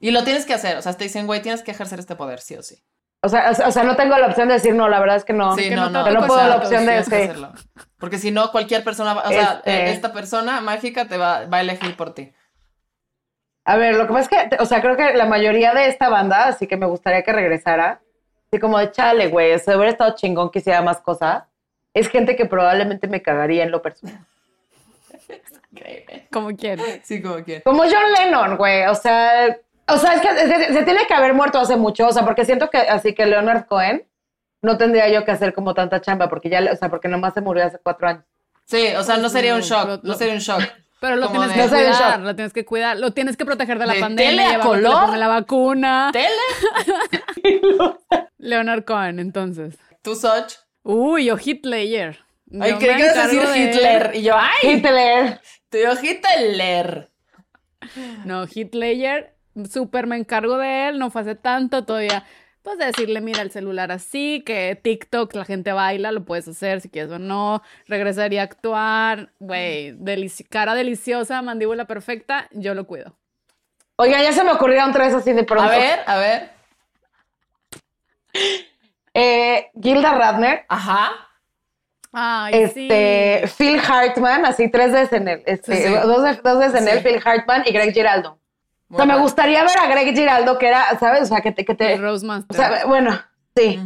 Y 0.00 0.10
lo 0.10 0.24
tienes 0.24 0.44
que 0.44 0.54
hacer. 0.54 0.76
O 0.76 0.82
sea, 0.82 0.94
te 0.94 1.04
dicen, 1.04 1.26
güey, 1.26 1.42
tienes 1.42 1.62
que 1.62 1.70
ejercer 1.70 2.00
este 2.00 2.16
poder, 2.16 2.40
sí 2.40 2.56
o 2.56 2.62
sí. 2.62 2.82
O 3.24 3.28
sea, 3.28 3.52
o 3.66 3.70
sea, 3.70 3.84
no 3.84 3.94
tengo 3.94 4.16
la 4.18 4.26
opción 4.26 4.48
de 4.48 4.54
decir 4.54 4.74
no, 4.74 4.88
la 4.88 4.98
verdad 4.98 5.16
es 5.16 5.24
que 5.24 5.32
no. 5.32 5.54
Sí, 5.56 5.68
que 5.68 5.76
no, 5.76 5.88
no 5.90 6.04
no. 6.04 6.20
no 6.20 6.26
puedo 6.26 6.46
la 6.46 6.56
opción 6.56 6.84
de 6.86 6.94
hacerlo. 6.94 7.52
Porque 7.98 8.18
si 8.18 8.32
no, 8.32 8.50
cualquier 8.50 8.82
persona, 8.82 9.12
o 9.16 9.28
sea, 9.28 9.54
Este- 9.64 9.70
eh, 9.70 9.92
esta 9.92 10.12
persona 10.12 10.60
mágica 10.60 11.06
te 11.06 11.16
va, 11.16 11.46
va 11.46 11.58
a 11.58 11.60
elegir 11.60 11.96
por 11.96 12.14
ti. 12.14 12.32
A 13.64 13.76
ver, 13.76 13.94
lo 13.94 14.08
que 14.08 14.12
pasa 14.12 14.22
es 14.40 14.48
que, 14.50 14.56
o 14.60 14.66
sea, 14.66 14.80
creo 14.82 14.96
que 14.96 15.14
la 15.14 15.26
mayoría 15.26 15.72
de 15.72 15.86
esta 15.86 16.08
banda, 16.08 16.48
así 16.48 16.66
que 16.66 16.76
me 16.76 16.86
gustaría 16.86 17.22
que 17.22 17.32
regresara, 17.32 18.00
así 18.48 18.58
como 18.60 18.78
de 18.78 18.90
chale, 18.90 19.28
güey, 19.28 19.56
se 19.60 19.76
hubiera 19.76 19.92
estado 19.92 20.16
chingón 20.16 20.50
que 20.50 20.58
hiciera 20.58 20.82
más 20.82 21.00
cosas, 21.00 21.44
es 21.94 22.08
gente 22.08 22.34
que 22.34 22.44
probablemente 22.46 23.06
me 23.06 23.22
cagaría 23.22 23.62
en 23.62 23.70
lo 23.70 23.80
personal. 23.82 24.18
Increíble. 25.70 26.26
Como 26.32 26.56
quieres. 26.56 27.00
Sí, 27.04 27.22
como 27.22 27.36
quien. 27.44 27.62
Como 27.62 27.82
John 27.84 28.12
Lennon, 28.18 28.56
güey, 28.56 28.86
o 28.86 28.94
sea, 28.96 29.56
o 29.88 29.96
sea, 29.98 30.14
es 30.14 30.20
que 30.20 30.28
se, 30.36 30.72
se 30.74 30.82
tiene 30.84 31.06
que 31.06 31.14
haber 31.14 31.34
muerto 31.34 31.58
hace 31.58 31.76
mucho, 31.76 32.06
o 32.08 32.12
sea, 32.12 32.24
porque 32.24 32.44
siento 32.44 32.70
que 32.70 32.78
así 32.78 33.14
que 33.14 33.26
Leonard 33.26 33.66
Cohen 33.66 34.06
no 34.62 34.78
tendría 34.78 35.08
yo 35.08 35.24
que 35.24 35.32
hacer 35.32 35.52
como 35.54 35.74
tanta 35.74 36.00
chamba, 36.00 36.28
porque 36.28 36.48
ya, 36.48 36.60
o 36.72 36.76
sea, 36.76 36.88
porque 36.88 37.08
nomás 37.08 37.34
se 37.34 37.40
murió 37.40 37.64
hace 37.64 37.78
cuatro 37.82 38.08
años. 38.08 38.24
Sí, 38.64 38.86
o 38.96 39.02
sea, 39.02 39.16
no 39.16 39.28
sería 39.28 39.54
un 39.56 39.60
shock. 39.62 40.02
No 40.04 40.14
sería 40.14 40.34
un 40.34 40.40
shock. 40.40 40.62
Pero 41.00 41.16
lo 41.16 41.28
tienes 41.30 41.48
de- 41.48 41.54
que 41.62 41.68
cuidar, 41.68 42.20
lo 42.20 42.34
tienes 42.36 42.52
que 42.52 42.64
cuidar, 42.64 42.96
lo 42.98 43.10
tienes 43.12 43.36
que 43.36 43.44
proteger 43.44 43.78
de 43.80 43.86
la 43.86 43.94
¿De 43.94 44.00
pandemia, 44.00 44.30
tele 44.30 44.54
a 44.54 44.60
color? 44.60 45.16
la 45.18 45.26
vacuna. 45.26 46.10
¿Tele? 46.12 46.28
Leonard 48.38 48.84
Cohen, 48.84 49.18
entonces. 49.18 49.76
¿Tú, 50.02 50.14
Soch? 50.14 50.54
Uy, 50.84 51.24
yo 51.26 51.36
Hitler. 51.42 52.18
Ay, 52.60 52.70
Yo 52.70 52.78
creí 52.78 52.90
me 52.90 52.96
que 52.98 53.02
ibas 53.04 53.16
a 53.16 53.22
decir 53.26 53.48
de- 53.48 53.58
Hitler. 53.58 54.10
Y 54.14 54.22
yo, 54.22 54.34
¡ay! 54.36 54.70
Hitler. 54.76 55.40
Tú, 55.70 55.78
Hitler. 56.02 57.10
No, 58.24 58.46
Hitler, 58.52 59.31
súper 59.70 60.06
me 60.06 60.16
encargo 60.16 60.58
de 60.58 60.88
él, 60.88 60.98
no 60.98 61.10
fue 61.10 61.22
hace 61.22 61.34
tanto 61.34 61.84
todavía. 61.84 62.24
Pues 62.62 62.78
de 62.78 62.84
decirle, 62.86 63.20
mira 63.20 63.42
el 63.42 63.50
celular 63.50 63.90
así, 63.90 64.42
que 64.46 64.78
TikTok 64.80 65.34
la 65.34 65.44
gente 65.44 65.72
baila, 65.72 66.12
lo 66.12 66.24
puedes 66.24 66.46
hacer 66.46 66.80
si 66.80 66.88
quieres 66.88 67.10
o 67.10 67.18
no. 67.18 67.60
Regresaría 67.88 68.42
a 68.42 68.44
actuar, 68.44 69.32
güey, 69.40 69.92
delici- 69.98 70.46
cara 70.48 70.74
deliciosa, 70.74 71.42
mandíbula 71.42 71.86
perfecta, 71.86 72.48
yo 72.52 72.74
lo 72.74 72.86
cuido. 72.86 73.16
Oiga, 73.96 74.22
ya 74.22 74.32
se 74.32 74.44
me 74.44 74.52
ocurrieron 74.52 74.92
tres 74.92 75.12
así 75.12 75.32
de 75.32 75.42
pronto. 75.42 75.64
A 75.72 75.76
ver, 75.76 76.00
a 76.06 76.18
ver. 76.18 76.50
Eh, 79.14 79.70
Gilda 79.80 80.14
Radner, 80.14 80.64
Ajá. 80.68 81.12
Ay, 82.14 82.62
este, 82.62 83.42
sí. 83.46 83.54
Phil 83.56 83.80
Hartman, 83.80 84.44
así 84.44 84.70
tres 84.70 84.92
veces 84.92 85.12
en 85.14 85.28
él, 85.28 85.42
este, 85.46 85.76
Sí, 85.76 85.82
sí. 85.84 85.94
Dos, 85.94 86.22
ve- 86.22 86.40
dos 86.44 86.58
veces 86.58 86.80
en 86.82 86.86
Sí. 86.86 86.90
él, 86.90 87.02
Phil 87.02 87.20
Hartman 87.24 87.62
y 87.66 87.72
Greg 87.72 87.92
Giraldo. 87.94 88.38
Muy 88.92 89.00
o 89.00 89.04
sea, 89.06 89.14
me 89.14 89.20
gustaría 89.22 89.62
ver 89.62 89.78
a 89.78 89.86
Greg 89.86 90.14
Giraldo, 90.14 90.58
que 90.58 90.68
era, 90.68 90.84
¿sabes? 91.00 91.22
O 91.22 91.26
sea, 91.26 91.40
que 91.40 91.50
te, 91.50 91.64
que 91.64 91.74
te 91.74 91.96
Rose 91.96 92.26
o 92.26 92.52
sea, 92.52 92.84
bueno, 92.84 93.18
sí, 93.56 93.80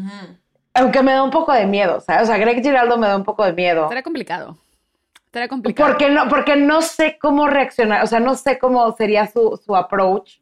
aunque 0.75 1.01
me 1.01 1.13
da 1.13 1.23
un 1.23 1.31
poco 1.31 1.53
de 1.53 1.65
miedo, 1.65 2.01
¿sabes? 2.01 2.25
O 2.25 2.27
sea, 2.27 2.39
Greg 2.39 2.61
Giraldo 2.61 2.99
me 2.99 3.07
da 3.07 3.17
un 3.17 3.23
poco 3.23 3.45
de 3.45 3.53
miedo. 3.53 3.85
Estaría 3.85 4.03
complicado. 4.03 4.59
Estaría 5.27 5.49
complicado. 5.49 5.89
Porque 5.89 6.11
no, 6.11 6.29
porque 6.29 6.57
no 6.57 6.83
sé 6.83 7.19
cómo 7.21 7.47
reaccionar, 7.47 8.03
o 8.03 8.07
sea, 8.09 8.19
no 8.19 8.35
sé 8.35 8.59
cómo 8.59 8.91
sería 8.97 9.29
su, 9.29 9.61
su 9.65 9.77
approach 9.77 10.41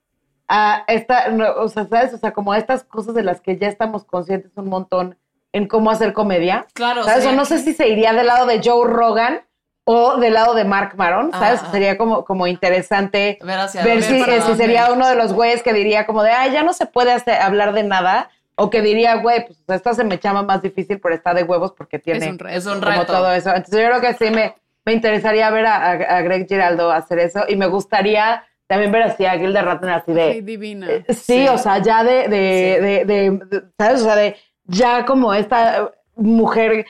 a 0.48 0.84
esta, 0.88 1.28
no, 1.28 1.44
o 1.56 1.68
sea, 1.68 1.86
¿sabes? 1.86 2.14
O 2.14 2.16
sea, 2.16 2.32
como 2.32 2.52
a 2.52 2.56
estas 2.56 2.84
cosas 2.84 3.14
de 3.14 3.22
las 3.22 3.42
que 3.42 3.58
ya 3.58 3.68
estamos 3.68 4.04
conscientes 4.04 4.52
un 4.56 4.70
montón 4.70 5.18
en 5.52 5.68
cómo 5.68 5.90
hacer 5.90 6.14
comedia. 6.14 6.66
Claro, 6.72 7.02
¿Sabes? 7.04 7.18
O 7.18 7.22
sería- 7.22 7.36
no 7.36 7.44
sé 7.44 7.58
si 7.58 7.74
se 7.74 7.86
iría 7.88 8.14
del 8.14 8.28
lado 8.28 8.46
de 8.46 8.62
Joe 8.64 8.88
Rogan 8.88 9.42
o 9.84 10.16
del 10.16 10.32
lado 10.34 10.54
de 10.54 10.64
Mark 10.64 10.94
Maron, 10.96 11.30
¿sabes? 11.32 11.60
Ah, 11.62 11.66
ah. 11.68 11.70
Sería 11.72 11.98
como, 11.98 12.24
como 12.24 12.46
interesante 12.46 13.38
Ver 13.42 13.58
hacia 13.58 13.82
ver 13.84 14.00
dónde, 14.00 14.24
si, 14.24 14.30
eh, 14.30 14.40
si 14.42 14.54
sería 14.54 14.90
uno 14.92 15.06
de 15.08 15.14
los 15.14 15.32
güeyes 15.32 15.62
que 15.62 15.72
diría 15.72 16.06
como 16.06 16.22
de, 16.22 16.30
ay, 16.30 16.52
ya 16.52 16.62
no 16.62 16.72
se 16.72 16.86
puede 16.86 17.12
hacer- 17.12 17.40
hablar 17.40 17.72
de 17.74 17.82
nada, 17.82 18.30
o 18.56 18.70
que 18.70 18.80
diría, 18.82 19.16
güey, 19.16 19.46
pues 19.46 19.58
esta 19.68 19.92
se 19.94 20.04
me 20.04 20.18
chama 20.18 20.42
más 20.42 20.62
difícil, 20.62 21.00
pero 21.00 21.14
está 21.14 21.34
de 21.34 21.42
huevos 21.42 21.72
porque 21.76 21.98
tiene 21.98 22.24
es 22.24 22.32
un 22.32 22.38
reto. 22.38 22.56
Es 22.56 22.66
un 22.66 22.80
como 22.80 23.04
todo 23.04 23.32
eso. 23.32 23.50
Entonces 23.50 23.80
yo 23.82 23.88
creo 23.88 24.00
que 24.00 24.14
sí 24.14 24.30
me, 24.30 24.54
me 24.84 24.92
interesaría 24.92 25.50
ver 25.50 25.66
a, 25.66 25.76
a- 25.76 26.16
a 26.16 26.20
Greg 26.22 26.46
Giraldo 26.48 26.90
hacer 26.90 27.18
eso 27.18 27.44
y 27.48 27.56
me 27.56 27.66
gustaría 27.66 28.44
también 28.66 28.90
ver 28.92 29.02
así 29.02 29.26
a 29.26 29.32
Gilda 29.38 29.60
Radner 29.60 29.90
así 29.94 30.12
de... 30.14 30.32
Sí, 30.34 30.40
divina. 30.40 30.88
Eh, 30.88 31.04
Sí, 31.08 31.14
Sí. 31.14 31.48
o 31.48 31.58
sea, 31.58 31.78
ya 31.78 32.02
de, 32.04 32.28
de, 32.28 32.76
Sí. 32.78 32.84
de, 32.86 33.04
de- 33.04 33.30
de- 33.50 33.62
¿sabes? 33.78 34.00
O 34.00 34.04
sea, 34.04 34.16
de 34.16 34.36
ya 34.64 35.04
como 35.04 35.34
esta 35.34 35.90
mujer 36.16 36.86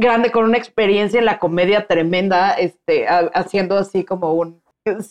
grande 0.00 0.30
con 0.30 0.44
una 0.44 0.56
experiencia 0.58 1.18
en 1.18 1.24
la 1.26 1.38
comedia 1.38 1.86
tremenda, 1.86 2.52
este, 2.54 3.08
ha- 3.08 3.30
haciendo 3.34 3.78
así 3.78 4.04
como 4.04 4.32
un, 4.34 4.62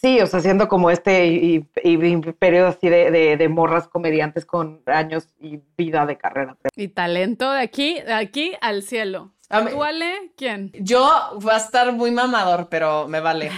sí, 0.02 0.20
o 0.22 0.28
sea, 0.28 0.40
haciendo 0.40 0.68
como 0.68 0.90
este 0.90 1.26
y, 1.28 1.68
y- 1.84 2.06
y 2.06 2.18
periodo 2.34 2.68
así 2.70 2.88
de, 2.90 3.12
de, 3.12 3.38
de 3.38 3.50
morras 3.50 3.88
comediantes 3.88 4.46
con 4.46 4.82
años 4.86 5.28
y 5.40 5.60
vida 5.78 6.06
de 6.06 6.18
carrera. 6.18 6.56
Y 6.76 6.88
talento 6.90 7.52
de 7.52 7.62
aquí, 7.62 8.00
de 8.02 8.14
aquí 8.14 8.54
al 8.62 8.84
cielo. 8.84 9.32
A 9.50 9.62
mí- 9.62 9.72
¿Tú, 9.72 9.84
Ale? 9.84 10.32
¿Quién? 10.38 10.72
Yo 10.80 11.04
va 11.48 11.54
a 11.56 11.58
estar 11.58 11.92
muy 11.94 12.10
mamador, 12.12 12.68
pero 12.70 13.08
me 13.08 13.20
vale. 13.20 13.52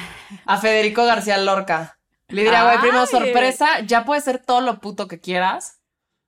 A 0.45 0.57
Federico 0.57 1.05
García 1.05 1.37
Lorca. 1.37 1.97
Le 2.29 2.43
diría, 2.43 2.63
güey, 2.65 2.77
primero 2.79 3.01
Ay. 3.03 3.07
sorpresa, 3.07 3.79
ya 3.85 4.03
puedes 4.03 4.25
ser 4.25 4.39
todo 4.39 4.59
lo 4.59 4.79
puto 4.81 5.07
que 5.07 5.21
quieras. 5.21 5.76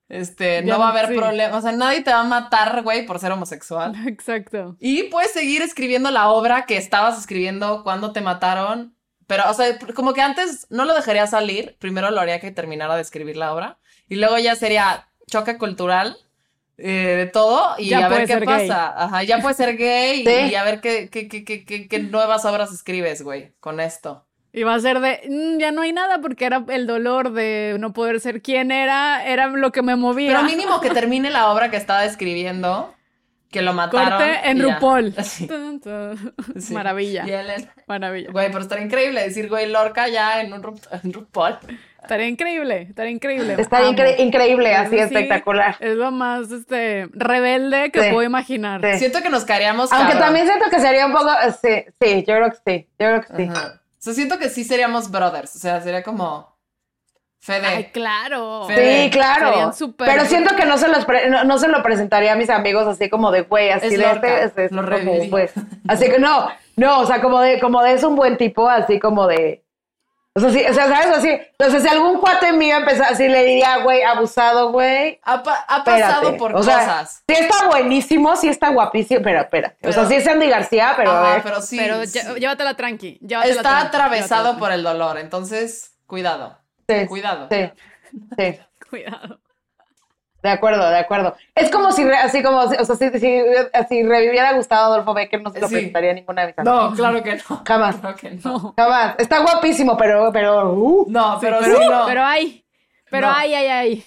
Este, 0.09 0.63
Ya 0.65 0.73
no 0.73 0.79
va 0.79 0.87
a 0.87 0.91
haber 0.91 1.07
sí. 1.09 1.15
problema. 1.15 1.55
O 1.57 1.61
sea, 1.61 1.71
nadie 1.71 2.01
te 2.01 2.11
va 2.11 2.21
a 2.21 2.23
matar, 2.23 2.81
güey, 2.81 3.05
por 3.05 3.19
ser 3.19 3.31
homosexual. 3.31 3.93
Exacto. 4.07 4.75
Y 4.79 5.03
puedes 5.03 5.31
seguir 5.31 5.61
escribiendo 5.61 6.09
la 6.11 6.29
obra 6.29 6.65
que 6.65 6.77
estabas 6.77 7.17
escribiendo 7.19 7.83
cuando 7.83 8.11
te 8.11 8.21
mataron. 8.21 8.95
Pero, 9.27 9.43
o 9.49 9.53
sea, 9.53 9.77
como 9.95 10.13
que 10.13 10.21
antes 10.21 10.65
no 10.71 10.85
lo 10.85 10.95
dejaría 10.95 11.27
salir. 11.27 11.77
Primero 11.79 12.09
lo 12.09 12.19
haría 12.19 12.39
que 12.39 12.49
terminara 12.51 12.95
de 12.95 13.03
escribir 13.03 13.37
la 13.37 13.53
obra. 13.53 13.77
Y 14.07 14.15
luego 14.15 14.39
ya 14.39 14.55
sería 14.55 15.07
choque 15.27 15.59
cultural 15.59 16.17
eh, 16.79 17.13
de 17.17 17.25
todo. 17.27 17.75
Y 17.77 17.89
Ya 17.89 18.05
a 18.05 18.09
ver 18.09 18.21
qué 18.21 18.33
ser 18.33 18.45
gay. 18.47 18.67
pasa. 18.67 19.03
Ajá, 19.03 19.21
ya 19.21 19.37
puede 19.39 19.53
ser 19.53 19.77
gay. 19.77 20.21
y- 20.21 20.25
Sí. 20.25 20.51
y, 20.51 20.55
a 20.55 20.63
ver 20.63 20.81
qué, 20.81 21.09
qué, 21.11 21.27
qué, 21.27 21.45
qué, 21.45 21.63
qué, 21.65 21.87
qué 21.87 21.99
nuevas 21.99 22.43
obras 22.45 22.73
escribes, 22.73 23.21
güey, 23.21 23.53
con 23.59 23.79
esto. 23.79 24.25
Y 24.51 24.63
va 24.63 24.73
a 24.75 24.79
ser 24.79 24.99
de, 24.99 25.21
"Mm, 25.29 25.59
ya 25.59 25.71
no 25.71 25.81
hay 25.83 25.93
nada 25.93 26.19
porque 26.21 26.45
era 26.45 26.63
el 26.69 26.87
dolor 26.87 27.33
de 27.33 27.75
no 27.79 27.93
poder 27.93 28.19
ser 28.19 28.41
quien 28.41 28.71
era, 28.71 29.23
era 29.25 29.47
lo 29.47 29.71
que 29.71 29.81
me 29.83 29.95
movía. 29.95 30.31
Pero 30.31 30.43
mínimo 30.57 30.81
que 30.81 30.89
termine 30.89 31.29
la 31.29 31.51
obra 31.51 31.69
que 31.69 31.77
estaba 31.77 32.05
escribiendo. 32.05 32.93
Que 33.51 33.63
lo 33.63 33.73
mataron. 33.73 34.09
Corte 34.19 34.39
en. 34.49 34.61
RuPaul. 34.61 35.13
Sí. 35.23 35.47
Tun, 35.47 35.79
tun. 35.79 36.33
Sí. 36.59 36.71
Maravilla. 36.73 37.23
Y 37.27 37.31
él 37.31 37.47
Maravilla. 37.87 38.31
Güey, 38.31 38.47
pero 38.51 38.59
estaría 38.61 38.85
increíble 38.85 39.21
decir, 39.23 39.49
güey, 39.49 39.67
Lorca 39.71 40.07
ya 40.07 40.41
en 40.41 40.53
un 40.53 40.61
Ru- 40.61 40.99
en 41.03 41.13
RuPaul. 41.13 41.57
Estaría 42.01 42.27
increíble, 42.27 42.83
estaría 42.89 43.11
increíble. 43.11 43.55
Está 43.57 43.81
incre- 43.81 44.19
increíble, 44.19 44.73
así 44.75 44.91
sí, 44.95 44.99
espectacular. 44.99 45.75
Es 45.79 45.95
lo 45.95 46.11
más 46.11 46.51
este 46.51 47.07
rebelde 47.11 47.91
que 47.91 48.01
Sí. 48.03 48.09
puedo 48.11 48.23
imaginar. 48.23 48.81
Sí. 48.93 48.99
Siento 48.99 49.21
que 49.21 49.29
nos 49.29 49.45
caeríamos 49.45 49.91
Aunque 49.91 50.13
cabrón. 50.13 50.27
también 50.27 50.47
siento 50.47 50.65
que 50.69 50.79
sería 50.79 51.05
un 51.07 51.11
poco. 51.11 51.29
Sí, 51.61 51.85
sí, 52.01 52.23
yo 52.27 52.35
creo 52.35 52.49
que 52.51 52.57
sí. 52.65 52.87
Yo 52.99 53.07
creo 53.07 53.21
que 53.21 53.35
sí. 53.35 53.49
Ajá. 53.51 53.81
O 53.99 54.01
sea, 54.01 54.13
siento 54.13 54.39
que 54.39 54.49
sí 54.49 54.63
seríamos 54.63 55.11
brothers. 55.11 55.55
O 55.55 55.59
sea, 55.59 55.81
sería 55.81 56.03
como. 56.03 56.57
Fede. 57.41 57.65
Ay, 57.67 57.83
claro. 57.93 58.65
Fede. 58.67 59.05
Sí, 59.05 59.09
claro. 59.11 59.71
Pero 59.97 60.25
siento 60.25 60.55
que 60.57 60.65
no 60.65 60.77
se 60.77 60.89
los 60.89 61.05
pre- 61.05 61.29
no, 61.29 61.45
no 61.45 61.57
se 61.57 61.69
lo 61.69 61.81
presentaría 61.83 62.33
a 62.33 62.35
mis 62.35 62.49
amigos 62.49 62.85
así 62.85 63.09
como 63.09 63.31
de 63.31 63.41
güey, 63.41 63.69
así 63.69 63.85
Es 63.87 63.91
de 63.93 63.97
Lorca, 63.99 64.41
este, 64.43 64.65
es- 64.65 64.71
es 64.71 64.75
lo 64.75 64.81
como, 64.83 64.95
reviviría. 64.95 65.29
pues. 65.29 65.53
Así 65.87 66.09
que 66.09 66.19
no, 66.19 66.49
no, 66.75 66.99
o 66.99 67.05
sea, 67.05 67.21
como 67.21 67.39
de, 67.39 67.59
como 67.61 67.81
de 67.81 67.93
es 67.93 68.03
un 68.03 68.15
buen 68.17 68.35
tipo, 68.37 68.67
así 68.69 68.99
como 68.99 69.25
de. 69.27 69.63
O 70.35 70.39
sea, 70.39 70.51
sí, 70.51 70.63
o 70.69 70.73
sea, 70.73 70.87
¿sabes? 70.87 71.17
Así. 71.17 71.29
Entonces, 71.29 71.81
si 71.83 71.89
algún 71.89 72.19
cuate 72.19 72.53
mío 72.53 72.77
empezó 72.77 73.03
así, 73.03 73.27
le 73.27 73.43
diría, 73.45 73.77
güey, 73.79 74.03
abusado, 74.03 74.71
güey. 74.71 75.19
Ha, 75.23 75.41
pa- 75.43 75.65
ha 75.67 75.83
pasado 75.83 76.37
por 76.37 76.55
o 76.55 76.63
sea, 76.63 76.77
cosas. 76.79 77.23
Sí 77.27 77.35
está 77.35 77.67
buenísimo, 77.67 78.35
sí 78.35 78.47
está 78.47 78.69
guapísimo, 78.69 79.21
pero 79.23 79.41
espera. 79.41 79.75
O 79.83 79.91
sea, 79.91 80.05
sí 80.05 80.15
es 80.15 80.27
Andy 80.27 80.47
García, 80.47 80.93
pero 80.95 81.11
a 81.11 81.21
Ajá, 81.21 81.33
ver. 81.33 81.43
pero 81.43 81.61
sí. 81.61 81.77
Pero 81.77 82.05
sí. 82.05 82.19
llévatela 82.39 82.75
tranqui. 82.75 83.17
llévatela 83.21 83.55
Está 83.55 83.69
tranqui, 83.69 83.87
atravesado 83.87 84.43
llévatela 84.43 84.59
por 84.59 84.71
el 84.71 84.83
dolor. 84.83 85.17
Entonces, 85.17 85.93
cuidado. 86.05 86.57
sí, 86.87 87.05
Cuidado. 87.07 87.47
Sí, 87.51 87.71
sí. 88.37 88.59
Cuidado. 88.89 89.39
De 90.41 90.49
acuerdo, 90.49 90.89
de 90.89 90.97
acuerdo. 90.97 91.35
Es 91.53 91.69
como 91.69 91.91
si, 91.91 92.03
re- 92.05 92.15
así 92.17 92.41
como, 92.41 92.59
o 92.59 92.69
sea, 92.69 92.95
si, 92.95 93.19
si, 93.19 93.41
así 93.73 94.03
reviviera 94.03 94.53
Gustavo 94.53 94.93
Adolfo 94.93 95.13
Becker, 95.13 95.41
no 95.41 95.51
se 95.51 95.59
lo 95.59 95.67
Sí. 95.67 95.73
presentaría 95.75 96.13
ninguna 96.13 96.41
de 96.43 96.47
mis 96.47 96.59
amigas. 96.59 96.89
No, 96.91 96.95
claro 96.95 97.21
que 97.23 97.35
no. 97.35 97.61
Jamás. 97.67 97.95
Claro 97.97 98.15
que 98.15 98.31
no. 98.31 98.73
Jamás. 98.77 99.15
Está 99.17 99.39
guapísimo, 99.39 99.97
pero, 99.97 100.29
pero, 100.31 100.73
uh. 100.73 101.05
No, 101.09 101.37
pero 101.41 101.59
sí, 101.61 101.71
Pero, 101.73 101.89
no. 101.91 102.05
pero 102.05 102.23
ay. 102.23 102.63
Pero 103.11 103.27
No. 103.27 103.33
ay, 103.35 103.53
ay, 103.53 103.67
ay. 103.67 104.05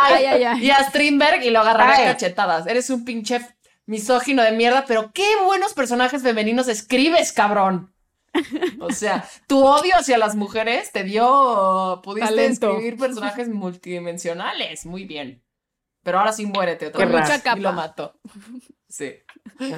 Ay, 0.00 0.24
ay, 0.24 0.44
ay. 0.44 0.64
Y 0.64 0.70
a 0.70 0.78
Strindberg 0.84 1.42
y 1.42 1.50
lo 1.50 1.60
agarraré 1.60 1.92
a 1.92 1.96
Ay. 1.96 2.04
cachetadas. 2.06 2.66
Eres 2.66 2.88
un 2.90 3.04
pinche 3.04 3.40
misógino 3.86 4.42
de 4.42 4.52
mierda, 4.52 4.84
pero 4.88 5.10
qué 5.12 5.26
buenos 5.44 5.74
personajes 5.74 6.22
femeninos 6.22 6.68
escribes, 6.68 7.32
cabrón. 7.32 7.92
O 8.80 8.90
sea, 8.90 9.24
tu 9.46 9.64
odio 9.64 9.94
hacia 9.96 10.16
las 10.18 10.34
mujeres 10.34 10.90
te 10.92 11.04
dio. 11.04 12.00
Pudiste 12.02 12.30
Talento. 12.30 12.70
escribir 12.70 12.96
personajes 12.98 13.48
multidimensionales. 13.48 14.86
Muy 14.86 15.04
bien. 15.04 15.42
Pero 16.04 16.18
ahora 16.20 16.32
sí 16.32 16.46
muérete 16.46 16.86
otra 16.88 16.98
Qué 17.04 17.10
vez. 17.10 17.20
mucha 17.22 17.36
Y 17.36 17.40
capa. 17.40 17.56
lo 17.60 17.72
mato. 17.72 18.14
Sí. 18.88 19.14
Sí. 19.58 19.74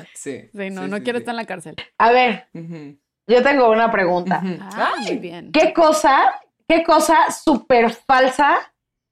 Sí, 0.52 0.70
no, 0.70 0.82
Sí, 0.84 0.90
no 0.90 0.96
sí, 0.98 1.02
quiero 1.02 1.18
sí. 1.18 1.22
estar 1.22 1.32
en 1.32 1.36
la 1.36 1.46
cárcel. 1.46 1.76
A 1.98 2.10
ver, 2.10 2.48
yo 3.26 3.42
tengo 3.42 3.70
una 3.70 3.90
pregunta. 3.90 4.40
ujú. 4.44 4.56
Ah, 4.60 4.92
Ay, 4.98 5.04
muy 5.06 5.16
bien. 5.16 5.52
¿Qué 5.52 5.72
cosa, 5.72 6.34
qué 6.68 6.82
cosa 6.84 7.30
súper 7.30 7.90
falsa? 7.90 8.58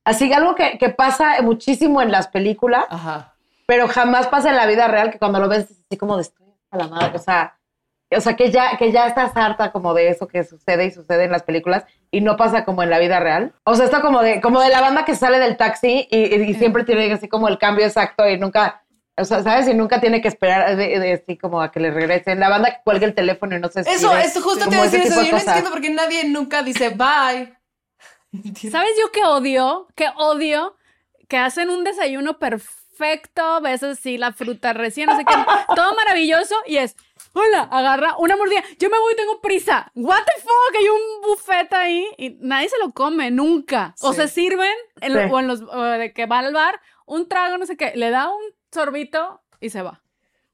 Así 0.05 0.29
que 0.29 0.35
algo 0.35 0.55
que, 0.55 0.77
que 0.77 0.91
pasa 0.91 1.41
muchísimo 1.41 2.03
en 2.03 2.11
las 2.13 2.29
películas, 2.29 2.85
Ajá. 2.91 3.35
pero 3.67 3.89
jamás 3.89 4.27
pasa 4.27 4.51
en 4.51 4.57
la 4.57 4.67
vida 4.67 4.87
real, 4.89 5.11
que 5.11 5.19
cuando 5.19 5.41
lo 5.41 5.49
ves 5.49 5.71
es 5.71 5.79
así 5.89 5.97
como 5.97 6.17
de 6.17 6.23
estoy 6.23 6.47
a 6.71 6.77
la 6.77 6.89
madre. 6.89 7.17
O 7.17 7.19
sea, 7.21 7.57
o 8.17 8.21
sea 8.21 8.37
que 8.37 8.51
ya, 8.51 8.77
que 8.79 8.93
ya 8.93 9.07
estás 9.07 9.37
harta 9.37 9.73
como 9.73 9.95
de 9.95 10.09
eso 10.09 10.27
que 10.29 10.45
sucede 10.45 10.87
y 10.87 10.91
sucede 10.91 11.25
en 11.25 11.31
las 11.33 11.43
películas 11.43 11.85
y 12.11 12.21
no 12.21 12.37
pasa 12.37 12.65
como 12.65 12.83
en 12.83 12.91
la 12.91 12.99
vida 12.99 13.21
real. 13.21 13.53
O 13.65 13.75
sea, 13.75 13.87
esto 13.87 14.01
como 14.01 14.23
de, 14.23 14.41
como 14.41 14.61
de 14.61 14.69
la 14.71 14.81
banda 14.81 15.05
que 15.05 15.15
sale 15.15 15.39
del 15.39 15.57
taxi 15.57 16.07
y, 16.11 16.17
y- 16.37 16.43
y 16.51 16.55
siempre 16.55 16.85
tiene 16.85 17.13
así 17.13 17.29
como 17.29 17.49
el 17.49 17.59
cambio 17.59 17.87
exacto 17.87 18.29
y 18.29 18.39
nunca, 18.39 18.83
o 19.17 19.25
sea, 19.25 19.43
¿sabes? 19.43 19.69
Y 19.69 19.75
nunca 19.75 20.01
tiene 20.01 20.21
que 20.21 20.29
esperar 20.29 20.77
de, 20.77 20.99
de- 20.99 21.13
así 21.15 21.37
como 21.37 21.61
a 21.63 21.71
que 21.73 21.81
le 21.81 21.91
regresen. 21.91 22.41
La 22.41 22.49
banda 22.49 22.71
que 22.71 22.81
cuelga 22.85 23.07
el 23.07 23.15
teléfono 23.15 23.57
y 23.57 23.61
no 23.61 23.69
se 23.69 23.81
Eso, 23.81 24.17
esto 24.17 24.41
justo 24.43 24.69
te 24.69 24.75
iba 24.75 24.83
a 24.85 24.89
decir 24.89 25.01
eso. 25.01 25.21
de 25.21 25.27
Yo 25.27 25.33
no 25.33 25.39
entiendo 25.39 25.71
por 25.71 25.81
qué 25.81 25.91
nadie 25.91 26.25
nunca 26.29 26.63
dice 26.63 26.91
bye. 26.91 27.55
¿Sabes 28.71 28.91
yo 29.01 29.11
qué 29.13 29.25
odio? 29.25 29.87
¿Qué 29.95 30.07
odio? 30.17 30.77
Que 31.29 31.39
hacen 31.39 31.71
un 31.71 31.85
desayuno 31.85 32.39
perfecto, 32.39 33.61
ves 33.61 33.83
así 33.83 34.19
la 34.19 34.33
fruta 34.33 34.73
recién, 34.73 35.07
no 35.07 35.17
sé 35.17 35.25
qué, 35.25 35.35
todo 35.75 35.95
maravilloso 35.95 36.55
y 36.67 36.77
es, 36.77 36.97
hola, 37.35 37.69
agarra 37.71 38.17
una 38.19 38.37
mordida, 38.37 38.63
yo 38.79 38.89
me 38.89 38.99
voy, 38.99 39.15
tengo 39.17 39.41
prisa, 39.43 39.91
what 39.95 40.23
the 40.25 40.41
fuck, 40.41 40.77
hay 40.79 40.89
un 40.89 41.01
buffet 41.29 41.73
ahí 41.75 42.07
y 42.17 42.39
nadie 42.41 42.69
se 42.71 42.79
lo 42.79 42.93
come, 42.93 43.31
nunca. 43.31 43.95
O 44.01 44.13
se 44.15 44.29
sirven, 44.29 44.73
en 45.03 45.13
Sí. 45.13 45.19
o 45.31 45.39
en 45.41 45.47
los, 45.49 45.61
o 45.63 45.83
de 45.83 46.13
que 46.13 46.27
va 46.27 46.39
al 46.39 46.53
bar, 46.55 46.81
un 47.07 47.29
trago, 47.29 47.59
no 47.59 47.67
sé 47.67 47.77
qué, 47.77 47.93
le 47.97 48.09
da 48.11 48.29
un 48.31 48.43
sorbito 48.73 49.43
y 49.61 49.69
se 49.71 49.83
va. 49.83 50.01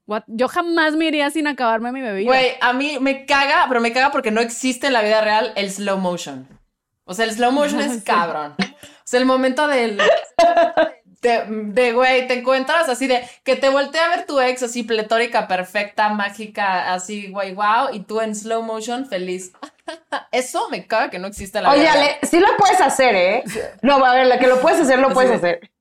What? 0.07 0.23
Yo 0.27 0.47
jamás 0.49 0.95
me 0.95 1.05
iría 1.05 1.29
sin 1.29 1.47
acabarme 1.47 1.91
mi 1.91 2.01
bebida. 2.01 2.25
Güey, 2.27 2.53
a 2.59 2.73
mí 2.73 2.97
me 2.99 3.25
caga, 3.25 3.65
pero 3.69 3.79
me 3.79 3.93
caga 3.93 4.11
porque 4.11 4.31
no 4.31 4.41
existe 4.41 4.87
en 4.87 4.93
la 4.93 5.01
vida 5.03 5.21
real 5.21 5.53
el 5.55 5.71
slow 5.71 5.97
motion. 5.99 6.47
O 7.05 7.13
sea, 7.13 7.25
el 7.25 7.31
slow 7.31 7.51
motion 7.51 7.79
es 7.81 8.03
cabrón. 8.05 8.55
O 8.59 9.03
sea, 9.05 9.19
el 9.19 9.25
momento 9.25 9.67
del. 9.67 10.01
De, 11.21 11.43
de, 11.47 11.93
güey, 11.93 12.27
te 12.27 12.33
encuentras 12.39 12.89
así 12.89 13.05
de 13.05 13.23
que 13.43 13.55
te 13.55 13.69
voltea 13.69 14.05
a 14.05 14.09
ver 14.15 14.25
tu 14.25 14.39
ex 14.39 14.63
así 14.63 14.81
pletórica, 14.81 15.47
perfecta, 15.47 16.09
mágica, 16.09 16.93
así, 16.93 17.29
güey, 17.29 17.53
wow, 17.53 17.89
y 17.93 17.99
tú 17.99 18.19
en 18.21 18.33
slow 18.35 18.63
motion 18.63 19.05
feliz. 19.05 19.51
Eso 20.31 20.67
me 20.69 20.87
caga 20.87 21.09
que 21.11 21.19
no 21.19 21.27
existe 21.27 21.61
la 21.61 21.69
Oye, 21.71 21.81
real. 21.83 21.97
Ale, 21.97 22.17
sí 22.23 22.39
lo 22.39 22.47
puedes 22.57 22.81
hacer, 22.81 23.15
¿eh? 23.15 23.43
No, 23.83 24.03
a 24.03 24.15
ver, 24.15 24.25
la 24.27 24.39
que 24.39 24.47
lo 24.47 24.59
puedes 24.61 24.79
hacer, 24.79 24.97
lo 24.99 25.13
puedes 25.13 25.29
de- 25.29 25.35
hacer. 25.37 25.71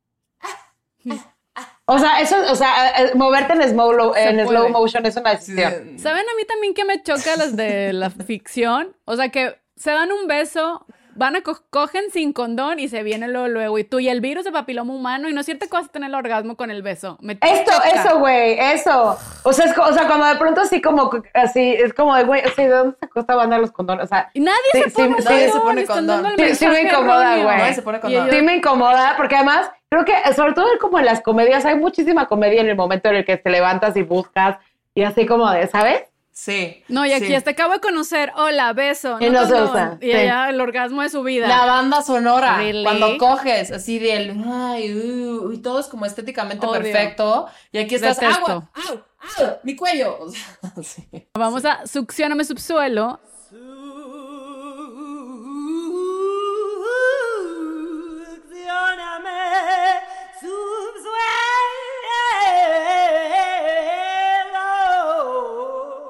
O 1.86 1.99
sea, 1.99 2.20
eso, 2.20 2.36
o 2.51 2.55
sea, 2.55 2.91
eh, 3.03 3.12
moverte 3.14 3.55
en 3.55 3.62
slow, 3.68 4.14
Se 4.14 4.28
en 4.28 4.47
slow 4.47 4.68
motion 4.68 5.05
es 5.07 5.16
una 5.16 5.30
decisión. 5.30 5.99
¿Saben 5.99 6.20
a 6.22 6.36
mí 6.36 6.45
también 6.47 6.72
que 6.74 6.84
me 6.84 7.03
choca 7.03 7.34
las 7.36 7.57
de 7.57 7.93
la 7.93 8.11
ficción? 8.26 8.95
O 9.07 9.16
sea, 9.16 9.30
que 9.30 9.59
se 9.76 9.91
dan 9.91 10.12
un 10.12 10.28
beso, 10.28 10.86
van 11.21 11.37
a 11.37 11.43
co- 11.43 11.62
cogen 11.68 12.05
sin 12.11 12.33
condón 12.33 12.79
y 12.81 12.89
se 12.89 13.03
viene 13.03 13.29
luego, 13.29 13.47
luego. 13.49 13.79
Y 13.79 13.85
tú 13.85 14.01
y 14.01 14.09
el 14.09 14.23
virus 14.23 14.45
de 14.45 14.53
papiloma 14.53 14.95
humano 14.95 15.29
y 15.29 15.35
no 15.35 15.41
es 15.41 15.47
cierto 15.47 15.66
que 15.66 15.73
vas 15.77 15.85
a 15.87 15.89
tener 15.93 16.09
el 16.09 16.14
orgasmo 16.14 16.57
con 16.57 16.71
el 16.71 16.81
beso. 16.83 17.18
Me 17.21 17.35
Esto, 17.43 17.73
choca. 17.73 17.89
eso, 17.91 18.18
güey, 18.18 18.59
eso. 18.59 19.18
O 19.43 19.53
sea, 19.53 19.66
es, 19.66 19.77
o 19.77 19.93
sea, 19.93 20.07
cuando 20.07 20.25
de 20.27 20.37
pronto 20.37 20.62
así 20.62 20.81
como, 20.81 21.11
así, 21.35 21.75
es 21.75 21.93
como 21.93 22.16
de, 22.16 22.25
güey, 22.25 22.43
o 22.45 22.49
sea, 22.55 22.64
¿de 22.64 22.71
dónde 22.71 22.97
sacó 22.99 23.21
esta 23.21 23.37
banda 23.37 23.59
los 23.59 23.71
condones? 23.71 24.07
O 24.07 24.09
sea, 24.09 24.31
Y 24.33 24.41
nadie 24.41 24.57
Sí, 24.73 24.81
se 24.83 24.91
pone 24.91 25.09
sí, 25.09 25.14
un 25.18 25.25
nadie 25.25 25.45
se 25.47 25.51
condón, 25.53 25.66
pone 25.66 25.87
condón. 25.87 26.33
Sí, 26.39 26.55
sí 26.55 26.66
me 26.66 26.83
incomoda, 26.83 27.37
güey. 27.43 27.75
Se 27.75 27.83
pone 27.83 28.01
condón. 28.01 28.31
sí 28.31 28.43
me 28.43 28.57
incomoda, 28.57 29.14
porque 29.18 29.37
además, 29.37 29.71
creo 29.91 30.05
que, 30.07 30.14
sobre 30.35 30.55
todo 30.55 30.66
como 30.81 30.99
en 30.99 31.05
las 31.05 31.21
comedias, 31.21 31.66
hay 31.66 31.77
muchísima 31.77 32.27
comedia 32.29 32.62
en 32.62 32.68
el 32.68 32.77
momento 32.77 33.11
en 33.11 33.16
el 33.16 33.25
que 33.27 33.37
te 33.37 33.51
levantas 33.51 33.95
y 33.97 34.03
buscas, 34.03 34.57
y 34.95 35.03
así 35.03 35.27
como 35.27 35.51
de, 35.51 35.66
¿sabes? 35.66 36.03
Sí. 36.33 36.83
No, 36.89 37.05
y 37.05 37.12
aquí 37.12 37.26
sí. 37.26 37.35
hasta 37.35 37.51
acabo 37.51 37.74
de 37.74 37.81
conocer, 37.81 38.33
hola, 38.37 38.72
beso, 38.72 39.18
Y 39.20 39.28
no 39.28 39.45
se 39.47 39.53
condón. 39.53 39.70
usa, 39.70 39.99
Y 40.01 40.07
sí. 40.07 40.11
ella 40.12 40.49
el 40.49 40.61
orgasmo 40.61 41.03
de 41.03 41.11
su 41.11 41.22
vida. 41.22 41.47
La 41.49 41.66
banda 41.66 42.03
sonora, 42.03 42.57
Really? 42.59 42.83
cuando 42.85 43.18
coges 43.18 43.70
así 43.72 43.99
del 43.99 44.43
ay, 44.47 44.95
uh, 44.95 45.53
y 45.53 45.59
todo 45.59 45.81
es 45.81 45.87
como 45.87 46.07
estéticamente 46.07 46.66
perfecto. 46.66 47.47
Y 47.72 47.78
aquí 47.78 47.97
estás, 47.97 48.18
Detesto. 48.18 48.43
agua, 48.53 48.70
au, 48.89 48.97
au, 49.45 49.59
mi 49.64 49.76
cuello. 49.76 50.18
Sí. 50.83 51.07
Vamos 51.35 51.64
a 51.66 51.87
succioname 51.87 52.45
subsuelo. 52.45 53.20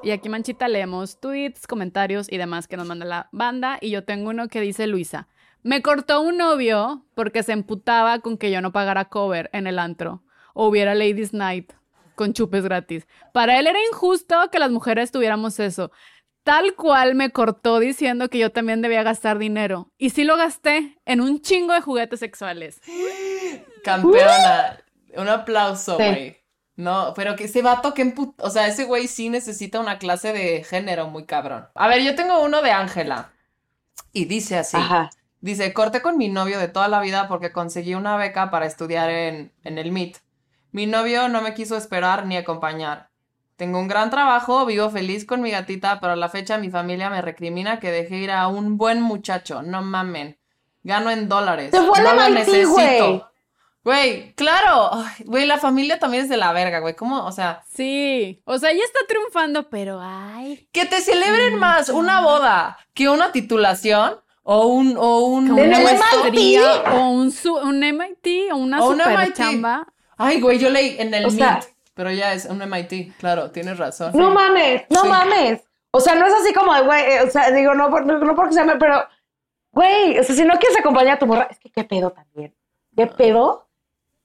Y 0.02 0.12
aquí, 0.12 0.28
Manchita, 0.30 0.66
leemos 0.68 1.20
tweets, 1.20 1.66
comentarios 1.66 2.30
y 2.32 2.38
demás 2.38 2.66
que 2.66 2.76
nos 2.76 2.86
manda 2.86 3.04
la 3.04 3.28
banda. 3.32 3.78
Y 3.80 3.90
yo 3.90 4.04
tengo 4.04 4.30
uno 4.30 4.48
que 4.48 4.60
dice 4.60 4.86
Luisa. 4.86 5.28
Me 5.62 5.82
cortó 5.82 6.22
un 6.22 6.38
novio 6.38 7.04
porque 7.14 7.42
se 7.42 7.52
emputaba 7.52 8.20
con 8.20 8.38
que 8.38 8.50
yo 8.50 8.62
no 8.62 8.72
pagara 8.72 9.06
cover 9.06 9.50
en 9.52 9.66
el 9.66 9.78
antro 9.78 10.22
o 10.54 10.68
hubiera 10.68 10.94
Ladies 10.94 11.34
Night 11.34 11.72
con 12.14 12.32
chupes 12.32 12.64
gratis. 12.64 13.06
Para 13.34 13.58
él 13.58 13.66
era 13.66 13.78
injusto 13.92 14.36
que 14.50 14.58
las 14.58 14.70
mujeres 14.70 15.12
tuviéramos 15.12 15.58
eso. 15.60 15.90
tal 16.42 16.74
cual 16.74 17.14
me 17.14 17.30
cortó 17.30 17.78
diciendo 17.78 18.30
que 18.30 18.38
yo 18.38 18.50
también 18.50 18.80
debía 18.80 19.02
gastar 19.02 19.38
dinero. 19.38 19.90
Y 19.98 20.10
sí 20.10 20.24
lo 20.24 20.38
gasté 20.38 20.98
en 21.04 21.20
un 21.20 21.42
chingo 21.42 21.74
de 21.74 21.82
juguetes 21.82 22.20
sexuales. 22.20 22.80
Campeona. 23.84 24.82
Un 25.16 25.28
aplauso, 25.28 25.98
Sí. 25.98 26.36
No, 26.80 27.12
pero 27.14 27.36
que 27.36 27.44
ese 27.44 27.60
vato 27.60 27.92
que 27.92 28.14
O 28.38 28.48
sea, 28.50 28.66
ese 28.66 28.84
güey 28.84 29.06
sí 29.06 29.28
necesita 29.28 29.80
una 29.80 29.98
clase 29.98 30.32
de 30.32 30.64
género 30.64 31.08
muy 31.08 31.26
cabrón. 31.26 31.68
A 31.74 31.88
ver, 31.88 32.02
yo 32.02 32.14
tengo 32.14 32.42
uno 32.42 32.62
de 32.62 32.72
Ángela. 32.72 33.32
Y 34.12 34.24
dice 34.24 34.56
así. 34.56 34.78
Ajá. 34.78 35.10
Dice, 35.42 35.74
corté 35.74 36.00
con 36.00 36.16
mi 36.16 36.28
novio 36.28 36.58
de 36.58 36.68
toda 36.68 36.88
la 36.88 37.00
vida 37.00 37.28
porque 37.28 37.52
conseguí 37.52 37.94
una 37.94 38.16
beca 38.16 38.50
para 38.50 38.64
estudiar 38.64 39.10
en, 39.10 39.52
en 39.62 39.76
el 39.76 39.92
MIT. 39.92 40.18
Mi 40.72 40.86
novio 40.86 41.28
no 41.28 41.42
me 41.42 41.52
quiso 41.52 41.76
esperar 41.76 42.26
ni 42.26 42.38
acompañar. 42.38 43.10
Tengo 43.56 43.78
un 43.78 43.88
gran 43.88 44.08
trabajo, 44.08 44.64
vivo 44.64 44.88
feliz 44.88 45.26
con 45.26 45.42
mi 45.42 45.50
gatita, 45.50 46.00
pero 46.00 46.14
a 46.14 46.16
la 46.16 46.30
fecha 46.30 46.56
mi 46.56 46.70
familia 46.70 47.10
me 47.10 47.20
recrimina 47.20 47.78
que 47.78 47.90
dejé 47.90 48.16
ir 48.16 48.30
a 48.30 48.48
un 48.48 48.78
buen 48.78 49.02
muchacho. 49.02 49.60
No 49.60 49.82
mamen. 49.82 50.38
Gano 50.82 51.10
en 51.10 51.28
dólares. 51.28 51.72
Se 51.72 51.82
fue 51.82 52.00
no 52.00 52.14
lo 52.14 52.22
MIT, 52.22 52.34
necesito. 52.38 52.72
güey. 52.72 53.22
Güey, 53.82 54.34
claro. 54.34 54.90
Ay, 54.92 55.24
Güey, 55.24 55.46
la 55.46 55.58
familia 55.58 55.98
también 55.98 56.24
es 56.24 56.28
de 56.28 56.36
la 56.36 56.52
verga, 56.52 56.80
güey. 56.80 56.94
¿Cómo? 56.94 57.24
O 57.24 57.32
sea, 57.32 57.62
Sí. 57.66 58.42
O 58.44 58.58
sea, 58.58 58.70
ella 58.72 58.84
está 58.84 59.00
triunfando, 59.08 59.70
pero 59.70 59.98
ay. 60.02 60.68
que 60.72 60.84
te 60.86 61.00
celebren 61.00 61.56
más 61.58 61.88
una 61.88 62.20
boda 62.20 62.76
que 62.94 63.08
una 63.08 63.32
titulación 63.32 64.16
o 64.42 64.66
un, 64.66 64.96
o 64.98 65.20
un 65.20 65.48
Como 65.48 65.62
¿En 65.62 65.68
una 65.68 65.80
maestría 65.80 66.82
o 66.92 67.10
un, 67.10 67.30
su- 67.32 67.54
un 67.56 67.80
MIT 67.82 68.52
o 68.52 68.56
una 68.56 68.82
O 68.82 68.90
una 68.90 69.04
super 69.04 69.18
MIT. 69.20 69.34
chamba. 69.36 69.86
Ay, 70.18 70.40
güey, 70.40 70.58
yo 70.58 70.68
leí 70.68 70.96
en 70.98 71.14
el 71.14 71.24
O 71.26 71.30
sea- 71.30 71.54
MIT, 71.60 71.74
pero 71.94 72.10
ya 72.10 72.34
es 72.34 72.44
un 72.46 72.60
MIT, 72.60 73.14
claro, 73.18 73.50
tienes 73.50 73.78
razón. 73.78 74.12
No 74.14 74.30
mames, 74.30 74.82
no 74.90 75.02
Sí. 75.02 75.08
mames. 75.08 75.62
O 75.92 76.00
sea, 76.00 76.14
no 76.14 76.26
es 76.26 76.34
así 76.34 76.52
como 76.52 76.74
de, 76.74 76.82
güey, 76.82 77.02
eh, 77.02 77.22
o 77.26 77.30
sea, 77.30 77.50
digo, 77.50 77.74
no, 77.74 77.88
por- 77.90 78.04
no, 78.06 78.18
no 78.18 78.34
porque 78.36 78.52
se 78.54 78.60
llame, 78.60 78.76
pero, 78.76 79.02
güey, 79.72 80.18
o 80.18 80.22
sea, 80.22 80.34
si 80.34 80.44
no 80.44 80.54
quieres 80.58 80.78
acompañar 80.78 81.14
a 81.14 81.18
tu 81.18 81.26
morra, 81.26 81.48
es 81.50 81.58
que 81.58 81.70
qué 81.70 81.84
pedo 81.84 82.10
también. 82.12 82.54
¿Qué 82.96 83.06
pedo? 83.06 83.68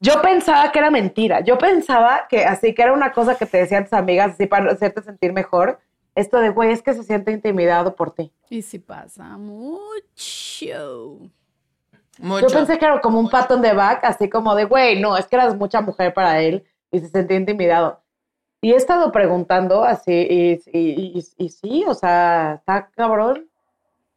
Yo 0.05 0.21
pensaba 0.21 0.71
que 0.71 0.79
era 0.79 0.91
mentira. 0.91 1.39
Yo 1.41 1.57
pensaba 1.57 2.27
que 2.29 2.45
así, 2.45 2.73
que 2.73 2.81
era 2.83 2.93
una 2.93 3.11
cosa 3.11 3.35
que 3.35 3.45
te 3.45 3.57
decían 3.57 3.83
tus 3.85 3.93
amigas, 3.93 4.33
así 4.33 4.45
para 4.45 4.71
hacerte 4.71 5.01
sentir 5.01 5.33
mejor. 5.33 5.79
Esto 6.15 6.39
de, 6.39 6.49
güey, 6.49 6.71
es 6.71 6.81
que 6.81 6.93
se 6.93 7.03
siente 7.03 7.31
intimidado 7.31 7.95
por 7.95 8.11
ti. 8.11 8.31
Y 8.49 8.61
si 8.61 8.79
pasa 8.79 9.37
mucho. 9.37 11.17
Mucho. 12.19 12.47
Yo 12.47 12.53
pensé 12.53 12.77
que 12.79 12.85
era 12.85 13.01
como 13.01 13.19
un 13.19 13.29
pattern 13.29 13.61
de 13.61 13.73
back, 13.73 14.03
así 14.05 14.29
como 14.29 14.55
de, 14.55 14.63
güey, 14.65 14.99
no, 15.01 15.17
es 15.17 15.27
que 15.27 15.35
eras 15.35 15.55
mucha 15.57 15.81
mujer 15.81 16.13
para 16.13 16.39
él 16.41 16.63
y 16.91 16.99
se 16.99 17.09
sentía 17.09 17.35
intimidado. 17.37 18.01
Y 18.61 18.71
he 18.71 18.75
estado 18.77 19.11
preguntando 19.11 19.83
así, 19.83 20.11
y, 20.13 20.53
y, 20.71 21.19
y- 21.19 21.45
y 21.45 21.49
sí, 21.49 21.83
o 21.87 21.93
sea, 21.93 22.55
está 22.59 22.89
cabrón. 22.95 23.47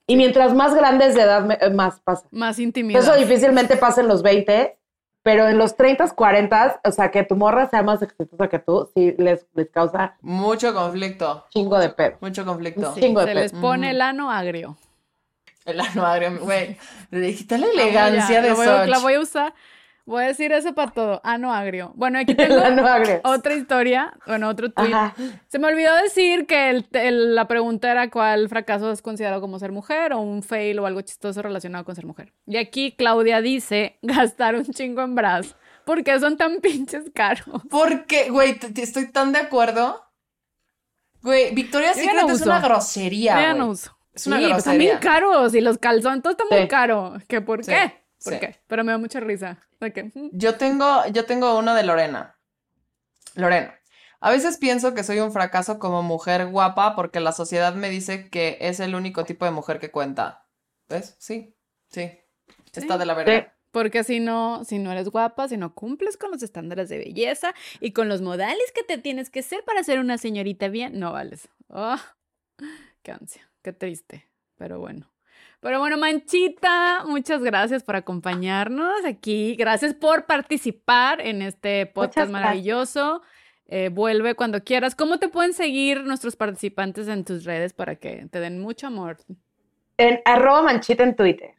Y 0.06 0.16
mientras 0.16 0.54
más 0.54 0.74
grandes 0.74 1.14
de 1.14 1.22
edad, 1.22 1.70
más 1.72 2.00
pasa. 2.00 2.26
Más 2.30 2.58
intimidad. 2.58 3.02
Eso 3.02 3.14
difícilmente 3.16 3.76
pasa 3.76 4.00
en 4.00 4.08
los 4.08 4.22
20, 4.22 4.78
pero 5.28 5.46
en 5.46 5.58
los 5.58 5.76
30, 5.76 6.08
40, 6.14 6.80
o 6.84 6.90
sea, 6.90 7.10
que 7.10 7.22
tu 7.22 7.36
morra 7.36 7.68
sea 7.68 7.82
más 7.82 8.00
exitosa 8.00 8.48
que 8.48 8.58
tú, 8.58 8.90
sí 8.94 9.14
les, 9.18 9.46
les 9.52 9.68
causa 9.68 10.16
Mucho 10.22 10.72
conflicto, 10.72 11.44
chingo 11.50 11.78
de 11.78 11.90
pedo. 11.90 12.16
mucho 12.22 12.46
conflicto. 12.46 12.94
Sí. 12.94 13.00
chingo 13.02 13.20
de 13.20 13.26
Se 13.26 13.32
pedo. 13.34 13.42
les 13.42 13.52
pone 13.52 13.90
el 13.90 14.00
ano 14.00 14.30
agrio. 14.30 14.78
El 15.66 15.80
anuario, 15.80 16.38
güey, 16.40 16.78
le 17.10 17.20
dijiste 17.20 17.58
la 17.58 17.66
Ah, 17.66 17.70
elegancia 17.74 18.40
de 18.40 18.48
a- 18.52 18.86
La 18.86 19.00
voy 19.00 19.14
a 19.14 19.20
usar. 19.20 19.52
Voy 20.08 20.24
a 20.24 20.26
decir 20.28 20.50
eso 20.52 20.74
para 20.74 20.90
todo. 20.90 21.20
Ano 21.22 21.52
agrio. 21.52 21.92
Bueno, 21.94 22.18
aquí 22.18 22.34
tengo 22.34 22.56
otra 23.24 23.54
historia. 23.54 24.12
Bueno, 24.26 24.48
otro 24.48 24.70
tweet. 24.72 24.92
Ajá. 24.94 25.14
Se 25.48 25.58
me 25.58 25.66
olvidó 25.68 25.94
decir 25.96 26.46
que 26.46 26.70
el- 26.70 26.88
el- 26.92 27.34
la 27.34 27.46
pregunta 27.46 27.90
era 27.92 28.08
cuál 28.10 28.48
fracaso 28.48 28.90
es 28.90 29.02
considerado 29.02 29.40
como 29.42 29.58
ser 29.58 29.70
mujer 29.70 30.14
o 30.14 30.20
un 30.20 30.42
fail 30.42 30.78
o 30.78 30.86
algo 30.86 31.02
chistoso 31.02 31.42
relacionado 31.42 31.84
con 31.84 31.94
ser 31.94 32.06
mujer. 32.06 32.32
Y 32.46 32.56
aquí 32.56 32.96
Claudia 32.96 33.40
dice 33.42 33.98
gastar 34.02 34.54
un 34.56 34.64
chingo 34.64 35.02
en 35.02 35.14
bras. 35.14 35.54
¿Por 35.84 36.02
qué 36.04 36.18
son 36.20 36.36
tan 36.36 36.60
pinches 36.60 37.10
caros? 37.14 37.62
Porque, 37.70 38.30
güey, 38.30 38.58
estoy 38.76 39.10
tan 39.12 39.32
de 39.32 39.38
acuerdo. 39.40 40.02
Güey, 41.22 41.54
ya 41.54 41.94
Secret 41.94 42.22
no 42.26 42.32
es 42.32 42.40
una 42.42 42.60
grosería, 42.60 43.40
Ya 43.40 43.54
no 43.54 43.68
uso. 43.68 43.96
Es 44.14 44.26
una 44.26 44.38
sí, 44.38 44.44
pues 44.46 44.58
están 44.58 44.78
bien 44.78 44.92
grosería. 44.98 45.12
caros 45.20 45.54
y 45.54 45.60
los 45.60 45.78
calzones, 45.78 46.22
todo 46.22 46.32
está 46.32 46.44
muy 46.50 46.62
Sí. 46.62 46.68
caro. 46.68 47.14
¿Qué 47.28 47.40
por 47.40 47.64
Sí, 47.64 47.72
qué? 47.72 47.92
¿Por 48.22 48.34
sí. 48.34 48.40
qué? 48.40 48.56
Pero 48.66 48.84
me 48.84 48.92
da 48.92 48.98
mucha 48.98 49.20
risa. 49.20 49.58
Mm, 49.80 50.28
Yo 50.32 50.56
tengo, 50.56 51.06
yo 51.12 51.24
tengo 51.24 51.58
uno 51.58 51.74
de 51.74 51.82
Lorena. 51.84 52.36
Lorena. 53.34 53.74
A 54.20 54.30
veces 54.30 54.58
pienso 54.58 54.94
que 54.94 55.04
soy 55.04 55.20
un 55.20 55.32
fracaso 55.32 55.78
como 55.78 56.02
mujer 56.02 56.46
guapa 56.48 56.96
porque 56.96 57.20
la 57.20 57.32
sociedad 57.32 57.74
me 57.74 57.88
dice 57.88 58.28
que 58.30 58.58
es 58.60 58.80
el 58.80 58.94
único 58.96 59.24
tipo 59.24 59.44
de 59.44 59.52
mujer 59.52 59.78
que 59.78 59.92
cuenta. 59.92 60.46
¿Ves? 60.88 61.14
Sí, 61.18 61.54
sí. 61.88 62.10
Está 62.74 62.98
de 62.98 63.06
la 63.06 63.14
verga. 63.14 63.54
Porque 63.70 64.02
si 64.02 64.18
no, 64.18 64.64
si 64.64 64.78
no 64.78 64.90
eres 64.90 65.08
guapa, 65.10 65.46
si 65.46 65.56
no 65.56 65.74
cumples 65.74 66.16
con 66.16 66.30
los 66.30 66.42
estándares 66.42 66.88
de 66.88 66.98
belleza 66.98 67.54
y 67.80 67.92
con 67.92 68.08
los 68.08 68.22
modales 68.22 68.72
que 68.74 68.82
te 68.82 68.98
tienes 68.98 69.30
que 69.30 69.42
ser 69.42 69.62
para 69.64 69.84
ser 69.84 69.98
una 70.00 70.18
señorita 70.18 70.68
bien, 70.68 70.98
no 70.98 71.12
vales. 71.12 71.48
Ah, 71.68 72.00
qué 73.02 73.12
ansia, 73.12 73.48
qué 73.62 73.72
triste. 73.72 74.28
Pero 74.56 74.80
bueno. 74.80 75.08
Pero 75.60 75.80
bueno, 75.80 75.96
Manchita, 75.98 77.02
muchas 77.04 77.42
gracias 77.42 77.82
por 77.82 77.96
acompañarnos 77.96 79.04
aquí. 79.04 79.56
Gracias 79.56 79.92
por 79.94 80.24
participar 80.26 81.20
en 81.20 81.42
este 81.42 81.86
podcast 81.86 82.30
maravilloso. 82.30 83.22
Eh, 83.66 83.88
vuelve 83.90 84.34
cuando 84.34 84.62
quieras. 84.62 84.94
¿Cómo 84.94 85.18
te 85.18 85.28
pueden 85.28 85.52
seguir 85.52 86.04
nuestros 86.04 86.36
participantes 86.36 87.08
en 87.08 87.24
tus 87.24 87.44
redes 87.44 87.72
para 87.72 87.96
que 87.96 88.26
te 88.30 88.38
den 88.40 88.60
mucho 88.60 88.86
amor? 88.86 89.18
En 89.96 90.20
arroba 90.24 90.62
manchita 90.62 91.02
en 91.02 91.16
Twitter. 91.16 91.50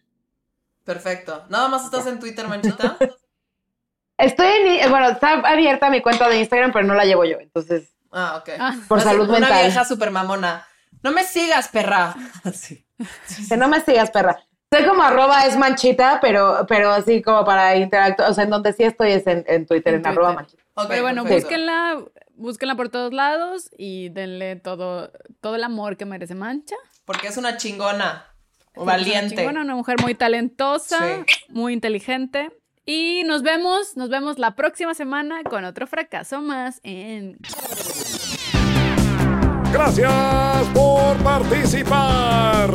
Perfecto. 0.85 1.45
Nada 1.49 1.67
más 1.67 1.83
estás 1.83 2.07
en 2.07 2.19
Twitter, 2.19 2.47
manchita. 2.47 2.97
Estoy 4.17 4.47
en, 4.47 4.67
i- 4.67 4.89
bueno, 4.89 5.09
está 5.09 5.33
abierta 5.33 5.89
mi 5.89 6.01
cuenta 6.01 6.27
de 6.29 6.39
Instagram, 6.39 6.71
pero 6.73 6.85
no 6.85 6.93
la 6.95 7.05
llevo 7.05 7.25
yo, 7.25 7.37
entonces, 7.39 7.93
Ah, 8.11 8.37
ok. 8.41 8.49
Ah, 8.59 8.75
por 8.87 9.01
salud 9.01 9.29
una 9.29 9.39
mental. 9.39 9.61
vieja 9.65 9.85
super 9.85 10.09
mamona. 10.09 10.65
No 11.03 11.11
me 11.11 11.23
sigas, 11.23 11.67
perra. 11.67 12.15
Así. 12.43 12.83
Que 13.49 13.57
no 13.57 13.67
me 13.67 13.81
sigas, 13.81 14.11
perra. 14.11 14.37
Soy 14.71 14.85
como 14.85 15.01
arroba 15.01 15.45
es 15.47 15.57
manchita, 15.57 16.19
pero, 16.21 16.65
pero 16.67 16.91
así 16.91 17.21
como 17.23 17.43
para 17.43 17.75
interactuar, 17.75 18.29
o 18.29 18.33
sea, 18.33 18.43
en 18.43 18.51
donde 18.51 18.71
sí 18.73 18.83
estoy 18.83 19.13
es 19.13 19.25
en, 19.25 19.43
en 19.47 19.65
Twitter, 19.65 19.95
en, 19.95 20.01
En 20.01 20.07
arroba 20.07 20.33
manchita. 20.33 20.61
Pero 20.87 21.01
bueno, 21.01 21.23
perfecto. 21.23 21.45
búsquenla, 21.47 21.97
búsquenla 22.35 22.75
por 22.75 22.89
todos 22.89 23.11
lados 23.11 23.71
y 23.77 24.09
denle 24.09 24.57
todo, 24.57 25.11
todo 25.41 25.55
el 25.55 25.63
amor 25.63 25.97
que 25.97 26.05
merece 26.05 26.35
Mancha. 26.35 26.75
Porque 27.05 27.27
es 27.29 27.37
una 27.37 27.57
chingona. 27.57 28.25
Es 28.73 28.83
una 28.83 28.93
Valiente. 28.93 29.35
chingona, 29.35 29.61
una 29.61 29.75
mujer 29.75 29.95
muy 30.01 30.13
talentosa, 30.13 30.99
Sí. 30.99 31.33
muy 31.49 31.73
inteligente. 31.73 32.51
Y 32.85 33.23
nos 33.25 33.41
vemos, 33.41 33.97
nos 33.97 34.09
vemos 34.09 34.37
la 34.37 34.55
próxima 34.55 34.93
semana 34.93 35.41
con 35.43 35.65
otro 35.65 35.85
fracaso 35.87 36.41
más 36.41 36.79
en 36.83 37.37
Gracias 39.71 40.11
por 40.73 41.15
participar 41.17 42.71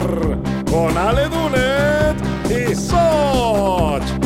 con 0.70 0.97
Ale 0.97 1.28
Dunet 1.28 2.16
y 2.51 2.74
Soch. 2.74 4.24